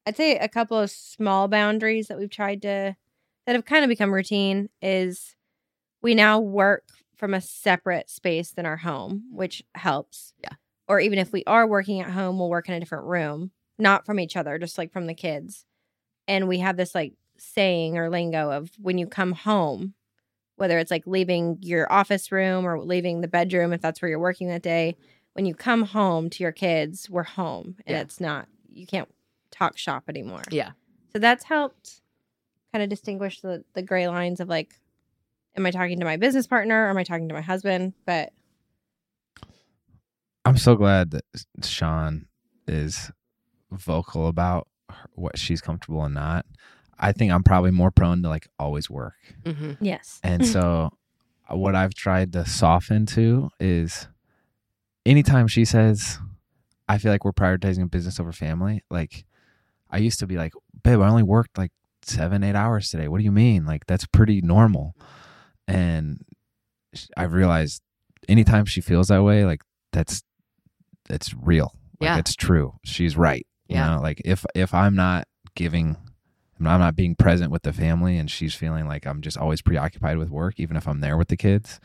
i'd 0.05 0.17
say 0.17 0.35
a 0.37 0.47
couple 0.49 0.77
of 0.77 0.89
small 0.91 1.47
boundaries 1.47 2.07
that 2.07 2.17
we've 2.17 2.29
tried 2.29 2.61
to 2.61 2.95
that 3.45 3.55
have 3.55 3.65
kind 3.65 3.83
of 3.83 3.89
become 3.89 4.13
routine 4.13 4.69
is 4.81 5.35
we 6.01 6.15
now 6.15 6.39
work 6.39 6.83
from 7.15 7.33
a 7.33 7.41
separate 7.41 8.09
space 8.09 8.51
than 8.51 8.65
our 8.65 8.77
home 8.77 9.23
which 9.31 9.63
helps 9.75 10.33
Yeah. 10.43 10.53
or 10.87 10.99
even 10.99 11.19
if 11.19 11.31
we 11.31 11.43
are 11.45 11.67
working 11.67 11.99
at 12.01 12.09
home 12.11 12.37
we'll 12.39 12.49
work 12.49 12.67
in 12.69 12.75
a 12.75 12.79
different 12.79 13.05
room 13.05 13.51
not 13.77 14.05
from 14.05 14.19
each 14.19 14.35
other 14.35 14.57
just 14.57 14.77
like 14.77 14.91
from 14.91 15.07
the 15.07 15.13
kids 15.13 15.65
and 16.27 16.47
we 16.47 16.59
have 16.59 16.77
this 16.77 16.93
like 16.95 17.13
saying 17.37 17.97
or 17.97 18.09
lingo 18.09 18.51
of 18.51 18.71
when 18.79 18.97
you 18.97 19.07
come 19.07 19.31
home 19.33 19.93
whether 20.57 20.77
it's 20.77 20.91
like 20.91 21.07
leaving 21.07 21.57
your 21.61 21.91
office 21.91 22.31
room 22.31 22.65
or 22.65 22.79
leaving 22.79 23.21
the 23.21 23.27
bedroom 23.27 23.73
if 23.73 23.81
that's 23.81 23.99
where 23.99 24.09
you're 24.09 24.19
working 24.19 24.47
that 24.47 24.61
day. 24.61 24.95
When 25.33 25.47
you 25.47 25.55
come 25.55 25.81
home 25.85 26.29
to 26.29 26.43
your 26.43 26.51
kids, 26.51 27.09
we're 27.09 27.23
home 27.23 27.77
and 27.87 27.95
Yeah. 27.95 28.01
it's 28.01 28.19
not, 28.19 28.47
you 28.71 28.85
can't 28.85 29.09
talk 29.51 29.77
shop 29.77 30.05
anymore. 30.09 30.43
Yeah. 30.51 30.71
So 31.13 31.19
that's 31.19 31.43
helped 31.43 32.01
kind 32.73 32.83
of 32.83 32.89
distinguish 32.89 33.41
the, 33.41 33.63
the 33.73 33.81
gray 33.81 34.07
lines 34.07 34.39
of 34.39 34.47
like, 34.47 34.75
am 35.55 35.65
I 35.65 35.71
talking 35.71 35.99
to 35.99 36.05
my 36.05 36.17
business 36.17 36.47
partner 36.47 36.85
or 36.85 36.89
am 36.89 36.97
I 36.97 37.03
talking 37.03 37.27
to 37.27 37.33
my 37.33 37.41
husband? 37.41 37.93
But 38.05 38.31
I'm 40.45 40.57
so 40.57 40.75
glad 40.75 41.11
that 41.11 41.25
Shawn 41.63 42.27
is 42.67 43.11
vocal 43.71 44.27
about 44.27 44.67
her, 44.89 45.09
what 45.13 45.37
she's 45.37 45.61
comfortable 45.61 46.03
and 46.03 46.15
not. 46.15 46.45
I 46.97 47.11
think 47.11 47.31
I'm 47.31 47.43
probably 47.43 47.71
more 47.71 47.91
prone 47.91 48.21
to 48.23 48.29
like 48.29 48.47
always 48.59 48.89
work. 48.89 49.15
hmm 49.45 49.73
yes. 49.81 50.19
And 50.23 50.45
so 50.45 50.91
uh, 51.51 51.57
what 51.57 51.75
I've 51.75 51.93
tried 51.93 52.33
to 52.33 52.45
soften 52.45 53.05
to 53.07 53.49
is 53.59 54.07
anytime 55.05 55.47
she 55.47 55.65
says, 55.65 56.19
I 56.87 56.97
feel 56.97 57.11
like 57.11 57.25
we're 57.25 57.31
prioritizing 57.31 57.89
business 57.89 58.19
over 58.19 58.31
family, 58.31 58.83
like 58.89 59.25
I 59.91 59.97
used 59.97 60.19
to 60.19 60.27
be 60.27 60.37
like, 60.37 60.53
babe, 60.83 60.99
I 61.01 61.07
only 61.09 61.23
worked 61.23 61.57
like 61.57 61.71
seven, 62.03 62.43
eight 62.43 62.55
hours 62.55 62.89
today. 62.89 63.07
What 63.07 63.17
do 63.19 63.23
you 63.23 63.31
mean? 63.31 63.65
Like 63.65 63.85
that's 63.85 64.05
pretty 64.05 64.41
normal. 64.41 64.95
And 65.67 66.23
I've 67.15 67.33
realized 67.33 67.81
anytime 68.27 68.65
she 68.65 68.81
feels 68.81 69.07
that 69.09 69.23
way, 69.23 69.45
like 69.45 69.61
that's 69.91 70.23
that's 71.07 71.33
real. 71.33 71.75
Like 71.99 72.07
Yeah. 72.07 72.17
it's 72.17 72.35
true. 72.35 72.73
She's 72.83 73.15
right. 73.17 73.45
You 73.67 73.75
Yeah. 73.75 73.95
know, 73.95 74.01
like 74.01 74.21
if 74.25 74.45
if 74.55 74.73
I'm 74.73 74.95
not 74.95 75.27
giving 75.55 75.97
I'm 76.59 76.79
not 76.79 76.95
being 76.95 77.15
present 77.15 77.51
with 77.51 77.63
the 77.63 77.73
family 77.73 78.17
and 78.17 78.29
she's 78.29 78.53
feeling 78.53 78.87
like 78.87 79.07
I'm 79.07 79.21
just 79.21 79.35
always 79.37 79.61
preoccupied 79.63 80.17
with 80.19 80.29
work, 80.29 80.59
even 80.59 80.77
if 80.77 80.87
I'm 80.87 80.99
there 81.01 81.17
with 81.17 81.27
the 81.29 81.37
kids, 81.37 81.79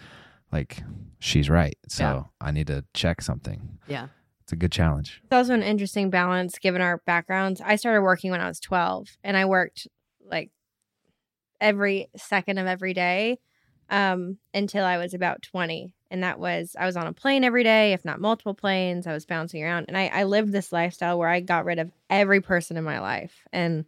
like 0.53 0.83
she's 1.19 1.49
right. 1.49 1.77
So 1.89 2.05
Yeah. 2.05 2.23
I 2.47 2.51
need 2.51 2.67
to 2.67 2.85
check 2.93 3.23
something. 3.23 3.79
Yeah. 3.89 4.09
It's 4.47 4.53
a 4.53 4.57
good 4.57 4.71
challenge. 4.71 5.21
It's 5.25 5.33
also 5.33 5.55
an 5.55 5.65
interesting 5.65 6.09
balance 6.09 6.61
given 6.61 6.81
our 6.81 6.99
backgrounds. 6.99 7.61
I 7.61 7.75
started 7.75 8.03
working 8.03 8.31
when 8.31 8.41
I 8.41 8.47
was 8.47 8.61
12 8.61 9.17
and 9.25 9.37
I 9.37 9.45
worked 9.45 9.89
like 10.25 10.53
every 11.61 12.11
second 12.17 12.59
of 12.59 12.69
every 12.69 12.95
day 12.95 13.41
um, 13.91 14.39
until 14.55 14.85
I 14.85 14.99
was 14.99 15.15
about 15.15 15.43
20. 15.43 15.93
And 16.13 16.23
that 16.23 16.39
was, 16.39 16.77
I 16.79 16.87
was 16.87 16.97
on 16.97 17.09
a 17.09 17.13
plane 17.13 17.43
every 17.43 17.65
day, 17.65 17.93
if 17.93 18.05
not 18.05 18.21
multiple 18.21 18.55
planes. 18.55 19.09
I 19.09 19.13
was 19.13 19.27
bouncing 19.27 19.65
around. 19.65 19.87
And 19.89 19.99
I, 19.99 20.07
I 20.07 20.23
lived 20.23 20.53
this 20.53 20.71
lifestyle 20.71 21.19
where 21.19 21.29
I 21.29 21.41
got 21.41 21.65
rid 21.65 21.81
of 21.81 21.91
every 22.09 22.41
person 22.41 22.77
in 22.77 22.85
my 22.85 23.01
life. 23.01 23.49
And 23.53 23.85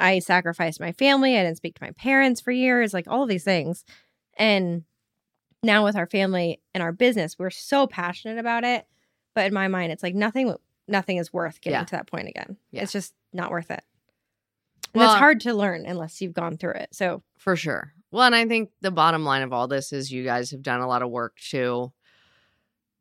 I 0.00 0.18
sacrificed 0.18 0.80
my 0.80 0.90
family. 0.90 1.38
I 1.38 1.44
didn't 1.44 1.58
speak 1.58 1.76
to 1.76 1.84
my 1.84 1.92
parents 1.92 2.40
for 2.40 2.50
years, 2.50 2.92
like 2.92 3.06
all 3.06 3.24
these 3.24 3.44
things. 3.44 3.84
And 4.36 4.82
now 5.62 5.84
with 5.84 5.94
our 5.94 6.08
family 6.08 6.60
and 6.74 6.82
our 6.82 6.90
business, 6.90 7.38
we're 7.38 7.50
so 7.50 7.86
passionate 7.86 8.38
about 8.38 8.64
it. 8.64 8.84
But 9.34 9.46
in 9.46 9.54
my 9.54 9.68
mind, 9.68 9.92
it's 9.92 10.02
like 10.02 10.14
nothing 10.14 10.54
nothing 10.88 11.18
is 11.18 11.32
worth 11.32 11.60
getting 11.60 11.78
Yeah. 11.78 11.84
to 11.84 11.90
that 11.92 12.06
point 12.08 12.28
again. 12.28 12.56
Yeah. 12.72 12.82
It's 12.82 12.92
just 12.92 13.14
not 13.32 13.50
worth 13.52 13.70
it. 13.70 13.82
And 14.92 15.00
Well- 15.00 15.12
it's 15.12 15.18
hard 15.18 15.40
to 15.42 15.54
learn 15.54 15.86
unless 15.86 16.20
you've 16.20 16.32
gone 16.32 16.56
through 16.56 16.72
it. 16.74 16.88
So 16.94 17.22
For 17.38 17.54
sure. 17.54 17.92
Well, 18.10 18.24
and 18.24 18.34
I 18.34 18.46
think 18.46 18.70
the 18.80 18.90
bottom 18.90 19.24
line 19.24 19.42
of 19.42 19.52
all 19.52 19.68
this 19.68 19.92
is 19.92 20.10
you 20.10 20.24
guys 20.24 20.50
have 20.50 20.62
done 20.62 20.80
a 20.80 20.88
lot 20.88 21.02
of 21.02 21.10
work 21.10 21.36
to 21.50 21.92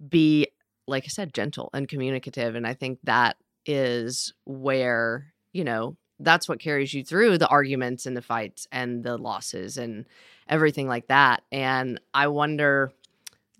be, 0.08 0.48
like 0.88 1.04
I 1.06 1.08
said, 1.08 1.34
gentle 1.34 1.70
and 1.74 1.88
communicative. 1.88 2.54
And 2.56 2.66
I 2.68 2.74
think 2.76 3.00
that 3.04 3.38
is 3.66 4.34
where, 4.46 5.34
you 5.52 5.64
know, 5.64 5.98
that's 6.20 6.48
what 6.48 6.60
carries 6.60 6.94
you 6.94 7.04
through 7.04 7.38
the 7.38 7.48
arguments 7.48 8.06
and 8.06 8.16
the 8.16 8.22
fights 8.22 8.68
and 8.72 9.04
the 9.04 9.18
losses 9.18 9.78
and 9.78 10.06
everything 10.48 10.88
like 10.88 11.08
that. 11.08 11.44
And 11.52 12.00
I 12.14 12.28
wonder, 12.28 12.92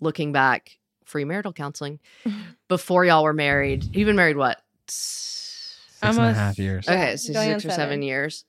looking 0.00 0.32
back, 0.32 0.78
free 1.10 1.24
marital 1.24 1.52
counseling 1.52 1.98
before 2.68 3.04
y'all 3.04 3.24
were 3.24 3.32
married, 3.34 3.84
you've 3.92 4.06
been 4.06 4.16
married 4.16 4.36
what? 4.36 4.62
Six 4.88 6.16
and 6.16 6.18
a 6.18 6.32
half 6.32 6.58
years. 6.58 6.88
Okay, 6.88 7.16
so 7.16 7.32
going 7.34 7.48
six 7.50 7.64
or 7.66 7.68
seven 7.70 7.76
seven. 7.76 8.02
years. 8.02 8.44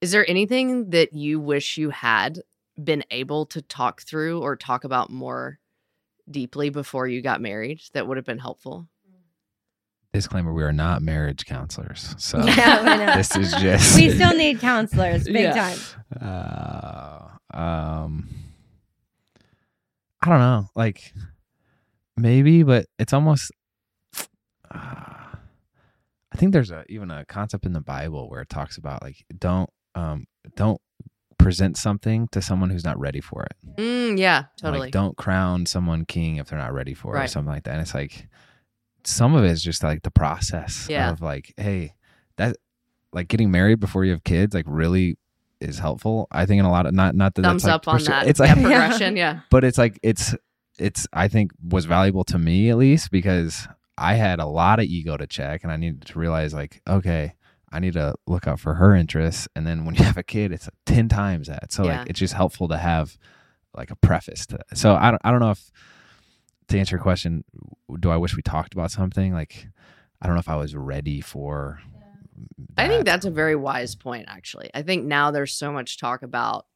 Is 0.00 0.12
there 0.12 0.28
anything 0.30 0.90
that 0.90 1.12
you 1.12 1.40
wish 1.40 1.76
you 1.76 1.90
had 1.90 2.40
been 2.82 3.02
able 3.10 3.44
to 3.46 3.60
talk 3.60 4.02
through 4.02 4.40
or 4.40 4.56
talk 4.56 4.84
about 4.84 5.10
more 5.10 5.58
deeply 6.30 6.70
before 6.70 7.06
you 7.08 7.20
got 7.20 7.40
married 7.40 7.80
that 7.92 8.06
would 8.06 8.16
have 8.16 8.24
been 8.26 8.38
helpful? 8.38 8.88
Disclaimer: 10.14 10.54
We 10.54 10.62
are 10.62 10.72
not 10.72 11.02
marriage 11.02 11.44
counselors, 11.44 12.14
so 12.16 12.38
Yeah, 12.46 13.16
this 13.16 13.36
is 13.36 13.52
just 13.54 13.94
we 13.96 14.08
still 14.10 14.34
need 14.34 14.60
counselors 14.60 15.24
big 15.24 15.36
Yeah. 15.36 15.52
time. 15.54 15.78
Uh, 17.52 17.56
um, 17.56 18.28
I 20.22 20.28
don't 20.30 20.38
know. 20.38 20.70
Like 20.74 21.12
maybe, 22.18 22.62
but 22.62 22.86
it's 22.98 23.12
almost. 23.12 23.50
Uh, 24.70 24.76
I 26.30 26.36
think 26.36 26.52
there's 26.52 26.70
a 26.70 26.84
even 26.88 27.10
a 27.10 27.24
concept 27.24 27.64
in 27.66 27.72
the 27.72 27.80
Bible 27.80 28.28
where 28.28 28.42
it 28.42 28.48
talks 28.48 28.76
about 28.76 29.02
like 29.02 29.24
don't 29.38 29.70
um 29.94 30.26
don't 30.56 30.80
present 31.38 31.76
something 31.76 32.28
to 32.28 32.42
someone 32.42 32.68
who's 32.70 32.84
not 32.84 32.98
ready 32.98 33.20
for 33.20 33.44
it. 33.44 33.54
Mm, 33.76 34.18
yeah, 34.18 34.44
totally. 34.60 34.80
Like 34.86 34.92
don't 34.92 35.16
crown 35.16 35.66
someone 35.66 36.04
king 36.04 36.36
if 36.36 36.48
they're 36.48 36.58
not 36.58 36.74
ready 36.74 36.94
for 36.94 37.16
it 37.16 37.24
or 37.24 37.26
something 37.28 37.52
like 37.52 37.64
that. 37.64 37.72
And 37.72 37.80
it's 37.80 37.94
like 37.94 38.28
some 39.04 39.34
of 39.34 39.44
it 39.44 39.50
is 39.50 39.62
just 39.62 39.82
like 39.82 40.02
the 40.02 40.10
process 40.10 40.86
Yeah. 40.90 41.10
of 41.10 41.22
like, 41.22 41.54
hey, 41.56 41.94
that 42.36 42.56
like 43.12 43.28
getting 43.28 43.50
married 43.50 43.80
before 43.80 44.04
you 44.04 44.10
have 44.10 44.24
kids 44.24 44.54
like 44.54 44.66
really 44.68 45.16
is 45.60 45.78
helpful. 45.78 46.26
I 46.30 46.44
think 46.44 46.58
in 46.60 46.66
a 46.66 46.70
lot 46.70 46.86
of 46.86 46.92
not 46.92 47.14
not 47.14 47.34
that 47.36 47.42
Thumbs 47.42 47.64
like, 47.64 47.72
up 47.72 47.88
on 47.88 47.98
persu- 48.00 48.06
that. 48.08 48.26
It's 48.26 48.38
yeah, 48.44 48.46
like 48.52 48.60
progression. 48.60 49.16
Yeah. 49.16 49.40
but 49.50 49.64
it's 49.64 49.78
like 49.78 49.98
it's 50.02 50.34
it's 50.78 51.06
I 51.12 51.28
think 51.28 51.52
was 51.62 51.84
valuable 51.84 52.24
to 52.24 52.38
me 52.38 52.70
at 52.70 52.76
least 52.78 53.10
because 53.10 53.66
I 53.96 54.14
had 54.14 54.38
a 54.38 54.46
lot 54.46 54.78
of 54.78 54.84
ego 54.86 55.16
to 55.16 55.26
check 55.26 55.62
and 55.64 55.72
I 55.72 55.76
needed 55.76 56.02
to 56.06 56.18
realize 56.18 56.54
like 56.54 56.80
okay 56.88 57.34
I 57.70 57.80
need 57.80 57.94
to 57.94 58.14
look 58.26 58.46
out 58.46 58.60
for 58.60 58.74
her 58.74 58.94
interests 58.94 59.48
and 59.56 59.66
then 59.66 59.84
when 59.84 59.94
you 59.94 60.04
have 60.04 60.16
a 60.16 60.22
kid 60.22 60.52
it's 60.52 60.68
10 60.86 61.08
times 61.08 61.48
that 61.48 61.72
so 61.72 61.84
Yeah. 61.84 61.98
like 62.00 62.10
it's 62.10 62.18
just 62.20 62.34
helpful 62.34 62.68
to 62.68 62.78
have 62.78 63.16
like 63.74 63.90
a 63.90 63.96
preface 63.96 64.46
to 64.46 64.58
that. 64.58 64.78
so 64.78 64.94
I 64.94 65.10
don't 65.10 65.20
I 65.24 65.30
don't 65.30 65.40
know 65.40 65.50
if 65.50 65.70
to 66.68 66.78
answer 66.78 66.96
your 66.96 67.02
question 67.02 67.44
do 68.00 68.10
I 68.10 68.16
wish 68.16 68.36
we 68.36 68.42
talked 68.42 68.72
about 68.74 68.90
something 68.90 69.32
like 69.32 69.66
I 70.22 70.26
don't 70.26 70.34
know 70.36 70.40
if 70.40 70.48
I 70.48 70.56
was 70.56 70.74
ready 70.76 71.20
for 71.20 71.80
I 72.76 72.86
think 72.86 73.04
that's 73.04 73.26
a 73.26 73.30
very 73.32 73.56
wise 73.56 73.96
point, 73.96 74.26
actually. 74.28 74.70
I 74.72 74.82
think 74.82 75.04
now 75.04 75.32
there's 75.32 75.52
so 75.54 75.72
much 75.72 75.98
talk 75.98 76.22
about 76.22 76.66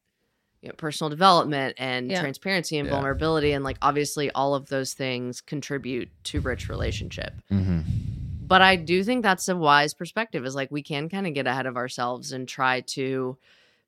you 0.63 0.69
know, 0.69 0.75
personal 0.77 1.09
development 1.09 1.75
and 1.77 2.09
Yeah. 2.09 2.21
transparency 2.21 2.77
and 2.77 2.87
Yeah. 2.87 2.93
vulnerability. 2.95 3.51
And 3.51 3.65
like, 3.65 3.77
obviously, 3.81 4.31
all 4.31 4.55
of 4.55 4.69
those 4.69 4.93
things 4.93 5.41
contribute 5.41 6.09
to 6.25 6.39
rich 6.41 6.69
relationship. 6.69 7.33
Mhm. 7.51 7.83
but 8.45 8.61
I 8.61 8.75
do 8.75 9.03
think 9.03 9.23
that's 9.23 9.47
a 9.47 9.55
wise 9.55 9.93
perspective 9.93 10.45
is 10.45 10.53
like 10.53 10.69
we 10.69 10.83
can 10.83 11.09
kind 11.09 11.25
of 11.25 11.33
get 11.33 11.47
ahead 11.47 11.65
of 11.65 11.75
ourselves 11.77 12.31
and 12.33 12.47
try 12.47 12.81
to 12.81 13.37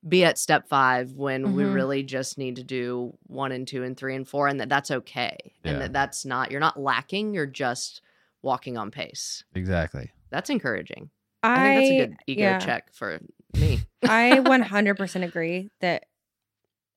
be 0.08 0.24
at 0.24 0.38
step 0.38 0.66
five 0.66 1.12
when 1.12 1.54
we 1.54 1.62
Mhm. 1.62 1.74
really 1.74 2.02
just 2.02 2.36
need 2.38 2.56
to 2.56 2.64
do 2.64 3.16
one 3.26 3.52
and 3.52 3.68
two 3.68 3.82
and 3.84 3.96
three 3.96 4.16
and 4.16 4.26
four 4.26 4.48
and 4.48 4.58
that 4.60 4.68
that's 4.68 4.90
okay 4.90 5.36
and 5.62 5.80
that 5.80 5.92
that's 5.92 6.24
not 6.24 6.50
you're 6.50 6.58
not 6.60 6.80
lacking 6.80 7.32
you're 7.34 7.44
just 7.46 8.00
walking 8.42 8.76
on 8.78 8.90
pace 8.90 9.44
exactly 9.54 10.10
that's 10.30 10.48
encouraging 10.50 11.10
I, 11.42 11.52
i, 11.52 11.62
think 11.62 11.74
that's 11.76 11.90
a 11.90 11.94
good 11.94 12.16
ego 12.26 12.42
yeah. 12.42 12.58
check 12.58 12.92
for 12.92 13.20
me 13.54 13.80
I 14.02 14.38
100% 14.42 15.24
agree 15.24 15.70
that 15.80 16.06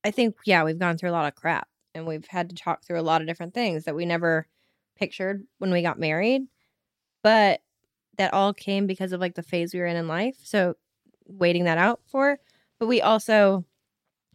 I 0.03 0.11
think, 0.11 0.35
yeah, 0.45 0.63
we've 0.63 0.79
gone 0.79 0.97
through 0.97 1.09
a 1.09 1.11
lot 1.11 1.27
of 1.27 1.35
crap 1.35 1.67
and 1.93 2.05
we've 2.07 2.25
had 2.27 2.49
to 2.49 2.55
talk 2.55 2.83
through 2.83 2.99
a 2.99 3.01
lot 3.01 3.21
of 3.21 3.27
different 3.27 3.53
things 3.53 3.83
that 3.85 3.95
we 3.95 4.05
never 4.05 4.47
pictured 4.97 5.43
when 5.57 5.71
we 5.71 5.81
got 5.81 5.99
married. 5.99 6.43
But 7.23 7.61
that 8.17 8.33
all 8.33 8.53
came 8.53 8.87
because 8.87 9.11
of 9.11 9.19
like 9.19 9.35
the 9.35 9.43
phase 9.43 9.73
we 9.73 9.79
were 9.79 9.85
in 9.85 9.97
in 9.97 10.07
life. 10.07 10.37
So 10.43 10.75
waiting 11.27 11.65
that 11.65 11.77
out 11.77 12.01
for. 12.07 12.37
But 12.79 12.87
we 12.87 13.01
also, 13.01 13.65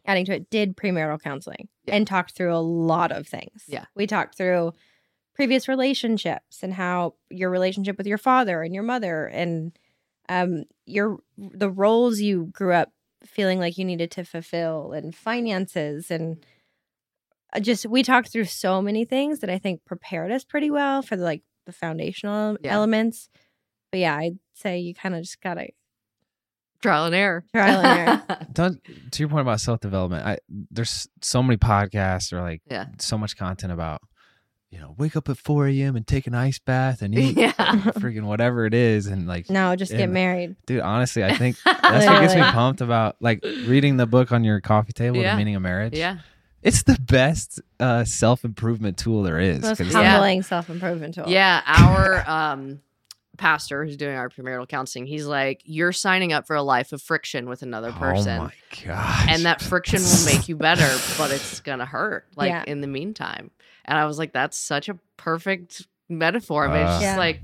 adding 0.05 0.25
to 0.25 0.35
it, 0.35 0.49
did 0.49 0.77
premarital 0.77 1.21
counseling 1.21 1.67
Yeah. 1.85 1.95
and 1.95 2.05
talked 2.07 2.31
through 2.35 2.53
a 2.53 2.61
lot 2.61 3.11
of 3.11 3.27
things. 3.27 3.63
Yeah. 3.67 3.85
We 3.95 4.05
talked 4.07 4.37
through 4.37 4.73
previous 5.33 5.67
relationships 5.67 6.61
and 6.63 6.73
how 6.73 7.15
your 7.29 7.49
relationship 7.49 7.97
with 7.97 8.07
your 8.07 8.17
father 8.17 8.61
and 8.61 8.73
your 8.73 8.83
mother 8.83 9.25
and 9.25 9.77
um 10.29 10.63
your 10.85 11.17
the 11.37 11.69
roles 11.69 12.19
you 12.21 12.45
grew 12.53 12.71
up 12.73 12.91
feeling 13.27 13.59
like 13.59 13.77
you 13.77 13.85
needed 13.85 14.11
to 14.11 14.23
fulfill 14.23 14.91
and 14.93 15.15
finances 15.15 16.09
and 16.11 16.45
uh, 17.53 17.59
just 17.59 17.85
we 17.85 18.03
talked 18.03 18.31
through 18.31 18.45
so 18.45 18.81
many 18.81 19.05
things 19.05 19.39
that 19.39 19.49
I 19.49 19.57
think 19.57 19.83
prepared 19.85 20.31
us 20.31 20.43
pretty 20.43 20.69
well 20.71 21.01
for 21.01 21.15
the 21.15 21.23
like 21.23 21.43
the 21.65 21.71
foundational 21.71 22.57
Yeah. 22.61 22.73
elements. 22.73 23.29
But 23.91 23.99
yeah, 23.99 24.15
I'd 24.17 24.39
say 24.53 24.79
you 24.79 24.93
kind 24.93 25.15
of 25.15 25.21
just 25.21 25.41
gotta 25.41 25.67
trial 26.81 27.05
and 27.05 27.15
error 27.15 27.43
Trial 27.55 27.79
and 27.79 27.99
error. 27.99 28.47
Don't, 28.53 28.79
to 29.11 29.19
your 29.23 29.29
point 29.29 29.41
about 29.41 29.59
self 29.61 29.79
development, 29.79 30.25
I 30.25 30.37
there's 30.71 31.07
so 31.21 31.41
many 31.41 31.57
podcasts 31.57 32.31
or 32.33 32.41
like 32.41 32.61
Yeah. 32.69 32.87
so 32.99 33.17
much 33.17 33.37
content 33.37 33.71
about 33.73 34.01
you 34.75 34.81
know, 34.81 34.93
wake 34.97 35.15
up 35.15 35.29
at 35.29 35.37
4 35.37 35.69
a.m. 35.69 35.95
and 35.95 36.05
take 36.05 36.27
an 36.27 36.35
ice 36.35 36.59
bath 36.59 37.01
and 37.01 37.15
eat 37.17 37.37
Yeah. 37.37 37.53
freaking 37.53 38.23
whatever 38.23 38.65
it 38.65 38.73
is. 38.73 39.07
And 39.07 39.25
like, 39.25 39.49
No, 39.49 39.73
just 39.77 39.91
get 39.93 40.09
married. 40.09 40.57
dude, 40.65 40.81
honestly, 40.81 41.23
I 41.23 41.33
think 41.35 41.55
that's 41.65 42.05
what 42.05 42.21
gets 42.21 42.35
me 42.35 42.41
pumped 42.41 42.81
about 42.81 43.15
like 43.21 43.41
reading 43.43 43.95
the 43.95 44.05
book 44.05 44.33
on 44.33 44.43
your 44.43 44.59
coffee 44.59 44.91
table, 44.93 45.17
Yeah. 45.17 45.31
The 45.31 45.37
Meaning 45.37 45.55
of 45.55 45.61
Marriage. 45.61 45.97
Yeah. 45.97 46.17
It's 46.61 46.83
the 46.83 46.97
best 46.99 47.61
uh, 47.79 48.03
self 48.03 48.43
improvement 48.43 48.97
tool 48.97 49.23
there 49.23 49.39
is. 49.39 49.61
Most 49.61 49.77
'cause- 49.77 49.93
Yeah. 49.93 50.11
humbling 50.11 50.43
self 50.43 50.69
improvement 50.69 51.13
tool. 51.15 51.25
Yeah, 51.27 51.61
our 51.65 52.23
um 52.29 52.81
pastor 53.37 53.83
who's 53.83 53.97
doing 53.97 54.15
our 54.15 54.29
premarital 54.29 54.67
counseling, 54.67 55.05
he's 55.05 55.25
like, 55.25 55.61
You're 55.65 55.91
signing 55.91 56.33
up 56.33 56.47
for 56.47 56.55
a 56.55 56.63
life 56.63 56.91
of 56.93 57.01
friction 57.01 57.47
with 57.49 57.61
another 57.63 57.91
person. 57.91 58.39
Oh 58.39 58.43
my 58.45 58.53
gosh. 58.85 59.25
and 59.29 59.43
that 59.45 59.61
friction 59.61 60.01
will 60.01 60.25
make 60.25 60.47
you 60.49 60.55
better, 60.55 60.89
but 61.17 61.31
it's 61.31 61.59
gonna 61.59 61.85
hurt, 61.85 62.25
like 62.35 62.49
Yeah. 62.49 62.63
in 62.65 62.81
the 62.81 62.87
meantime. 62.87 63.51
And 63.85 63.97
I 63.97 64.05
was 64.05 64.17
like, 64.17 64.33
That's 64.33 64.57
such 64.57 64.89
a 64.89 64.97
perfect 65.17 65.87
metaphor. 66.09 66.65
I 66.65 66.73
mean, 66.73 66.81
it's 66.83 66.91
Uh. 66.91 66.99
just 66.99 67.01
Yeah. 67.01 67.17
like 67.17 67.41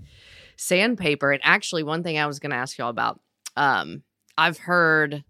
sandpaper. 0.56 1.32
And 1.32 1.42
actually, 1.44 1.84
one 1.84 2.04
thing 2.04 2.18
I 2.18 2.26
was 2.28 2.40
gonna 2.40 2.56
ask 2.56 2.78
y'all 2.78 2.90
about, 2.90 3.20
um, 3.56 4.04
I've 4.38 4.58
heard 4.60 5.24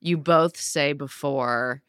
you 0.00 0.16
both 0.16 0.56
say 0.56 0.92
before 0.92 1.82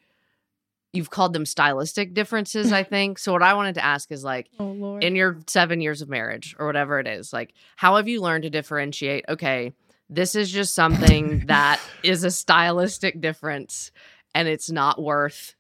you've 0.93 1.09
called 1.09 1.32
them 1.34 1.45
stylistic 1.45 2.13
differences, 2.13 2.72
I 2.74 2.84
think. 2.95 3.17
so 3.19 3.32
what 3.32 3.41
I 3.43 3.53
wanted 3.53 3.76
to 3.76 3.86
ask 3.86 4.11
is 4.11 4.24
like 4.24 4.49
Oh 4.59 4.97
in 4.99 5.15
your 5.15 5.38
seven 5.47 5.80
years 5.82 6.01
of 6.01 6.09
marriage 6.09 6.55
or 6.59 6.67
whatever 6.67 6.99
it 6.99 7.07
is 7.07 7.34
like 7.34 7.53
how 7.78 7.95
have 7.95 8.07
you 8.07 8.22
learned 8.22 8.43
to 8.43 8.49
differentiate 8.51 9.26
okay 9.30 9.74
this 10.11 10.36
is 10.36 10.51
just 10.51 10.76
something 10.76 11.39
that 11.47 11.80
is 12.03 12.24
a 12.24 12.30
stylistic 12.30 13.19
difference 13.22 13.91
and 14.36 14.47
it's 14.47 14.69
not 14.69 15.01
worth 15.01 15.55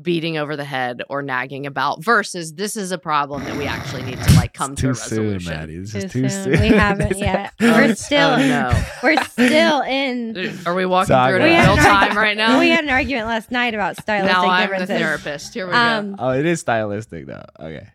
beating 0.00 0.36
over 0.38 0.56
the 0.56 0.64
head 0.64 1.02
or 1.08 1.22
nagging 1.22 1.66
about 1.66 2.02
versus 2.04 2.52
this 2.54 2.76
is 2.76 2.92
a 2.92 2.98
problem 2.98 3.44
that 3.44 3.56
we 3.56 3.66
actually 3.66 4.02
need 4.02 4.20
to 4.22 4.32
like 4.34 4.52
come 4.54 4.72
It's 4.72 4.80
to 4.82 4.90
a 4.90 4.94
too 4.94 4.94
soon, 4.94 5.18
resolution 5.32 5.52
Maddie. 5.52 5.78
This 5.78 5.90
Too 5.92 5.98
is 5.98 6.12
too 6.12 6.28
soon. 6.28 6.44
soon. 6.56 6.60
We 6.60 6.68
haven't 6.68 7.18
yet. 7.18 7.52
Oh, 7.60 7.66
We're 7.72 7.82
oh, 7.90 7.94
still 7.94 8.36
no 8.38 8.84
we're 9.02 9.22
still 9.24 9.80
in 9.82 10.58
are 10.66 10.74
we 10.74 10.86
walking 10.86 11.08
Talk 11.14 11.30
through 11.30 11.40
it 11.44 11.52
about 11.52 11.64
in 11.64 11.66
real 11.66 11.74
We 11.76 11.80
had 11.82 12.00
an 12.02 12.08
time 12.08 12.16
right 12.18 12.36
now 12.36 12.58
We 12.60 12.68
had 12.70 12.84
an 12.84 12.90
argument 12.90 13.26
last 13.26 13.50
night 13.50 13.74
about 13.74 13.96
stylistic 13.96 14.32
now 14.32 14.46
i'm 14.48 14.78
the 14.78 14.86
therapist 14.86 15.54
here 15.54 15.66
we 15.66 15.72
go 15.72 15.78
Um, 15.78 16.16
Oh, 16.18 16.30
it 16.30 16.46
is 16.46 16.60
stylistic 16.60 17.26
though. 17.26 17.44
Okay. 17.58 17.86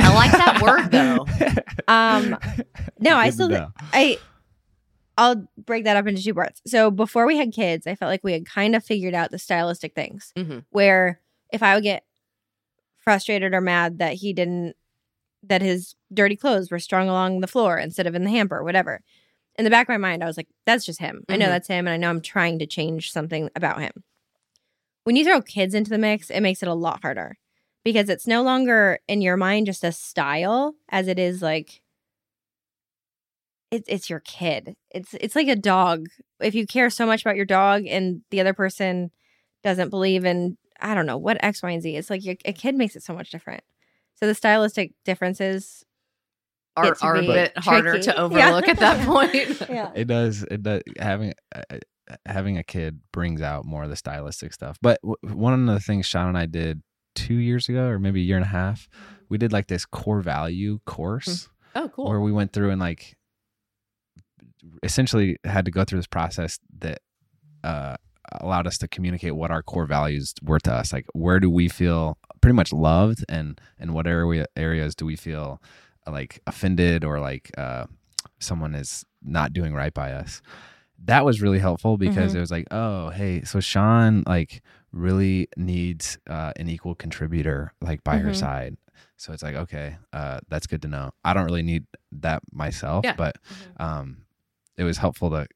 i 0.00 0.14
like 0.14 0.32
that 0.32 0.60
word 0.62 0.90
though 0.90 1.26
um, 1.86 2.36
no, 2.98 3.16
I 3.16 3.30
still, 3.30 3.48
know. 3.50 3.70
I, 3.92 4.18
I'll 5.18 5.46
break 5.58 5.84
that 5.84 5.96
up 5.98 6.06
into 6.06 6.22
two 6.22 6.32
parts. 6.34 6.62
So 6.66 6.90
before 6.90 7.26
we 7.26 7.36
had 7.36 7.52
kids, 7.52 7.86
I 7.86 7.94
felt 7.94 8.08
like 8.08 8.24
we 8.24 8.32
had 8.32 8.46
kind 8.46 8.74
of 8.74 8.82
figured 8.82 9.12
out 9.14 9.30
the 9.30 9.38
stylistic 9.38 9.94
things. 9.94 10.32
Mhm. 10.36 10.64
Where 10.70 11.20
if 11.54 11.62
I 11.62 11.74
would 11.74 11.84
get 11.84 12.04
frustrated 12.98 13.54
or 13.54 13.60
mad 13.60 13.98
that 13.98 14.14
he 14.14 14.32
didn't, 14.32 14.76
that 15.42 15.62
his 15.62 15.94
dirty 16.12 16.36
clothes 16.36 16.70
were 16.70 16.78
strung 16.78 17.08
along 17.08 17.40
the 17.40 17.46
floor 17.46 17.78
instead 17.78 18.06
of 18.06 18.14
in 18.14 18.24
the 18.24 18.30
hamper, 18.30 18.62
whatever. 18.64 19.02
In 19.58 19.64
the 19.64 19.70
back 19.70 19.88
of 19.88 19.92
my 19.92 19.98
mind, 19.98 20.22
I 20.24 20.26
was 20.26 20.36
like, 20.36 20.48
"That's 20.66 20.84
just 20.86 21.00
him. 21.00 21.24
I 21.28 21.36
know 21.36 21.46
Mhm. 21.46 21.50
that's 21.50 21.68
him, 21.68 21.86
and 21.86 21.94
I 21.94 21.96
know 21.96 22.10
I'm 22.10 22.20
trying 22.22 22.58
to 22.60 22.66
change 22.66 23.12
something 23.12 23.50
about 23.56 23.80
him." 23.80 24.04
When 25.04 25.16
you 25.16 25.24
throw 25.24 25.42
kids 25.42 25.74
into 25.74 25.90
the 25.90 25.98
mix, 25.98 26.30
it 26.30 26.40
makes 26.40 26.62
it 26.62 26.68
a 26.68 26.74
lot 26.74 27.02
harder 27.02 27.38
because 27.84 28.08
it's 28.08 28.26
no 28.26 28.42
longer 28.42 29.00
in 29.06 29.20
your 29.20 29.36
mind 29.36 29.66
just 29.66 29.84
a 29.84 29.92
style 29.92 30.74
as 30.88 31.08
it 31.08 31.18
is 31.18 31.42
like 31.42 31.82
it's 33.70 33.88
it's 33.88 34.10
your 34.10 34.20
kid. 34.20 34.76
It's 34.90 35.14
it's 35.14 35.34
like 35.36 35.48
a 35.48 35.56
dog. 35.56 36.06
If 36.40 36.54
you 36.54 36.66
care 36.66 36.90
so 36.90 37.06
much 37.06 37.22
about 37.22 37.36
your 37.36 37.44
dog 37.44 37.86
and 37.86 38.22
the 38.30 38.40
other 38.40 38.54
person 38.54 39.10
doesn't 39.62 39.90
believe 39.90 40.24
in 40.24 40.56
I 40.80 40.94
don't 40.94 41.06
know 41.06 41.16
what 41.16 41.36
X, 41.42 41.62
Y, 41.62 41.70
and 41.70 41.82
Z, 41.82 41.96
it's 41.96 42.10
like 42.10 42.24
your, 42.24 42.34
a 42.44 42.52
kid 42.52 42.74
makes 42.74 42.96
it 42.96 43.02
so 43.02 43.14
much 43.14 43.30
different. 43.30 43.62
So 44.16 44.26
the 44.26 44.34
stylistic 44.34 44.92
differences, 45.04 45.84
are, 46.76 46.96
are 47.02 47.16
a 47.16 47.20
be 47.20 47.26
bit 47.28 47.56
harder 47.58 47.90
tricky. 47.92 48.06
to 48.06 48.10
Yeah. 48.16 48.20
overlook 48.22 48.68
at 48.68 48.78
that 48.80 49.06
point 49.06 49.68
yeah, 49.70 49.92
It 49.94 50.06
does. 50.06 50.42
It 50.50 50.62
does. 50.62 50.82
Having 50.98 51.34
uh, 51.54 51.62
uh, 51.70 52.16
having 52.26 52.58
a 52.58 52.62
kid 52.64 53.00
brings 53.12 53.40
out 53.40 53.64
more 53.64 53.84
of 53.84 53.90
the 53.90 53.96
stylistic 53.96 54.52
stuff. 54.52 54.76
But 54.82 55.00
w- 55.02 55.16
one 55.38 55.54
of 55.68 55.72
the 55.74 55.80
things 55.80 56.04
Shawn 56.06 56.28
and 56.28 56.36
I 56.38 56.46
did 56.46 56.82
two 57.14 57.34
years 57.36 57.68
ago, 57.68 57.86
or 57.86 57.98
maybe 58.00 58.20
a 58.20 58.24
year 58.24 58.36
and 58.36 58.44
a 58.44 58.48
half, 58.48 58.88
we 59.28 59.38
did 59.38 59.52
like 59.52 59.68
this 59.68 59.86
core 59.86 60.20
value 60.20 60.80
course 60.84 61.48
oh 61.76 61.88
cool 61.88 62.08
where 62.08 62.20
we 62.20 62.30
went 62.32 62.52
through 62.52 62.70
and 62.70 62.80
like 62.80 63.16
essentially 64.82 65.36
had 65.44 65.64
to 65.64 65.70
go 65.70 65.84
through 65.84 65.98
this 65.98 66.06
process 66.06 66.58
that 66.78 66.98
uh, 67.62 67.96
allowed 68.40 68.66
us 68.66 68.78
to 68.78 68.88
communicate 68.88 69.34
what 69.36 69.50
our 69.50 69.62
core 69.62 69.86
values 69.86 70.34
were 70.42 70.58
to 70.60 70.72
us. 70.72 70.92
Like, 70.92 71.06
where 71.12 71.40
do 71.40 71.50
we 71.50 71.68
feel 71.68 72.18
pretty 72.40 72.54
much 72.54 72.72
loved, 72.72 73.24
and 73.28 73.60
and 73.78 73.94
what 73.94 74.06
area 74.06 74.46
areas 74.56 74.94
do 74.94 75.04
we 75.06 75.16
feel 75.16 75.60
uh, 76.06 76.12
like 76.12 76.40
offended 76.46 77.04
or 77.04 77.20
like 77.20 77.50
uh, 77.58 77.86
someone 78.38 78.74
is 78.74 79.04
not 79.22 79.52
doing 79.52 79.74
right 79.74 79.94
by 79.94 80.12
us? 80.12 80.42
That 81.06 81.24
was 81.24 81.42
really 81.42 81.58
helpful 81.58 81.96
because 81.98 82.34
it 82.34 82.40
was 82.40 82.50
like, 82.50 82.66
oh, 82.70 83.10
hey, 83.10 83.42
so 83.44 83.60
Shawn 83.60 84.22
like 84.26 84.62
really 84.92 85.48
needs 85.56 86.18
uh, 86.30 86.52
an 86.56 86.68
equal 86.68 86.94
contributor 86.94 87.72
like 87.82 88.02
by 88.04 88.18
her 88.18 88.30
Mhm. 88.30 88.36
side. 88.36 88.76
So 89.16 89.32
it's 89.32 89.42
like, 89.42 89.54
okay, 89.56 89.96
uh, 90.12 90.38
that's 90.48 90.66
good 90.66 90.80
to 90.82 90.88
know. 90.88 91.10
I 91.24 91.34
don't 91.34 91.44
really 91.44 91.62
need 91.62 91.84
that 92.12 92.42
myself, 92.52 93.04
Yeah. 93.04 93.14
but 93.16 93.36
um, 93.78 94.18
it 94.78 94.84
was 94.84 94.98
helpful 94.98 95.30
to 95.30 95.46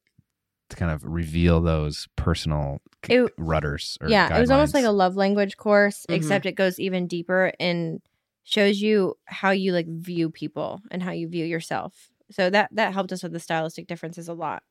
to 0.70 0.76
kind 0.76 0.90
of 0.90 1.04
reveal 1.04 1.60
those 1.60 2.06
personal 2.16 2.80
It- 3.08 3.32
rudders. 3.38 3.96
Or 4.00 4.08
yeah. 4.08 4.36
It 4.36 4.40
was 4.40 4.50
almost 4.50 4.74
like 4.74 4.84
a 4.84 4.90
love 4.90 5.16
language 5.16 5.56
course, 5.56 6.04
Mhm. 6.08 6.14
except 6.16 6.46
it 6.46 6.52
goes 6.56 6.78
even 6.78 7.06
deeper 7.06 7.52
and 7.58 8.00
shows 8.44 8.80
you 8.80 9.16
how 9.26 9.50
you 9.50 9.72
like 9.72 9.86
view 9.88 10.30
people 10.30 10.80
and 10.90 11.02
how 11.02 11.10
you 11.12 11.28
view 11.28 11.44
yourself. 11.44 12.10
So 12.30 12.50
that 12.50 12.68
that 12.72 12.92
helped 12.92 13.12
us 13.12 13.22
with 13.22 13.32
the 13.32 13.40
stylistic 13.40 13.86
differences 13.86 14.28
a 14.28 14.34
lot. 14.34 14.62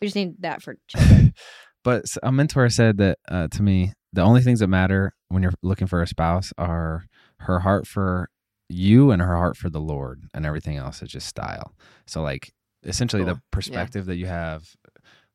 We 0.00 0.06
just 0.06 0.16
need 0.16 0.40
that 0.40 0.62
for 0.62 0.76
children. 0.88 1.34
But 1.82 2.04
a 2.22 2.30
mentor 2.30 2.68
said 2.68 2.98
that 2.98 3.18
uh, 3.26 3.48
to 3.52 3.62
me, 3.62 3.94
the 4.12 4.20
only 4.20 4.42
things 4.42 4.60
that 4.60 4.68
matter 4.68 5.14
when 5.28 5.42
you're 5.42 5.54
looking 5.62 5.86
for 5.86 6.02
a 6.02 6.06
spouse 6.06 6.52
are 6.58 7.04
her 7.38 7.60
heart 7.60 7.86
for 7.86 8.28
you 8.68 9.10
and 9.12 9.22
her 9.22 9.34
heart 9.34 9.56
for 9.56 9.70
the 9.70 9.80
Lord, 9.80 10.24
and 10.34 10.44
everything 10.44 10.76
else 10.76 11.00
is 11.02 11.08
just 11.10 11.26
style. 11.26 11.74
So, 12.06 12.20
like, 12.20 12.52
essentially, 12.84 13.24
Cool. 13.24 13.36
the 13.36 13.40
perspective 13.50 14.04
that 14.06 14.16
you 14.16 14.26
have, 14.26 14.76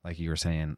like 0.06 0.20
you 0.20 0.30
were 0.30 0.36
saying, 0.38 0.78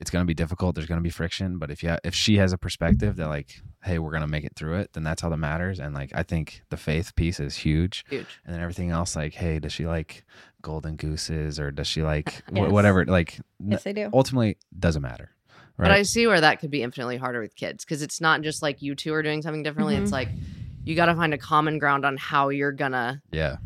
it's 0.00 0.10
going 0.10 0.22
to 0.22 0.26
be 0.26 0.34
difficult. 0.34 0.74
There's 0.74 0.88
going 0.88 0.98
to 0.98 1.02
be 1.02 1.10
friction, 1.10 1.58
but 1.58 1.70
if 1.70 1.82
you 1.82 1.90
ha- 1.90 1.98
if 2.02 2.12
she 2.14 2.36
has 2.38 2.52
a 2.52 2.58
perspective 2.58 3.14
that 3.16 3.28
like, 3.28 3.62
hey, 3.84 4.00
we're 4.00 4.10
going 4.10 4.22
to 4.22 4.26
make 4.28 4.42
it 4.44 4.54
through 4.56 4.78
it, 4.80 4.92
then 4.94 5.04
that's 5.04 5.22
all 5.22 5.30
that 5.30 5.36
matters. 5.36 5.78
And 5.78 5.94
like, 5.94 6.10
I 6.12 6.24
think 6.24 6.62
the 6.70 6.76
faith 6.76 7.14
piece 7.14 7.38
is 7.38 7.54
huge. 7.56 8.04
huge 8.10 8.26
and 8.44 8.52
then 8.52 8.60
everything 8.60 8.90
else 8.90 9.14
like 9.14 9.32
hey 9.34 9.60
does 9.60 9.72
she 9.72 9.86
like 9.86 10.24
golden 10.60 10.96
gooses 10.96 11.60
or 11.60 11.70
does 11.70 11.86
she 11.86 12.02
like 12.02 12.42
wh- 12.50 12.72
whatever 12.72 13.04
like 13.06 13.38
n- 13.60 13.70
yes, 13.72 13.86
I 13.86 13.92
do. 13.92 14.10
ultimately 14.12 14.56
doesn't 14.76 15.02
matter 15.02 15.30
right 15.76 15.86
But 15.86 15.92
I 15.92 16.02
see 16.02 16.26
where 16.26 16.40
that 16.40 16.58
could 16.60 16.70
be 16.70 16.82
infinitely 16.82 17.16
harder 17.16 17.40
with 17.40 17.54
kids 17.54 17.84
because 17.84 18.02
it's 18.02 18.20
not 18.20 18.42
just 18.42 18.60
like 18.62 18.82
you 18.82 18.94
two 18.96 19.14
are 19.14 19.22
doing 19.22 19.40
something 19.42 19.62
differently. 19.62 19.96
Mhm. 19.96 20.02
It's 20.02 20.12
like 20.12 20.28
you 20.84 20.96
got 20.96 21.06
to 21.06 21.14
find 21.14 21.32
a 21.32 21.38
common 21.38 21.78
ground 21.78 22.04
on 22.04 22.16
how 22.16 22.48
you're 22.48 22.72
gonna 22.72 23.22
yeah 23.30 23.58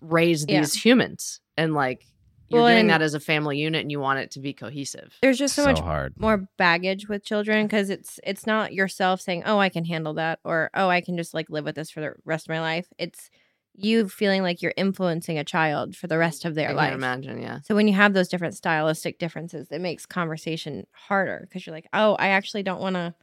raise 0.00 0.44
Yeah. 0.48 0.60
these 0.60 0.74
humans, 0.74 1.40
and 1.56 1.74
like 1.74 2.04
you're 2.48 2.62
Well, 2.62 2.72
doing 2.72 2.86
that 2.88 3.02
as 3.02 3.14
a 3.14 3.20
family 3.20 3.58
unit, 3.58 3.82
and 3.82 3.90
you 3.90 4.00
want 4.00 4.18
it 4.20 4.30
to 4.32 4.40
be 4.40 4.52
cohesive. 4.52 5.14
There's 5.22 5.38
just 5.38 5.54
so, 5.54 5.62
so 5.62 5.68
much 5.70 5.80
hard 5.80 6.14
more 6.18 6.48
baggage 6.56 7.08
with 7.08 7.24
children 7.24 7.66
because 7.66 7.90
it's 7.90 8.20
it's 8.24 8.46
not 8.46 8.72
yourself 8.72 9.20
saying, 9.20 9.42
"Oh, 9.46 9.58
I 9.58 9.68
can 9.68 9.84
handle 9.84 10.14
that," 10.14 10.38
or 10.44 10.70
"Oh, 10.74 10.88
I 10.88 11.00
can 11.00 11.16
just 11.16 11.34
like 11.34 11.50
live 11.50 11.64
with 11.64 11.74
this 11.74 11.90
for 11.90 12.00
the 12.00 12.14
rest 12.24 12.46
of 12.46 12.50
my 12.50 12.60
life." 12.60 12.86
It's 12.98 13.30
you 13.74 14.08
feeling 14.08 14.42
like 14.42 14.62
you're 14.62 14.72
influencing 14.76 15.36
a 15.38 15.44
child 15.44 15.94
for 15.96 16.06
the 16.06 16.16
rest 16.16 16.44
of 16.46 16.54
their 16.54 16.70
I 16.70 16.72
life. 16.72 16.88
can 16.90 16.94
imagine, 16.98 17.42
yeah. 17.42 17.60
So 17.62 17.74
when 17.74 17.86
you 17.88 17.94
have 17.94 18.14
those 18.14 18.28
different 18.28 18.54
stylistic 18.54 19.18
differences, 19.18 19.68
it 19.70 19.80
makes 19.82 20.06
conversation 20.06 20.86
harder 20.92 21.40
because 21.42 21.66
you're 21.66 21.74
like, 21.74 21.88
"Oh, 21.92 22.14
I 22.14 22.28
actually 22.28 22.62
don't 22.62 22.80
want 22.80 22.94
to 22.96 23.14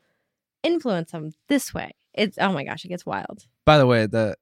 influence 0.64 1.12
them 1.12 1.32
this 1.48 1.74
way." 1.74 1.94
It's 2.14 2.38
oh 2.40 2.52
my 2.54 2.64
gosh, 2.64 2.86
it 2.86 2.90
gets 2.90 3.06
wild. 3.06 3.48
by 3.66 3.78
the 3.78 3.88
way 3.88 4.06
the 4.06 4.36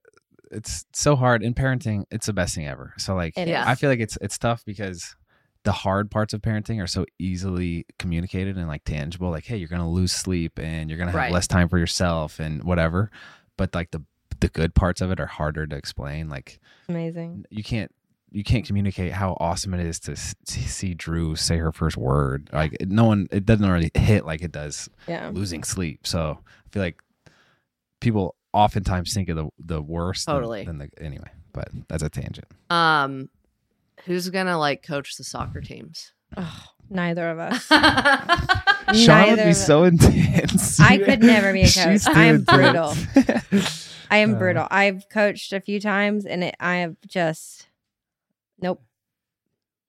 it's 0.52 0.86
so 0.94 1.16
hard 1.16 1.42
in 1.44 1.54
parenting 1.54 2.04
it's 2.12 2.26
the 2.28 2.34
best 2.34 2.56
thing 2.56 2.68
ever 2.68 2.94
so 2.98 3.16
like 3.16 3.34
Yeah. 3.38 3.64
i 3.68 3.76
feel 3.76 3.90
like 3.90 4.00
it's 4.00 4.18
it's 4.22 4.38
tough 4.38 4.64
because 4.66 5.16
the 5.64 5.72
hard 5.72 6.10
parts 6.10 6.34
of 6.34 6.42
parenting 6.42 6.82
are 6.82 6.88
so 6.88 7.06
easily 7.20 7.86
communicated 8.00 8.58
and 8.58 8.68
like 8.68 8.84
tangible 8.84 9.30
like 9.30 9.46
hey 9.46 9.58
you're 9.58 9.68
gonna 9.70 9.90
lose 9.90 10.12
sleep 10.12 10.60
and 10.60 10.90
you're 10.90 10.98
gonna 11.00 11.12
have 11.12 11.18
Right. 11.20 11.32
less 11.32 11.48
time 11.48 11.70
for 11.70 11.78
yourself 11.78 12.40
and 12.40 12.64
whatever 12.64 13.12
but 13.58 13.74
like 13.76 13.92
the 13.92 14.04
the 14.40 14.50
good 14.50 14.74
parts 14.74 15.02
of 15.02 15.12
it 15.12 15.20
are 15.20 15.28
harder 15.28 15.68
to 15.68 15.76
explain 15.76 16.28
like 16.30 16.60
amazing. 16.90 17.46
you 17.52 17.64
can't 17.64 17.92
you 18.34 18.44
can't 18.46 18.66
communicate 18.66 19.12
how 19.12 19.36
awesome 19.40 19.74
it 19.74 19.86
is 19.86 20.00
to 20.00 20.16
to 20.16 20.60
see 20.68 20.94
Drew 20.94 21.36
say 21.36 21.58
her 21.58 21.74
first 21.74 21.98
word. 21.98 22.50
Like 22.54 22.78
no 22.80 23.04
one, 23.04 23.28
it 23.30 23.46
doesn't 23.46 23.70
really 23.70 23.92
hit 23.94 24.26
like 24.26 24.42
it 24.42 24.54
does 24.54 24.90
Yeah. 25.06 25.32
losing 25.34 25.66
sleep. 25.66 26.08
So 26.08 26.40
I 26.40 26.70
feel 26.72 26.82
like 26.82 27.02
people 28.00 28.36
oftentimes 28.54 29.14
think 29.14 29.30
of 29.30 29.38
the 29.38 29.50
the 29.60 29.82
worst. 29.82 30.28
Totally. 30.28 30.66
Than, 30.66 30.78
the 30.80 30.90
anyway, 31.00 31.30
but 31.54 31.70
that's 31.88 32.04
a 32.04 32.10
tangent. 32.10 32.48
Um, 32.70 33.30
who's 34.06 34.30
gonna 34.30 34.58
like 34.58 34.84
coach 34.84 35.18
the 35.18 35.24
soccer 35.24 35.62
teams? 35.62 36.12
Oh, 36.38 36.64
neither 36.90 37.30
of 37.30 37.40
us. 37.40 37.66
Shawn 38.98 39.30
would 39.32 39.44
be 39.46 39.54
so 39.54 39.84
intense. 39.84 40.80
I 40.80 40.98
could 40.98 41.22
never 41.24 41.54
be 41.54 41.62
a 41.62 41.66
coach. 41.66 41.74
She's 41.74 42.08
I 42.08 42.24
am 42.26 42.44
brutal 42.44 42.94
I 44.10 44.18
am 44.18 44.36
Uh. 44.36 44.38
brutal. 44.38 44.68
I've 44.72 45.08
coached 45.10 45.54
a 45.54 45.60
few 45.62 45.80
times 45.80 46.26
and 46.26 46.44
it, 46.44 46.56
I 46.60 46.78
have 46.78 46.96
just 47.08 47.68
nope. 48.62 48.82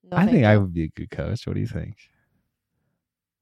No, 0.04 0.16
I 0.16 0.20
thank 0.20 0.32
think 0.32 0.44
I 0.46 0.56
would 0.56 0.72
be 0.74 0.84
a 0.84 0.88
good 0.88 1.10
coach. 1.10 1.46
What 1.46 1.54
do 1.54 1.60
you 1.60 1.66
think? 1.66 1.96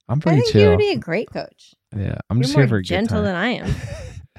I'm 0.08 0.18
I 0.18 0.22
pretty 0.22 0.40
think 0.42 0.52
chill. 0.52 0.62
you 0.62 0.68
would 0.70 0.78
be 0.78 0.90
a 0.92 0.96
great 0.98 1.30
coach. 1.30 1.74
yeah, 1.96 2.16
I'm 2.28 2.38
You're 2.38 2.42
just 2.44 2.54
more 2.54 2.62
here 2.64 2.68
for 2.68 2.76
a 2.76 2.82
good 2.82 2.86
gentle 2.88 3.16
time. 3.18 3.24
than 3.24 3.34
I 3.36 3.48
am. 3.48 3.74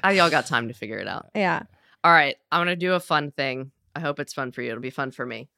Ah, 0.02 0.10
y'all 0.10 0.30
got 0.30 0.46
time 0.46 0.68
to 0.68 0.74
figure 0.74 0.98
it 0.98 1.08
out. 1.08 1.30
Yeah. 1.34 1.62
All 2.04 2.12
right, 2.12 2.36
I'm 2.50 2.60
gonna 2.60 2.76
do 2.76 2.94
a 2.94 3.00
fun 3.00 3.30
thing. 3.30 3.70
I 3.94 4.00
hope 4.00 4.18
it's 4.18 4.32
fun 4.32 4.52
for 4.52 4.62
you. 4.62 4.70
It'll 4.70 4.80
be 4.80 4.90
fun 4.90 5.10
for 5.12 5.24
me 5.24 5.48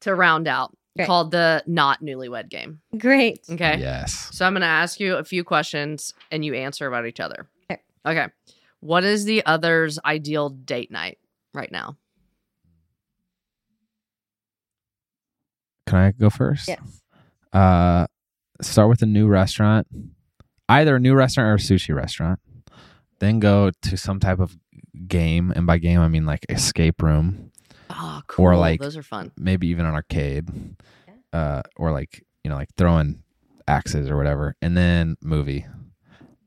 to 0.00 0.14
round 0.14 0.46
out. 0.48 0.76
Great. 0.96 1.06
Called 1.06 1.30
the 1.30 1.62
not 1.66 2.02
newlywed 2.02 2.48
game. 2.48 2.80
Great. 2.98 3.40
Okay. 3.48 3.78
Yes. 3.78 4.30
So 4.32 4.44
I'm 4.44 4.52
gonna 4.52 4.66
ask 4.66 4.98
you 4.98 5.14
a 5.16 5.24
few 5.24 5.44
questions 5.44 6.12
and 6.30 6.44
you 6.44 6.54
answer 6.54 6.86
about 6.86 7.06
each 7.06 7.20
other. 7.20 7.48
Okay. 7.70 7.80
Okay. 8.04 8.26
What 8.80 9.04
is 9.04 9.24
the 9.24 9.46
other's 9.46 9.98
ideal 10.04 10.50
date 10.50 10.90
night 10.90 11.18
right 11.54 11.70
now? 11.70 11.96
Can 15.86 15.98
I 15.98 16.10
go 16.10 16.30
first? 16.30 16.68
Yes. 16.68 17.00
Uh, 17.52 18.06
start 18.60 18.88
with 18.88 19.02
a 19.02 19.06
new 19.06 19.26
restaurant, 19.26 19.86
either 20.68 20.96
a 20.96 21.00
new 21.00 21.14
restaurant 21.14 21.48
or 21.48 21.54
a 21.54 21.58
sushi 21.58 21.94
restaurant. 21.94 22.40
Then 23.20 23.40
go 23.40 23.70
to 23.82 23.96
some 23.96 24.20
type 24.20 24.38
of 24.38 24.56
game, 25.06 25.52
and 25.54 25.66
by 25.66 25.78
game 25.78 26.00
I 26.00 26.08
mean 26.08 26.24
like 26.26 26.46
escape 26.48 27.02
room, 27.02 27.50
Oh, 27.90 28.20
cool. 28.26 28.44
Or, 28.46 28.56
like- 28.56 28.80
those 28.80 28.96
are 28.96 29.02
fun. 29.02 29.32
maybe 29.36 29.68
even 29.68 29.86
an 29.86 29.94
arcade, 29.94 30.48
uh, 31.32 31.62
or 31.76 31.90
like 31.92 32.24
you 32.44 32.50
know 32.50 32.56
like 32.56 32.68
throwing 32.76 33.22
axes 33.66 34.08
or 34.08 34.16
whatever, 34.16 34.54
and 34.62 34.76
then 34.76 35.16
movie. 35.22 35.66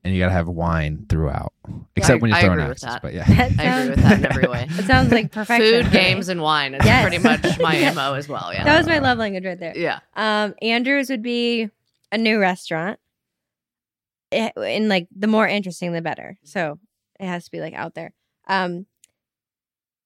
And 0.04 0.12
you 0.16 0.20
gotta 0.20 0.32
have 0.32 0.48
wine 0.48 1.06
throughout, 1.10 1.54
except 1.96 2.24
when 2.24 2.30
you're 2.30 2.38
I 2.38 2.42
throwing 2.42 2.60
agree 2.60 2.70
with 2.70 2.84
axes. 2.84 2.90
that. 2.90 3.02
But 3.04 3.14
yeah, 3.14 3.24
That 3.26 3.60
I 3.60 3.64
agree 3.82 3.90
with 3.92 4.02
that 4.04 4.18
in 4.18 4.26
every 4.26 4.48
way. 4.48 4.68
It 4.80 4.86
sounds 4.86 5.12
like 5.12 5.32
perfection. 5.32 5.84
Food, 5.84 5.92
games, 5.92 6.28
and 6.28 6.42
wine 6.42 6.74
is 6.74 6.84
Yes. 6.84 7.04
pretty 7.08 7.20
much 7.24 7.60
my 7.60 7.76
Yes. 7.78 7.96
MO 7.96 8.16
as 8.16 8.28
well. 8.28 8.50
Yeah. 8.52 8.64
That 8.64 8.80
was 8.80 8.88
my 8.88 8.98
love 8.98 9.20
language 9.20 9.46
right 9.46 9.60
there. 9.60 9.78
yeah. 9.78 10.00
Um, 10.16 10.56
Andrews 10.64 11.12
would 11.12 11.22
be 11.22 11.70
a 12.12 12.18
new 12.18 12.40
restaurant. 12.40 13.00
It, 14.32 14.54
and 14.56 14.88
like 14.90 15.08
the 15.16 15.28
more 15.28 15.48
interesting, 15.48 15.92
the 15.94 16.02
better. 16.02 16.38
So 16.44 16.80
it 17.20 17.26
has 17.28 17.46
to 17.46 17.52
be 17.52 17.60
like 17.60 17.74
out 17.74 17.94
there. 17.96 18.14
Um, 18.48 18.86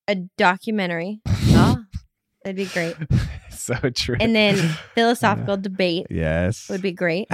a 0.07 0.15
documentary. 0.37 1.21
Oh, 1.27 1.83
That'd 2.43 2.57
be 2.57 2.65
great. 2.65 2.95
so 3.49 3.75
true. 3.89 4.17
And 4.19 4.35
then 4.35 4.55
philosophical 4.93 5.57
debate 5.57 6.07
yes, 6.09 6.69
would 6.69 6.81
be 6.81 6.91
great. 6.91 7.27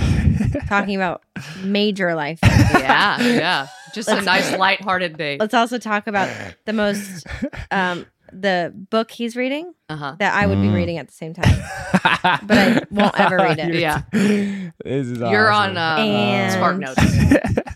Talking 0.68 0.96
about 0.96 1.22
major 1.64 2.16
life. 2.16 2.40
yeah. 2.44 3.20
Yeah. 3.22 3.68
Just 3.94 4.08
a 4.08 4.14
Let's- 4.14 4.26
nice 4.26 4.58
lighthearted 4.58 5.18
date. 5.18 5.40
Let's 5.42 5.54
also 5.54 5.78
talk 5.78 6.08
about 6.08 6.30
the 6.66 6.72
most 6.74 7.26
um 7.72 8.06
the 8.34 8.74
book 8.90 9.12
he's 9.12 9.36
reading 9.36 9.74
Uh 9.90 9.96
huh. 9.96 10.16
that 10.20 10.34
I 10.34 10.46
would 10.48 10.62
be 10.62 10.68
Mm. 10.68 10.74
reading 10.76 10.98
at 10.98 11.08
the 11.08 11.14
same 11.14 11.34
time. 11.34 11.56
but 12.44 12.58
I 12.58 12.82
won't 12.92 13.20
ever 13.20 13.38
read 13.38 13.60
it. 13.60 13.76
Yeah. 13.76 14.02
this 14.12 15.08
is 15.08 15.18
You're 15.20 15.52
awesome. 15.52 15.78
on 15.78 15.78
uh, 15.78 16.02
And- 16.02 16.52
Spark 16.54 16.78
Notes. 16.78 17.02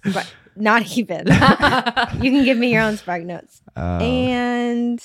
But 0.14 0.32
not 0.56 0.96
even. 0.98 1.26
you 1.28 1.34
can 2.32 2.44
give 2.46 2.58
me 2.58 2.72
your 2.72 2.84
own 2.84 2.96
spark 2.98 3.24
notes. 3.24 3.62
Oh. 3.76 3.82
And 4.00 5.02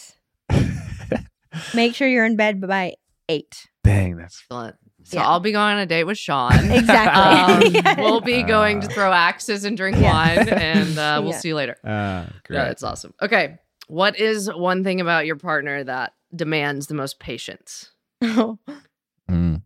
make 1.75 1.95
sure 1.95 2.07
you're 2.09 2.25
in 2.25 2.37
bed 2.37 2.61
by 2.61 2.95
eight. 3.29 3.67
Dang, 3.85 4.17
that's 4.17 4.43
Excellent. 4.45 4.77
So 5.05 5.17
Yeah. 5.19 5.27
I'll 5.27 5.41
be 5.41 5.53
going 5.53 5.73
on 5.77 5.79
a 5.79 5.87
date 5.87 6.05
with 6.05 6.19
Shawn. 6.19 6.53
Exactly. 6.71 7.69
Um, 7.69 7.73
Yes. 7.75 7.97
We'll 7.99 8.21
be 8.21 8.43
going 8.43 8.83
to 8.83 8.87
Uh. 8.87 8.91
throw 8.91 9.13
axes 9.13 9.65
and 9.65 9.77
drink 9.77 9.97
Yeah. 9.99 10.13
wine, 10.13 10.49
and 10.51 10.99
uh, 10.99 11.19
we'll 11.23 11.33
Yeah. 11.33 11.39
see 11.39 11.49
you 11.49 11.55
later. 11.55 11.77
uh, 11.85 12.27
great. 12.45 12.59
Yeah, 12.59 12.65
that's 12.67 12.83
awesome. 12.83 13.15
Okay, 13.23 13.57
what 13.91 14.19
is 14.21 14.49
one 14.53 14.85
thing 14.85 15.01
about 15.01 15.27
your 15.27 15.35
partner 15.37 15.83
that 15.83 16.13
demands 16.35 16.87
the 16.87 16.95
most 16.95 17.19
patience? 17.19 17.91
Mm. 18.23 19.63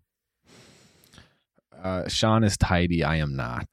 Uh, 1.83 2.09
Shawn 2.09 2.43
is 2.45 2.57
tidy. 2.57 3.05
I 3.05 3.17
am 3.17 3.37
not. 3.37 3.67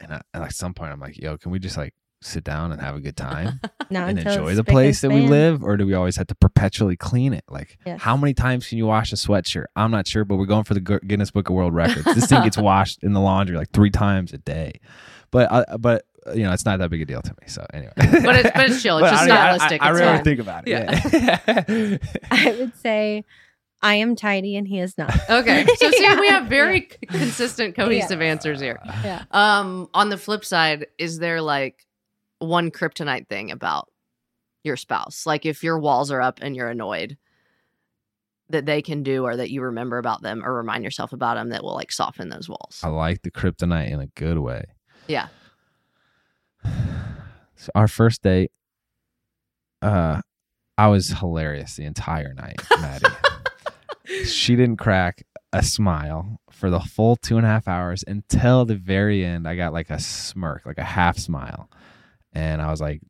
And, 0.00 0.12
I, 0.12 0.20
and 0.34 0.42
at 0.44 0.52
some 0.54 0.74
point, 0.74 0.92
I'm 0.92 1.00
like, 1.00 1.16
yo, 1.18 1.38
can 1.38 1.50
we 1.52 1.58
just 1.58 1.76
like 1.78 1.94
sit 2.20 2.44
down 2.44 2.70
and 2.72 2.80
have 2.80 2.94
a 2.94 3.00
good 3.00 3.16
time 3.16 3.60
Not 3.90 4.10
and 4.10 4.18
enjoy 4.18 4.54
the 4.54 4.64
place 4.64 5.00
that 5.00 5.10
we 5.10 5.22
live? 5.22 5.62
Or 5.64 5.76
do 5.78 5.86
we 5.86 5.94
always 5.94 6.16
have 6.16 6.26
to 6.26 6.34
perpetually 6.34 6.96
clean 6.96 7.32
it? 7.32 7.44
Like, 7.48 7.78
Yes. 7.86 8.00
how 8.02 8.16
many 8.16 8.34
times 8.34 8.68
can 8.68 8.76
you 8.78 8.86
wash 8.86 9.12
a 9.12 9.16
sweatshirt? 9.16 9.64
I'm 9.74 9.90
not 9.90 10.06
sure, 10.06 10.24
but 10.26 10.36
we're 10.36 10.46
going 10.46 10.64
for 10.64 10.74
the 10.74 10.80
Gu- 10.80 11.00
Guinness 11.06 11.30
Book 11.30 11.48
of 11.48 11.54
World 11.54 11.74
Records. 11.74 12.04
This 12.14 12.26
thing 12.26 12.42
gets 12.42 12.58
washed 12.58 13.02
in 13.02 13.12
the 13.14 13.20
laundry 13.20 13.56
like 13.56 13.70
three 13.70 13.90
times 13.90 14.32
a 14.34 14.38
day. 14.38 14.80
But, 15.30 15.50
uh, 15.50 15.78
but, 15.78 16.04
you 16.34 16.42
know, 16.44 16.52
it's 16.52 16.64
not 16.64 16.78
that 16.78 16.90
big 16.90 17.02
a 17.02 17.04
deal 17.04 17.22
to 17.22 17.30
me. 17.30 17.46
So 17.48 17.66
anyway, 17.74 17.92
But 17.96 18.36
it's 18.36 18.50
but 18.54 18.70
it's 18.70 18.82
chill. 18.82 18.98
It's 18.98 19.04
But 19.04 19.10
just 19.10 19.22
I 19.22 19.26
mean, 19.26 19.32
I- 19.36 19.56
stylistic. 19.56 19.82
I, 19.82 19.86
I, 19.86 19.90
it's 19.90 20.00
really 20.00 20.18
think 20.24 20.40
about 20.40 20.68
it. 20.68 20.70
Yeah. 20.70 21.00
Yeah. 21.12 21.98
I 22.30 22.56
would 22.58 22.76
say 22.76 23.24
I 23.82 23.94
am 23.96 24.14
tidy 24.14 24.56
and 24.56 24.66
he 24.68 24.78
is 24.78 24.96
not. 24.96 25.12
Okay, 25.30 25.66
so 25.76 25.90
see, 25.90 26.02
Yeah. 26.02 26.20
we 26.20 26.28
have 26.28 26.46
very 26.46 26.88
c- 26.90 27.06
consistent, 27.06 27.74
cohesive 27.74 28.22
answers 28.22 28.60
here. 28.60 28.78
Yeah. 29.04 29.24
Um, 29.32 29.88
on 29.94 30.08
the 30.10 30.16
flip 30.18 30.44
side, 30.44 30.86
is 30.98 31.18
there 31.18 31.40
like 31.40 31.84
one 32.38 32.70
kryptonite 32.70 33.28
thing 33.28 33.50
about 33.50 33.88
your 34.62 34.76
spouse? 34.76 35.26
Like 35.26 35.44
if 35.44 35.64
your 35.64 35.78
walls 35.80 36.12
are 36.12 36.20
up 36.20 36.38
and 36.42 36.54
you're 36.54 36.68
annoyed 36.68 37.16
that 38.50 38.66
they 38.66 38.82
can 38.82 39.02
do 39.02 39.24
or 39.24 39.36
that 39.36 39.50
you 39.50 39.62
remember 39.62 39.98
about 39.98 40.22
them 40.22 40.44
or 40.44 40.54
remind 40.54 40.84
yourself 40.84 41.12
about 41.12 41.36
them 41.36 41.48
that 41.48 41.64
will 41.64 41.74
like 41.74 41.90
soften 41.90 42.28
those 42.28 42.48
walls. 42.48 42.80
I 42.84 42.88
like 42.88 43.22
the 43.22 43.30
kryptonite 43.30 43.90
in 43.90 43.98
a 44.00 44.06
good 44.08 44.38
way. 44.38 44.64
Yeah. 45.08 45.28
So 47.56 47.70
our 47.74 47.86
first 47.88 48.22
date, 48.22 48.50
uh, 49.82 50.20
I 50.78 50.88
was 50.88 51.08
hilarious 51.10 51.76
the 51.76 51.84
entire 51.84 52.34
night, 52.34 52.60
Maddie. 52.80 53.06
she 54.24 54.56
didn't 54.56 54.76
crack 54.78 55.22
a 55.52 55.62
smile 55.62 56.40
for 56.50 56.70
the 56.70 56.80
full 56.80 57.16
two 57.16 57.36
and 57.36 57.46
a 57.46 57.48
half 57.48 57.68
hours 57.68 58.02
until 58.06 58.64
the 58.64 58.74
very 58.76 59.24
end. 59.24 59.46
I 59.46 59.54
got 59.56 59.72
like 59.72 59.90
a 59.90 59.98
smirk, 59.98 60.64
like 60.66 60.78
a 60.78 60.84
half 60.84 61.18
smile, 61.18 61.68
and 62.32 62.62
I 62.62 62.70
was 62.70 62.80
like, 62.80 63.00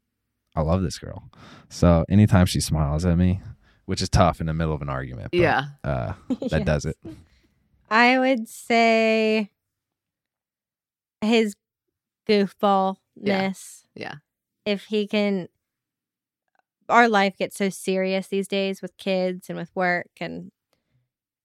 "I 0.57 0.61
love 0.63 0.83
this 0.83 0.99
girl." 0.99 1.31
So 1.69 2.05
anytime 2.09 2.47
she 2.47 2.61
smiles 2.61 3.05
at 3.07 3.17
me, 3.17 3.41
which 3.87 4.03
is 4.03 4.09
tough 4.09 4.41
in 4.41 4.47
the 4.49 4.55
middle 4.55 4.75
of 4.75 4.83
an 4.83 4.89
argument, 4.89 5.29
but, 5.31 5.39
Yeah. 5.39 5.65
uh, 5.85 6.13
that 6.29 6.51
Yes. 6.51 6.65
does 6.67 6.85
it. 6.87 6.97
I 7.91 8.19
would 8.19 8.49
say 8.49 9.51
his 11.21 11.55
goofballness. 12.29 12.97
Yeah. 13.21 13.53
yeah. 13.95 14.15
If 14.65 14.85
he 14.85 15.07
can, 15.07 15.49
our 16.89 17.09
life 17.09 17.37
gets 17.37 17.57
so 17.57 17.69
serious 17.69 18.29
these 18.29 18.49
days 18.49 18.83
with 18.83 18.97
kids 18.97 19.49
and 19.49 19.59
with 19.59 19.71
work, 19.75 20.09
and 20.21 20.51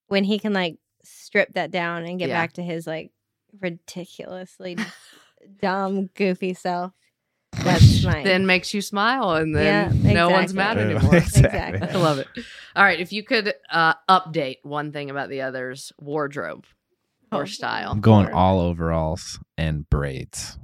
when 0.07 0.23
he 0.23 0.39
can 0.39 0.53
like 0.53 0.77
strip 1.03 1.53
that 1.53 1.71
down 1.71 2.05
and 2.05 2.19
get 2.19 2.29
Yeah. 2.29 2.35
back 2.41 2.53
to 2.53 2.63
his 2.63 2.85
like 2.87 3.11
ridiculously 3.59 4.77
dumb, 5.61 6.07
goofy 6.15 6.53
self, 6.53 6.91
that's 7.63 8.03
mine. 8.05 8.23
Then 8.23 8.45
makes 8.45 8.73
you 8.73 8.81
smile 8.81 9.31
and 9.31 9.55
then 9.55 10.03
Yeah, 10.03 10.13
no 10.13 10.29
one's 10.29 10.53
mad 10.53 10.77
exactly. 10.77 10.95
anymore. 10.95 11.15
Exactly. 11.17 11.89
I 11.89 12.01
love 12.01 12.19
it. 12.19 12.27
All 12.75 12.83
right. 12.83 12.99
If 12.99 13.11
you 13.13 13.23
could 13.23 13.53
uh, 13.71 13.93
update 14.09 14.57
one 14.63 14.91
thing 14.91 15.09
about 15.09 15.29
the 15.29 15.41
other's 15.41 15.91
wardrobe 15.99 16.65
or 17.31 17.43
Oh. 17.43 17.45
style, 17.45 17.91
I'm 17.91 18.01
going 18.01 18.25
Lord. 18.25 18.33
all 18.35 18.59
overalls 18.59 19.39
and 19.57 19.89
braids. 19.89 20.57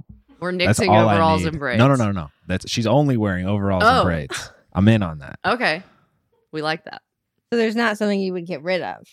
We're 0.44 0.56
That's 0.56 0.78
nixing 0.78 0.88
overalls 0.96 1.44
and 1.44 1.58
braids. 1.58 1.78
No, 1.78 1.88
no, 1.88 1.96
no, 1.96 2.12
no. 2.12 2.30
That's 2.46 2.70
she's 2.70 2.86
only 2.86 3.16
wearing 3.16 3.46
overalls 3.46 3.82
Oh. 3.84 4.00
and 4.00 4.04
braids. 4.06 4.50
I'm 4.72 4.86
in 4.88 5.02
on 5.02 5.18
that. 5.18 5.38
Okay. 5.44 5.82
We 6.52 6.62
like 6.62 6.84
that. 6.84 7.02
so 7.52 7.56
there's 7.58 7.74
not 7.76 7.98
something 7.98 8.20
you 8.20 8.32
would 8.34 8.46
get 8.46 8.62
rid 8.62 8.82
of. 8.82 9.06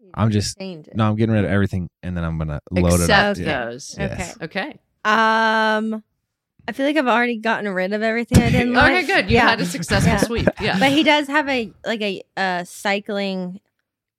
You 0.00 0.10
I'm 0.14 0.30
just 0.30 0.56
change 0.58 0.88
it. 0.88 0.96
no. 0.96 1.08
I'm 1.10 1.16
getting 1.16 1.34
rid 1.34 1.44
of 1.44 1.50
everything, 1.50 1.90
and 2.02 2.16
then 2.16 2.24
I'm 2.24 2.38
gonna 2.38 2.60
load 2.70 2.94
it 3.00 3.00
Except 3.02 3.38
up. 3.40 3.44
Yeah. 3.44 3.64
those. 3.66 3.94
Yes. 3.98 4.36
Okay. 4.40 4.78
Um, 5.04 6.02
I 6.66 6.72
feel 6.72 6.86
like 6.86 6.96
I've 6.96 7.06
already 7.06 7.38
gotten 7.38 7.68
rid 7.70 7.92
of 7.92 8.02
everything 8.02 8.42
I 8.42 8.50
didn't 8.50 8.74
like. 8.74 8.92
Okay, 9.04 9.06
good. 9.06 9.30
You 9.30 9.36
yeah. 9.36 9.48
had 9.50 9.60
a 9.60 9.64
successful 9.66 10.12
Yeah. 10.12 10.16
sweep. 10.18 10.48
Yeah. 10.60 10.78
But 10.78 10.92
he 10.92 11.02
does 11.02 11.26
have 11.28 11.48
a 11.48 11.72
like 11.84 12.00
a, 12.02 12.22
uh 12.36 12.64
cycling 12.64 13.60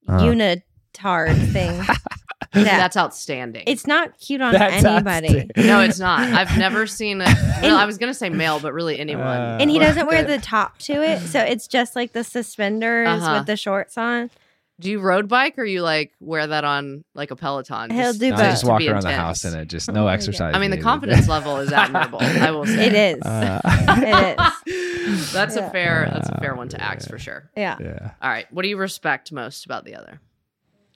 Uh-huh. 0.08 0.26
unitard 0.26 1.52
thing. 1.54 1.82
that 2.52 2.64
That's 2.64 2.98
outstanding. 2.98 3.64
it's 3.68 3.86
not 3.86 4.18
cute 4.20 4.42
on 4.42 4.54
That's 4.54 4.84
anybody. 4.84 5.50
no, 5.58 5.82
it's 5.82 6.00
not. 6.00 6.22
I've 6.22 6.58
never 6.58 6.88
seen 7.00 7.22
it. 7.22 7.38
Well, 7.62 7.78
I 7.78 7.86
was 7.86 7.98
gonna 7.98 8.14
say 8.14 8.30
male, 8.30 8.60
but 8.60 8.74
really 8.74 9.00
anyone. 9.00 9.26
Uh, 9.28 9.58
And 9.62 9.70
he 9.70 9.78
doesn't 9.80 10.08
wear 10.08 10.24
the 10.24 10.40
top 10.40 10.78
to 10.80 10.94
it, 11.04 11.20
so 11.22 11.40
it's 11.42 11.68
just 11.68 11.96
like 11.96 12.14
the 12.14 12.24
suspenders 12.24 13.08
Uh-huh. 13.08 13.36
with 13.40 13.48
the 13.48 13.56
shorts 13.58 13.98
on. 13.98 14.32
Do 14.80 14.90
you 14.90 15.02
road 15.02 15.28
bike 15.28 15.60
or 15.60 15.66
you 15.66 15.82
like 15.82 16.14
wear 16.22 16.48
that 16.48 16.64
on 16.64 17.04
like 17.14 17.32
a 17.32 17.36
Peloton? 17.36 17.90
He'll 17.92 18.14
do 18.14 18.30
No, 18.30 18.38
both. 18.38 18.46
I 18.46 18.50
just 18.52 18.64
walk 18.64 18.80
be 18.80 18.88
around 18.90 19.04
the 19.04 19.12
house 19.12 19.44
and 19.44 19.54
it 19.58 19.68
just 19.68 19.90
Oh 19.90 19.94
no 19.94 20.06
my 20.06 20.14
exercise. 20.14 20.54
I 20.56 20.60
mean, 20.60 20.72
the 20.72 20.78
confidence 20.82 21.28
level 21.36 21.58
is 21.58 21.74
admirable. 21.74 22.20
I 22.22 22.52
will 22.52 22.66
say 22.66 22.88
It 22.88 22.94
is. 23.18 23.22
Uh, 23.22 23.60
It 24.66 25.34
That's 25.34 25.58
a 25.58 25.70
fair. 25.70 26.10
That's 26.14 26.30
a 26.30 26.40
fair 26.40 26.54
Uh, 26.54 26.58
one 26.58 26.70
to 26.70 26.82
axe 26.82 27.06
for 27.06 27.20
sure. 27.20 27.52
yeah. 27.58 27.76
yeah. 27.82 28.12
All 28.22 28.30
right. 28.30 28.46
What 28.54 28.62
do 28.64 28.70
you 28.70 28.78
respect 28.78 29.34
most 29.34 29.66
about 29.66 29.84
the 29.84 29.96
other? 29.96 30.22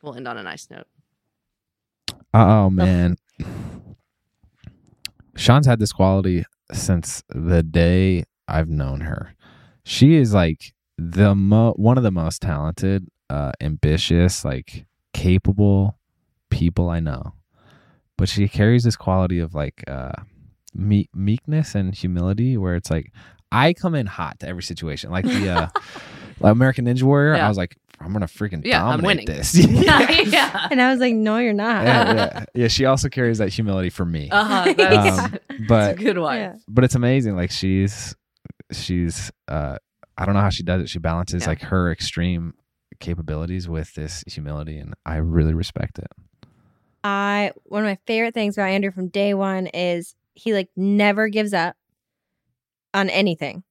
We'll 0.02 0.16
end 0.16 0.28
on 0.30 0.38
a 0.38 0.44
nice 0.44 0.70
note. 0.70 0.88
Oh 2.34 2.70
man, 2.70 3.16
Shawn's 5.36 5.66
had 5.66 5.80
this 5.80 5.92
quality 5.92 6.46
since 6.72 7.24
the 7.30 7.64
day 7.64 8.24
I've 8.48 8.70
known 8.70 9.02
her. 9.02 9.34
She 9.84 10.16
is 10.16 10.34
like 10.34 10.74
the 10.98 11.36
mo- 11.36 11.74
one 11.76 11.98
of 11.98 12.04
the 12.04 12.12
most 12.12 12.42
talented, 12.42 13.08
uh, 13.30 13.52
ambitious, 13.62 14.46
like 14.46 14.86
capable 15.14 15.98
people 16.50 16.90
I 16.90 17.00
know. 17.00 17.34
But 18.18 18.30
she 18.30 18.48
carries 18.48 18.84
this 18.84 18.96
quality 18.96 19.40
of 19.40 19.54
like 19.54 19.84
uh, 19.88 20.14
me- 20.74 21.10
meekness 21.14 21.76
and 21.76 21.94
humility, 21.94 22.58
where 22.58 22.76
it's 22.76 22.90
like 22.92 23.12
I 23.52 23.74
come 23.74 23.96
in 23.96 24.06
hot 24.06 24.40
to 24.40 24.48
every 24.48 24.64
situation, 24.64 25.12
like 25.12 25.26
the 25.26 25.50
uh, 25.50 25.68
like 26.40 26.52
American 26.52 26.86
Ninja 26.86 27.04
Warrior. 27.04 27.36
Yeah. 27.36 27.46
I 27.46 27.50
was 27.50 27.58
like, 27.58 27.78
I'm 28.04 28.12
gonna 28.14 28.26
freaking 28.28 28.66
Yeah, 28.66 28.84
I'm 28.86 29.00
dominate 29.02 29.28
winning. 29.28 29.38
this. 29.38 29.56
yeah. 29.66 30.68
And 30.70 30.82
I 30.82 30.92
was 30.92 31.00
like, 31.00 31.14
no, 31.16 31.38
you're 31.38 31.54
not. 31.54 31.84
yeah, 31.86 32.14
yeah. 32.14 32.46
yeah, 32.54 32.68
she 32.68 32.86
also 32.86 33.10
carries 33.10 33.38
that 33.38 33.50
humility 33.50 33.90
for 33.90 34.06
me. 34.06 34.30
Uh-huh. 34.30 34.74
That's, 34.78 35.20
Um, 35.20 35.32
that's 35.32 35.60
a 35.60 35.64
but 35.68 35.98
good 35.98 36.18
one. 36.18 36.38
Yeah. 36.38 36.56
but 36.68 36.84
it's 36.84 36.96
amazing. 36.96 37.36
Like 37.36 37.52
she's 37.52 38.16
she's 38.72 39.32
uh 39.48 39.78
I 40.18 40.26
don't 40.26 40.36
know 40.36 40.42
how 40.42 40.50
she 40.50 40.64
does 40.64 40.82
it. 40.82 40.90
She 40.90 41.00
balances 41.00 41.44
Yeah. 41.44 41.50
like 41.50 41.62
her 41.62 41.92
extreme 41.92 42.54
capabilities 43.00 43.68
with 43.68 43.94
this 43.96 44.24
humility 44.28 44.78
and 44.78 44.94
I 45.06 45.18
really 45.18 45.54
respect 45.54 45.98
it. 46.00 46.12
I 47.04 47.52
one 47.66 47.84
of 47.84 47.88
my 47.90 47.98
favorite 48.08 48.34
things 48.34 48.58
about 48.58 48.70
Andrew 48.70 48.92
from 48.92 49.08
day 49.10 49.34
one 49.34 49.68
is 49.68 50.16
he 50.36 50.54
like 50.54 50.70
never 50.76 51.28
gives 51.30 51.54
up 51.54 51.76
on 52.94 53.10
anything. 53.10 53.64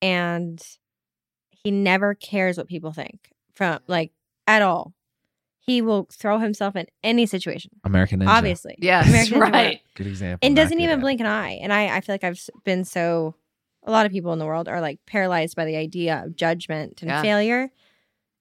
And 0.00 0.62
he 1.50 1.70
never 1.72 2.14
cares 2.14 2.56
what 2.56 2.68
people 2.68 2.92
think 2.92 3.32
from 3.58 3.80
like 3.88 4.12
at 4.46 4.62
all. 4.62 4.94
He 5.58 5.82
will 5.82 6.06
throw 6.10 6.38
himself 6.38 6.76
in 6.76 6.86
any 7.02 7.26
situation. 7.26 7.72
American 7.84 8.20
Ninja. 8.20 8.28
Obviously. 8.28 8.76
Yes, 8.78 9.06
American 9.06 9.40
Ninja. 9.40 9.52
right. 9.52 9.80
Good 9.96 10.06
example. 10.06 10.46
And 10.46 10.56
doesn't 10.56 10.80
even 10.80 11.00
blink 11.00 11.20
an 11.20 11.26
eye. 11.26 11.58
And 11.60 11.70
I, 11.74 11.94
I 11.96 12.00
feel 12.00 12.14
like 12.14 12.24
I've 12.24 12.40
been 12.64 12.84
so 12.86 13.34
a 13.82 13.90
lot 13.90 14.06
of 14.06 14.12
people 14.12 14.32
in 14.32 14.38
the 14.38 14.46
world 14.46 14.66
are 14.68 14.80
like 14.80 14.98
paralyzed 15.06 15.56
by 15.56 15.66
the 15.66 15.76
idea 15.76 16.22
of 16.24 16.36
judgment 16.36 17.02
and 17.02 17.10
Yeah. 17.10 17.20
failure. 17.20 17.70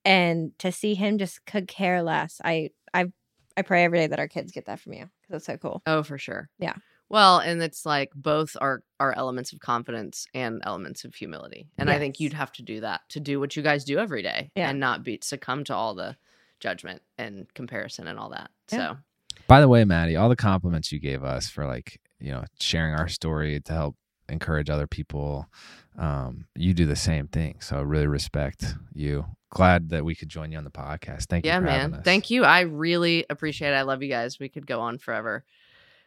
And 0.05 0.57
to 0.59 0.71
see 0.71 0.93
him 0.95 1.17
just 1.17 1.45
could 1.45 1.67
care 1.67 2.01
less. 2.01 2.39
I 2.45 2.69
I 2.93 3.11
I 3.57 3.63
pray 3.63 3.83
every 3.83 3.97
day 3.97 4.07
that 4.07 4.19
our 4.19 4.27
kids 4.29 4.53
get 4.53 4.65
that 4.67 4.79
from 4.79 4.93
you 4.93 5.09
because 5.21 5.31
that's 5.31 5.45
so 5.45 5.57
cool. 5.57 5.81
Oh, 5.85 6.03
for 6.03 6.17
sure. 6.17 6.47
Yeah. 6.59 6.75
Well, 7.09 7.39
and 7.39 7.61
it's 7.61 7.85
like 7.85 8.11
both 8.15 8.57
are 8.59 8.81
are 8.99 9.13
elements 9.15 9.53
of 9.53 9.59
confidence 9.59 10.25
and 10.33 10.61
elements 10.65 11.05
of 11.05 11.15
humility. 11.15 11.67
And 11.77 11.89
I 11.89 11.99
think 11.99 12.19
you'd 12.19 12.33
have 12.33 12.51
to 12.53 12.63
do 12.63 12.81
that 12.81 13.01
to 13.09 13.19
do 13.19 13.39
what 13.39 13.55
you 13.55 13.63
guys 13.63 13.85
do 13.85 13.97
every 13.97 14.21
day 14.23 14.51
Yeah. 14.55 14.69
and 14.69 14.79
not 14.79 15.03
be 15.03 15.19
succumb 15.21 15.63
to 15.65 15.75
all 15.75 15.93
the 15.95 16.17
judgment 16.59 17.01
and 17.17 17.45
comparison 17.53 18.07
and 18.07 18.17
all 18.19 18.29
that. 18.31 18.49
Yeah. 18.71 18.77
So 18.77 18.97
By 19.47 19.61
the 19.61 19.67
way, 19.67 19.85
Maddie, 19.85 20.15
all 20.15 20.29
the 20.29 20.35
compliments 20.35 20.91
you 20.91 20.99
gave 20.99 21.23
us 21.23 21.47
for 21.47 21.65
like, 21.65 21.99
you 22.19 22.31
know, 22.31 22.43
sharing 22.59 22.93
our 22.95 23.07
story 23.07 23.59
to 23.61 23.71
help 23.73 23.95
encourage 24.27 24.69
other 24.69 24.87
people. 24.87 25.47
Um, 25.97 26.47
you 26.55 26.73
do 26.73 26.85
the 26.85 26.95
same 26.95 27.27
thing. 27.27 27.59
So 27.61 27.77
I 27.77 27.81
really 27.81 28.07
respect 28.07 28.75
you. 28.93 29.25
Glad 29.49 29.89
that 29.89 30.03
we 30.03 30.13
could 30.15 30.27
join 30.29 30.51
you 30.51 30.57
on 30.57 30.63
the 30.65 30.69
podcast. 30.71 31.27
Thank 31.27 31.45
you. 31.45 31.51
yeah, 31.51 31.59
for 31.61 31.67
having 31.67 31.91
man. 31.91 31.99
us. 32.01 32.03
Thank 32.03 32.29
you. 32.29 32.43
I 32.43 32.61
really 32.61 33.25
appreciate 33.29 33.69
it. 33.69 33.75
I 33.75 33.83
love 33.83 34.03
you 34.03 34.09
guys. 34.09 34.39
We 34.39 34.49
could 34.49 34.67
go 34.67 34.81
on 34.81 34.97
forever. 34.97 35.45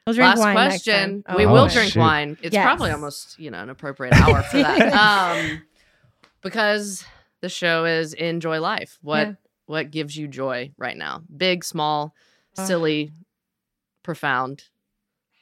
We'll 0.06 0.14
drink 0.14 0.28
Last 0.30 0.38
wine 0.38 0.54
next 0.54 0.84
question. 0.84 1.22
time. 1.22 1.36
We 1.36 1.44
Oh, 1.46 1.52
will 1.52 1.64
okay. 1.64 1.74
drink 1.74 1.92
Shoot. 1.92 2.00
wine. 2.00 2.36
It's 2.42 2.54
Yes. 2.54 2.64
probably 2.64 2.90
almost, 2.90 3.38
you 3.38 3.50
know, 3.50 3.62
an 3.62 3.70
appropriate 3.70 4.14
hour 4.14 4.42
for 4.42 4.56
that. 4.58 4.92
um 5.40 5.62
because 6.42 7.04
the 7.42 7.48
show 7.48 7.84
is 7.84 8.14
enjoy 8.14 8.60
life. 8.60 8.98
What 9.02 9.26
Yeah. 9.28 9.34
what 9.66 9.90
gives 9.90 10.16
you 10.16 10.26
joy 10.26 10.72
right 10.78 10.96
now? 10.96 11.22
Big, 11.36 11.62
small, 11.64 12.14
Uh. 12.58 12.66
silly, 12.66 13.12
profound, 14.02 14.64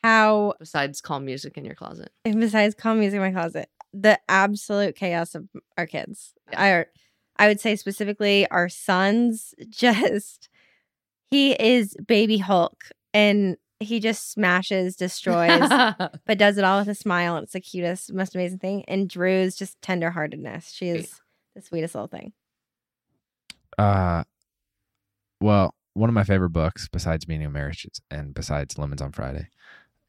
How 0.03 0.55
besides 0.59 1.01
calm 1.01 1.25
music 1.25 1.57
in 1.57 1.65
your 1.65 1.75
closet. 1.75 2.11
and 2.25 2.41
besides 2.41 2.75
calm 2.75 2.99
music 3.01 3.17
in 3.17 3.23
my 3.23 3.31
closet, 3.33 3.71
the 3.95 4.19
absolute 4.29 4.97
chaos 4.97 5.35
of 5.35 5.49
our 5.79 5.87
kids. 5.87 6.35
Yeah. 6.53 6.85
I 7.39 7.45
I 7.45 7.47
would 7.49 7.61
say 7.61 7.77
specifically 7.77 8.47
our 8.49 8.69
sons 8.69 9.55
just 9.71 10.49
he 11.31 11.53
is 11.53 11.95
baby 12.07 12.39
Hulk 12.39 12.85
and 13.15 13.57
he 13.81 14.01
just 14.01 14.31
smashes, 14.33 14.97
destroys, 14.97 15.69
but 16.27 16.39
does 16.39 16.59
it 16.59 16.65
all 16.65 16.79
with 16.81 16.89
a 16.89 16.95
smile. 16.95 17.37
And 17.37 17.45
it's 17.45 17.53
the 17.53 17.61
cutest, 17.61 18.13
most 18.13 18.35
amazing 18.35 18.59
thing. 18.59 18.85
And 18.89 19.09
Drew's 19.09 19.57
just 19.57 19.81
tenderheartedness. 19.81 20.75
She 20.75 20.89
is 20.89 21.21
the 21.55 21.63
sweetest 21.63 21.95
little 21.95 22.09
thing. 22.09 22.33
Uh, 23.79 24.25
well, 25.41 25.75
one 25.95 26.09
of 26.11 26.15
my 26.15 26.25
favorite 26.25 26.51
books, 26.51 26.89
besides 26.89 27.29
Meaning 27.29 27.47
of 27.47 27.53
Marriage 27.53 27.87
and 28.11 28.35
besides 28.35 28.79
Lemons 28.79 29.03
on 29.03 29.13
Friday, 29.13 29.49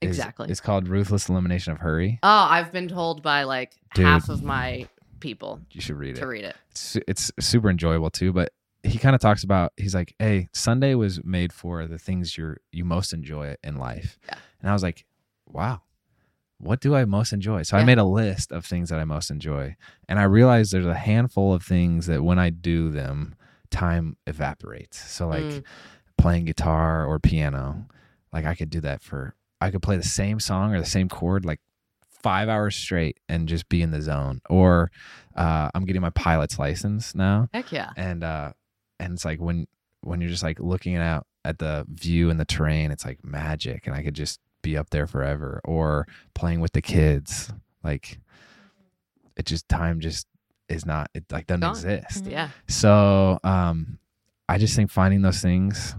is- 0.02 0.10
Exactly. 0.10 0.50
is 0.50 0.60
called 0.62 0.88
Ruthless 0.88 1.30
Elimination 1.30 1.74
of 1.74 1.80
Hurry. 1.80 2.20
oh, 2.24 2.28
I've 2.50 2.72
been 2.72 2.88
told 2.88 3.22
by 3.22 3.44
like 3.44 3.74
Dude. 3.94 4.06
half 4.06 4.30
of 4.30 4.44
my 4.44 4.88
people 5.20 5.60
You 5.72 5.82
should 5.82 5.98
read 5.98 6.16
to 6.16 6.24
it. 6.24 6.26
read 6.26 6.46
it. 6.46 6.56
It's, 6.72 6.98
it's 7.08 7.32
super 7.40 7.70
enjoyable 7.70 8.10
too. 8.10 8.32
But 8.34 8.52
he 8.84 8.98
kind 8.98 9.14
of 9.16 9.22
talks 9.22 9.44
about 9.44 9.74
he's 9.78 9.94
like, 9.96 10.16
"Hey, 10.20 10.50
Sunday 10.54 10.96
was 10.96 11.24
made 11.24 11.52
for 11.54 11.86
the 11.88 11.98
things 11.98 12.38
you're 12.38 12.58
you 12.72 12.86
most 12.86 13.14
enjoy 13.14 13.56
in 13.64 13.76
life," 13.78 14.18
Yeah. 14.28 14.36
and 14.62 14.70
I 14.70 14.74
was 14.74 14.84
like, 14.84 15.06
"Wow." 15.48 15.82
What 16.62 16.82
do 16.82 16.94
I 16.94 17.06
most 17.06 17.32
enjoy? 17.32 17.64
So 17.64 17.78
I 17.78 17.86
made 17.86 18.00
a 18.00 18.04
list 18.04 18.52
of 18.52 18.66
things 18.66 18.90
that 18.90 19.00
I 19.00 19.06
most 19.06 19.32
enjoy. 19.32 19.78
And 20.10 20.20
I 20.20 20.24
realized 20.24 20.74
there's 20.74 20.86
a 20.86 20.94
handful 20.94 21.54
of 21.54 21.64
things 21.64 22.08
that 22.08 22.22
when 22.22 22.38
I 22.38 22.50
do 22.50 22.92
them, 22.92 23.36
time 23.72 24.18
evaporates. 24.28 25.00
So 25.10 25.30
like 25.30 25.46
Mm. 25.46 25.64
playing 26.18 26.44
guitar 26.46 27.06
or 27.06 27.18
piano, 27.18 27.88
like 28.34 28.44
I 28.44 28.56
could 28.56 28.70
do 28.70 28.82
that 28.82 29.02
for 29.02 29.36
I 29.62 29.72
could 29.72 29.82
play 29.82 29.96
the 29.96 30.04
same 30.04 30.42
song 30.42 30.74
or 30.76 30.80
the 30.82 30.86
same 30.86 31.08
chord 31.08 31.46
like 31.46 31.62
five 32.02 32.50
hours 32.50 32.76
straight 32.76 33.22
and 33.30 33.48
just 33.48 33.70
be 33.70 33.82
in 33.82 33.92
the 33.92 34.02
zone. 34.02 34.42
Or 34.50 34.92
uh, 35.38 35.70
I'm 35.74 35.86
getting 35.86 36.02
my 36.02 36.10
pilot's 36.10 36.60
license 36.60 37.16
now, 37.16 37.48
Heck 37.54 37.72
yeah. 37.72 37.92
and 37.96 38.22
uh, 38.22 38.52
and 39.00 39.14
it's 39.14 39.26
like 39.26 39.40
when 39.40 39.68
when 40.02 40.22
you're 40.22 40.30
just 40.30 40.44
like 40.44 40.60
looking 40.60 40.96
out 40.96 41.26
at 41.46 41.60
the 41.60 41.86
view 41.90 42.30
and 42.30 42.40
the 42.40 42.46
terrain, 42.46 42.92
it's 42.92 43.06
like 43.06 43.24
magic, 43.24 43.88
and 43.88 43.96
I 43.96 44.04
could 44.04 44.14
just 44.16 44.40
be 44.62 44.78
up 44.78 44.90
there 44.90 45.08
forever. 45.08 45.62
Or 45.66 46.08
playing 46.34 46.60
with 46.62 46.74
the 46.74 46.82
kids, 46.82 47.52
like 47.84 48.20
it 49.36 49.46
just 49.46 49.68
time 49.70 50.00
just 50.00 50.28
is 50.68 50.86
not 50.86 51.10
it 51.14 51.26
like 51.32 51.48
doesn't 51.48 51.62
Gone. 51.62 51.72
exist. 51.72 52.26
Mhm. 52.26 52.32
Yeah. 52.32 52.50
So 52.68 53.40
um, 53.44 53.98
I 54.48 54.58
just 54.58 54.76
think 54.76 54.92
finding 54.92 55.22
those 55.22 55.42
things 55.42 55.96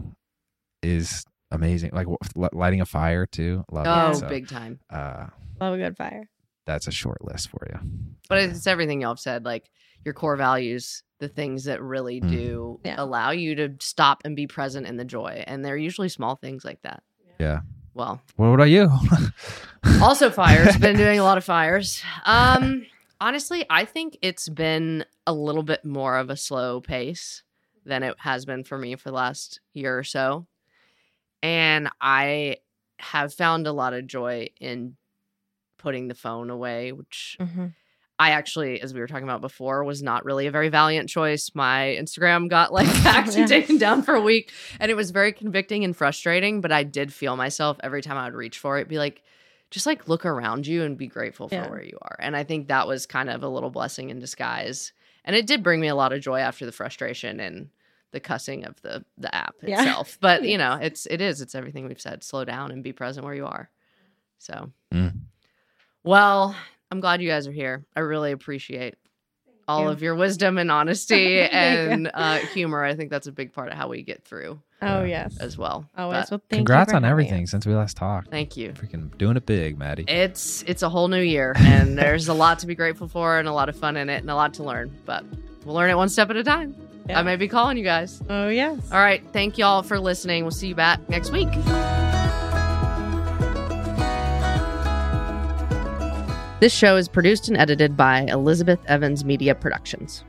is 0.82 1.24
amazing. 1.50 1.90
Like 1.92 2.06
w- 2.34 2.48
lighting 2.52 2.80
a 2.80 2.86
fire 2.86 3.26
too. 3.26 3.64
Love 3.70 3.86
Oh, 3.88 4.10
it. 4.10 4.20
So, 4.20 4.28
big 4.28 4.48
time. 4.48 4.80
Uh, 4.88 5.26
Love 5.60 5.74
a 5.74 5.78
good 5.78 5.96
fire. 5.96 6.28
that's 6.66 6.86
a 6.86 6.92
short 6.92 7.22
list 7.24 7.48
for 7.50 7.66
you. 7.70 7.80
But 8.28 8.38
it's 8.38 8.66
everything 8.66 9.00
y'all 9.00 9.10
have 9.10 9.18
said, 9.20 9.44
like 9.44 9.68
your 10.04 10.14
core 10.14 10.36
values, 10.36 11.02
the 11.18 11.28
things 11.28 11.64
that 11.64 11.82
really 11.82 12.20
Mm. 12.20 12.28
do 12.30 12.80
Yeah. 12.84 12.94
allow 12.98 13.30
you 13.30 13.54
to 13.56 13.74
stop 13.80 14.22
and 14.24 14.34
be 14.34 14.46
present 14.46 14.86
in 14.86 14.96
the 14.96 15.04
joy. 15.04 15.44
And 15.46 15.64
they're 15.64 15.76
usually 15.76 16.08
small 16.08 16.36
things 16.36 16.64
like 16.64 16.80
that. 16.82 17.02
Yeah. 17.38 17.60
Well, 17.94 18.22
What 18.36 18.46
about 18.46 18.64
you? 18.70 18.90
also 20.02 20.30
fires. 20.30 20.76
Been 20.76 20.96
doing 20.96 21.18
a 21.18 21.24
lot 21.24 21.38
of 21.38 21.44
fires. 21.44 22.02
Um, 22.24 22.86
honestly, 23.20 23.64
I 23.68 23.84
think 23.84 24.16
it's 24.22 24.48
been 24.48 25.04
a 25.26 25.32
little 25.32 25.62
bit 25.62 25.84
more 25.84 26.16
of 26.16 26.30
a 26.30 26.36
slow 26.36 26.80
pace 26.80 27.42
than 27.84 28.02
it 28.02 28.14
has 28.20 28.44
been 28.44 28.64
for 28.64 28.78
me 28.78 28.94
for 28.96 29.08
the 29.10 29.14
last 29.14 29.60
year 29.74 29.98
or 29.98 30.04
so. 30.04 30.46
And 31.42 31.88
I 32.00 32.58
have 32.98 33.32
found 33.34 33.66
a 33.66 33.72
lot 33.72 33.94
of 33.94 34.06
joy 34.06 34.48
in 34.60 34.96
putting 35.78 36.08
the 36.08 36.14
phone 36.14 36.50
away, 36.50 36.92
which 36.92 37.36
Mm-hmm. 37.40 37.66
I 38.20 38.30
actually, 38.32 38.80
as 38.82 38.92
we 38.92 39.00
were 39.00 39.06
talking 39.06 39.24
about 39.24 39.40
before, 39.40 39.82
was 39.82 40.02
not 40.02 40.24
really 40.26 40.46
a 40.46 40.50
very 40.50 40.68
valiant 40.68 41.08
choice. 41.08 41.50
My 41.54 41.96
Instagram 41.98 42.48
got 42.48 42.70
like 42.72 42.86
hacked 42.86 43.34
and 43.34 43.48
taken 43.48 43.78
down 43.78 44.02
for 44.02 44.14
a 44.14 44.20
week, 44.20 44.52
and 44.78 44.90
it 44.90 44.94
was 44.94 45.10
very 45.10 45.32
convicting 45.32 45.84
and 45.84 45.96
frustrating. 45.96 46.60
But 46.60 46.70
I 46.70 46.82
did 46.84 47.12
feel 47.12 47.34
myself 47.36 47.78
every 47.82 48.02
time 48.02 48.18
I 48.18 48.26
would 48.26 48.34
reach 48.34 48.58
for 48.58 48.78
it, 48.78 48.88
be 48.88 48.98
like, 48.98 49.22
just 49.70 49.86
like 49.86 50.06
look 50.08 50.26
around 50.26 50.66
you 50.66 50.82
and 50.82 50.98
be 50.98 51.06
grateful 51.06 51.48
for 51.48 51.54
Yeah. 51.54 51.70
where 51.70 51.82
you 51.82 51.96
are. 52.02 52.16
And 52.18 52.36
I 52.36 52.44
think 52.44 52.68
that 52.68 52.86
was 52.86 53.06
kind 53.06 53.30
of 53.30 53.42
a 53.42 53.48
little 53.48 53.70
blessing 53.70 54.10
in 54.10 54.18
disguise. 54.18 54.92
And 55.24 55.34
it 55.34 55.46
did 55.46 55.62
bring 55.62 55.80
me 55.80 55.88
a 55.88 55.94
lot 55.94 56.12
of 56.12 56.20
joy 56.20 56.40
after 56.40 56.66
the 56.66 56.72
frustration 56.72 57.40
and 57.40 57.68
the 58.12 58.20
cussing 58.20 58.64
of 58.64 58.80
the 58.82 59.04
the 59.16 59.34
app 59.34 59.54
Yeah. 59.62 59.80
itself. 59.80 60.18
But 60.20 60.42
you 60.52 60.58
know, 60.58 60.74
it's 60.74 61.06
it 61.06 61.20
is 61.22 61.40
it's 61.40 61.54
everything 61.54 61.86
we've 61.88 62.00
said. 62.00 62.22
Slow 62.22 62.44
down 62.44 62.70
and 62.70 62.82
be 62.84 62.92
present 62.92 63.24
where 63.24 63.34
you 63.34 63.46
are. 63.46 63.70
So, 64.38 64.72
Mm. 64.92 65.20
well, 66.02 66.56
I'm 66.90 67.00
glad 67.00 67.22
you 67.22 67.28
guys 67.28 67.46
are 67.46 67.52
here. 67.52 67.84
I 67.94 68.00
really 68.00 68.32
appreciate 68.32 68.96
all 69.68 69.82
you. 69.84 69.88
of 69.90 70.02
your 70.02 70.14
wisdom 70.16 70.58
and 70.58 70.70
honesty 70.78 71.40
and 71.40 72.10
uh, 72.12 72.38
humor. 72.38 72.82
I 72.84 72.94
think 72.96 73.10
that's 73.10 73.26
a 73.28 73.32
big 73.32 73.52
part 73.52 73.68
of 73.68 73.74
how 73.74 73.88
we 73.88 74.02
get 74.02 74.24
through 74.24 74.60
Oh 74.82 75.02
Yeah. 75.04 75.28
yes. 75.28 75.38
as 75.38 75.56
well. 75.58 75.88
Always. 75.96 76.22
But 76.24 76.30
Well, 76.30 76.40
thank 76.50 76.58
Congrats 76.60 76.90
for 76.90 76.96
on 76.96 77.04
everything 77.04 77.44
us. 77.44 77.50
since 77.50 77.66
we 77.66 77.74
last 77.74 77.96
talked. 77.96 78.28
thank 78.30 78.56
you. 78.56 78.70
Freaking 78.72 79.16
doing 79.18 79.36
it 79.36 79.46
big, 79.46 79.78
Maddie. 79.78 80.04
It's 80.08 80.62
it's 80.66 80.82
a 80.82 80.88
whole 80.88 81.06
new 81.08 81.20
year, 81.22 81.52
and 81.58 81.96
there's 81.96 82.26
a 82.28 82.34
lot 82.34 82.58
to 82.60 82.66
be 82.66 82.74
grateful 82.74 83.06
for, 83.06 83.38
and 83.38 83.46
a 83.46 83.52
lot 83.52 83.68
of 83.68 83.76
fun 83.76 83.96
in 83.96 84.08
it, 84.08 84.22
and 84.22 84.30
a 84.30 84.34
lot 84.34 84.54
to 84.54 84.64
learn. 84.64 84.90
But 85.04 85.24
we'll 85.64 85.74
learn 85.76 85.90
it 85.90 85.96
one 85.96 86.08
step 86.08 86.30
at 86.30 86.36
a 86.36 86.42
time. 86.44 86.74
Yeah. 87.08 87.18
I 87.20 87.22
may 87.22 87.36
be 87.36 87.46
calling 87.46 87.76
you 87.76 87.84
guys. 87.84 88.20
Oh 88.28 88.48
yes. 88.48 88.78
All 88.90 88.98
right. 89.00 89.22
Thank 89.32 89.58
y'all 89.58 89.82
for 89.82 90.00
listening. 90.00 90.42
We'll 90.44 90.50
see 90.50 90.68
you 90.68 90.74
back 90.74 91.08
next 91.08 91.30
week. 91.30 91.48
This 96.60 96.74
show 96.74 96.96
is 96.96 97.08
produced 97.08 97.48
and 97.48 97.56
edited 97.56 97.96
by 97.96 98.20
Elizabeth 98.28 98.78
Evans 98.86 99.24
Media 99.24 99.54
Productions. 99.54 100.24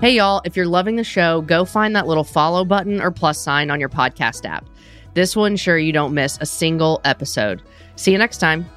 Hey, 0.00 0.16
y'all, 0.16 0.40
if 0.46 0.56
you're 0.56 0.66
loving 0.66 0.96
the 0.96 1.04
show, 1.04 1.42
go 1.42 1.66
find 1.66 1.94
that 1.94 2.06
little 2.06 2.24
follow 2.24 2.64
button 2.64 3.02
or 3.02 3.10
plus 3.10 3.38
sign 3.38 3.70
on 3.70 3.78
your 3.78 3.90
podcast 3.90 4.46
app. 4.46 4.64
This 5.12 5.36
will 5.36 5.44
ensure 5.44 5.76
you 5.76 5.92
don't 5.92 6.14
miss 6.14 6.38
a 6.40 6.46
single 6.46 7.02
episode. 7.04 7.62
See 7.96 8.12
you 8.12 8.18
next 8.18 8.38
time. 8.38 8.70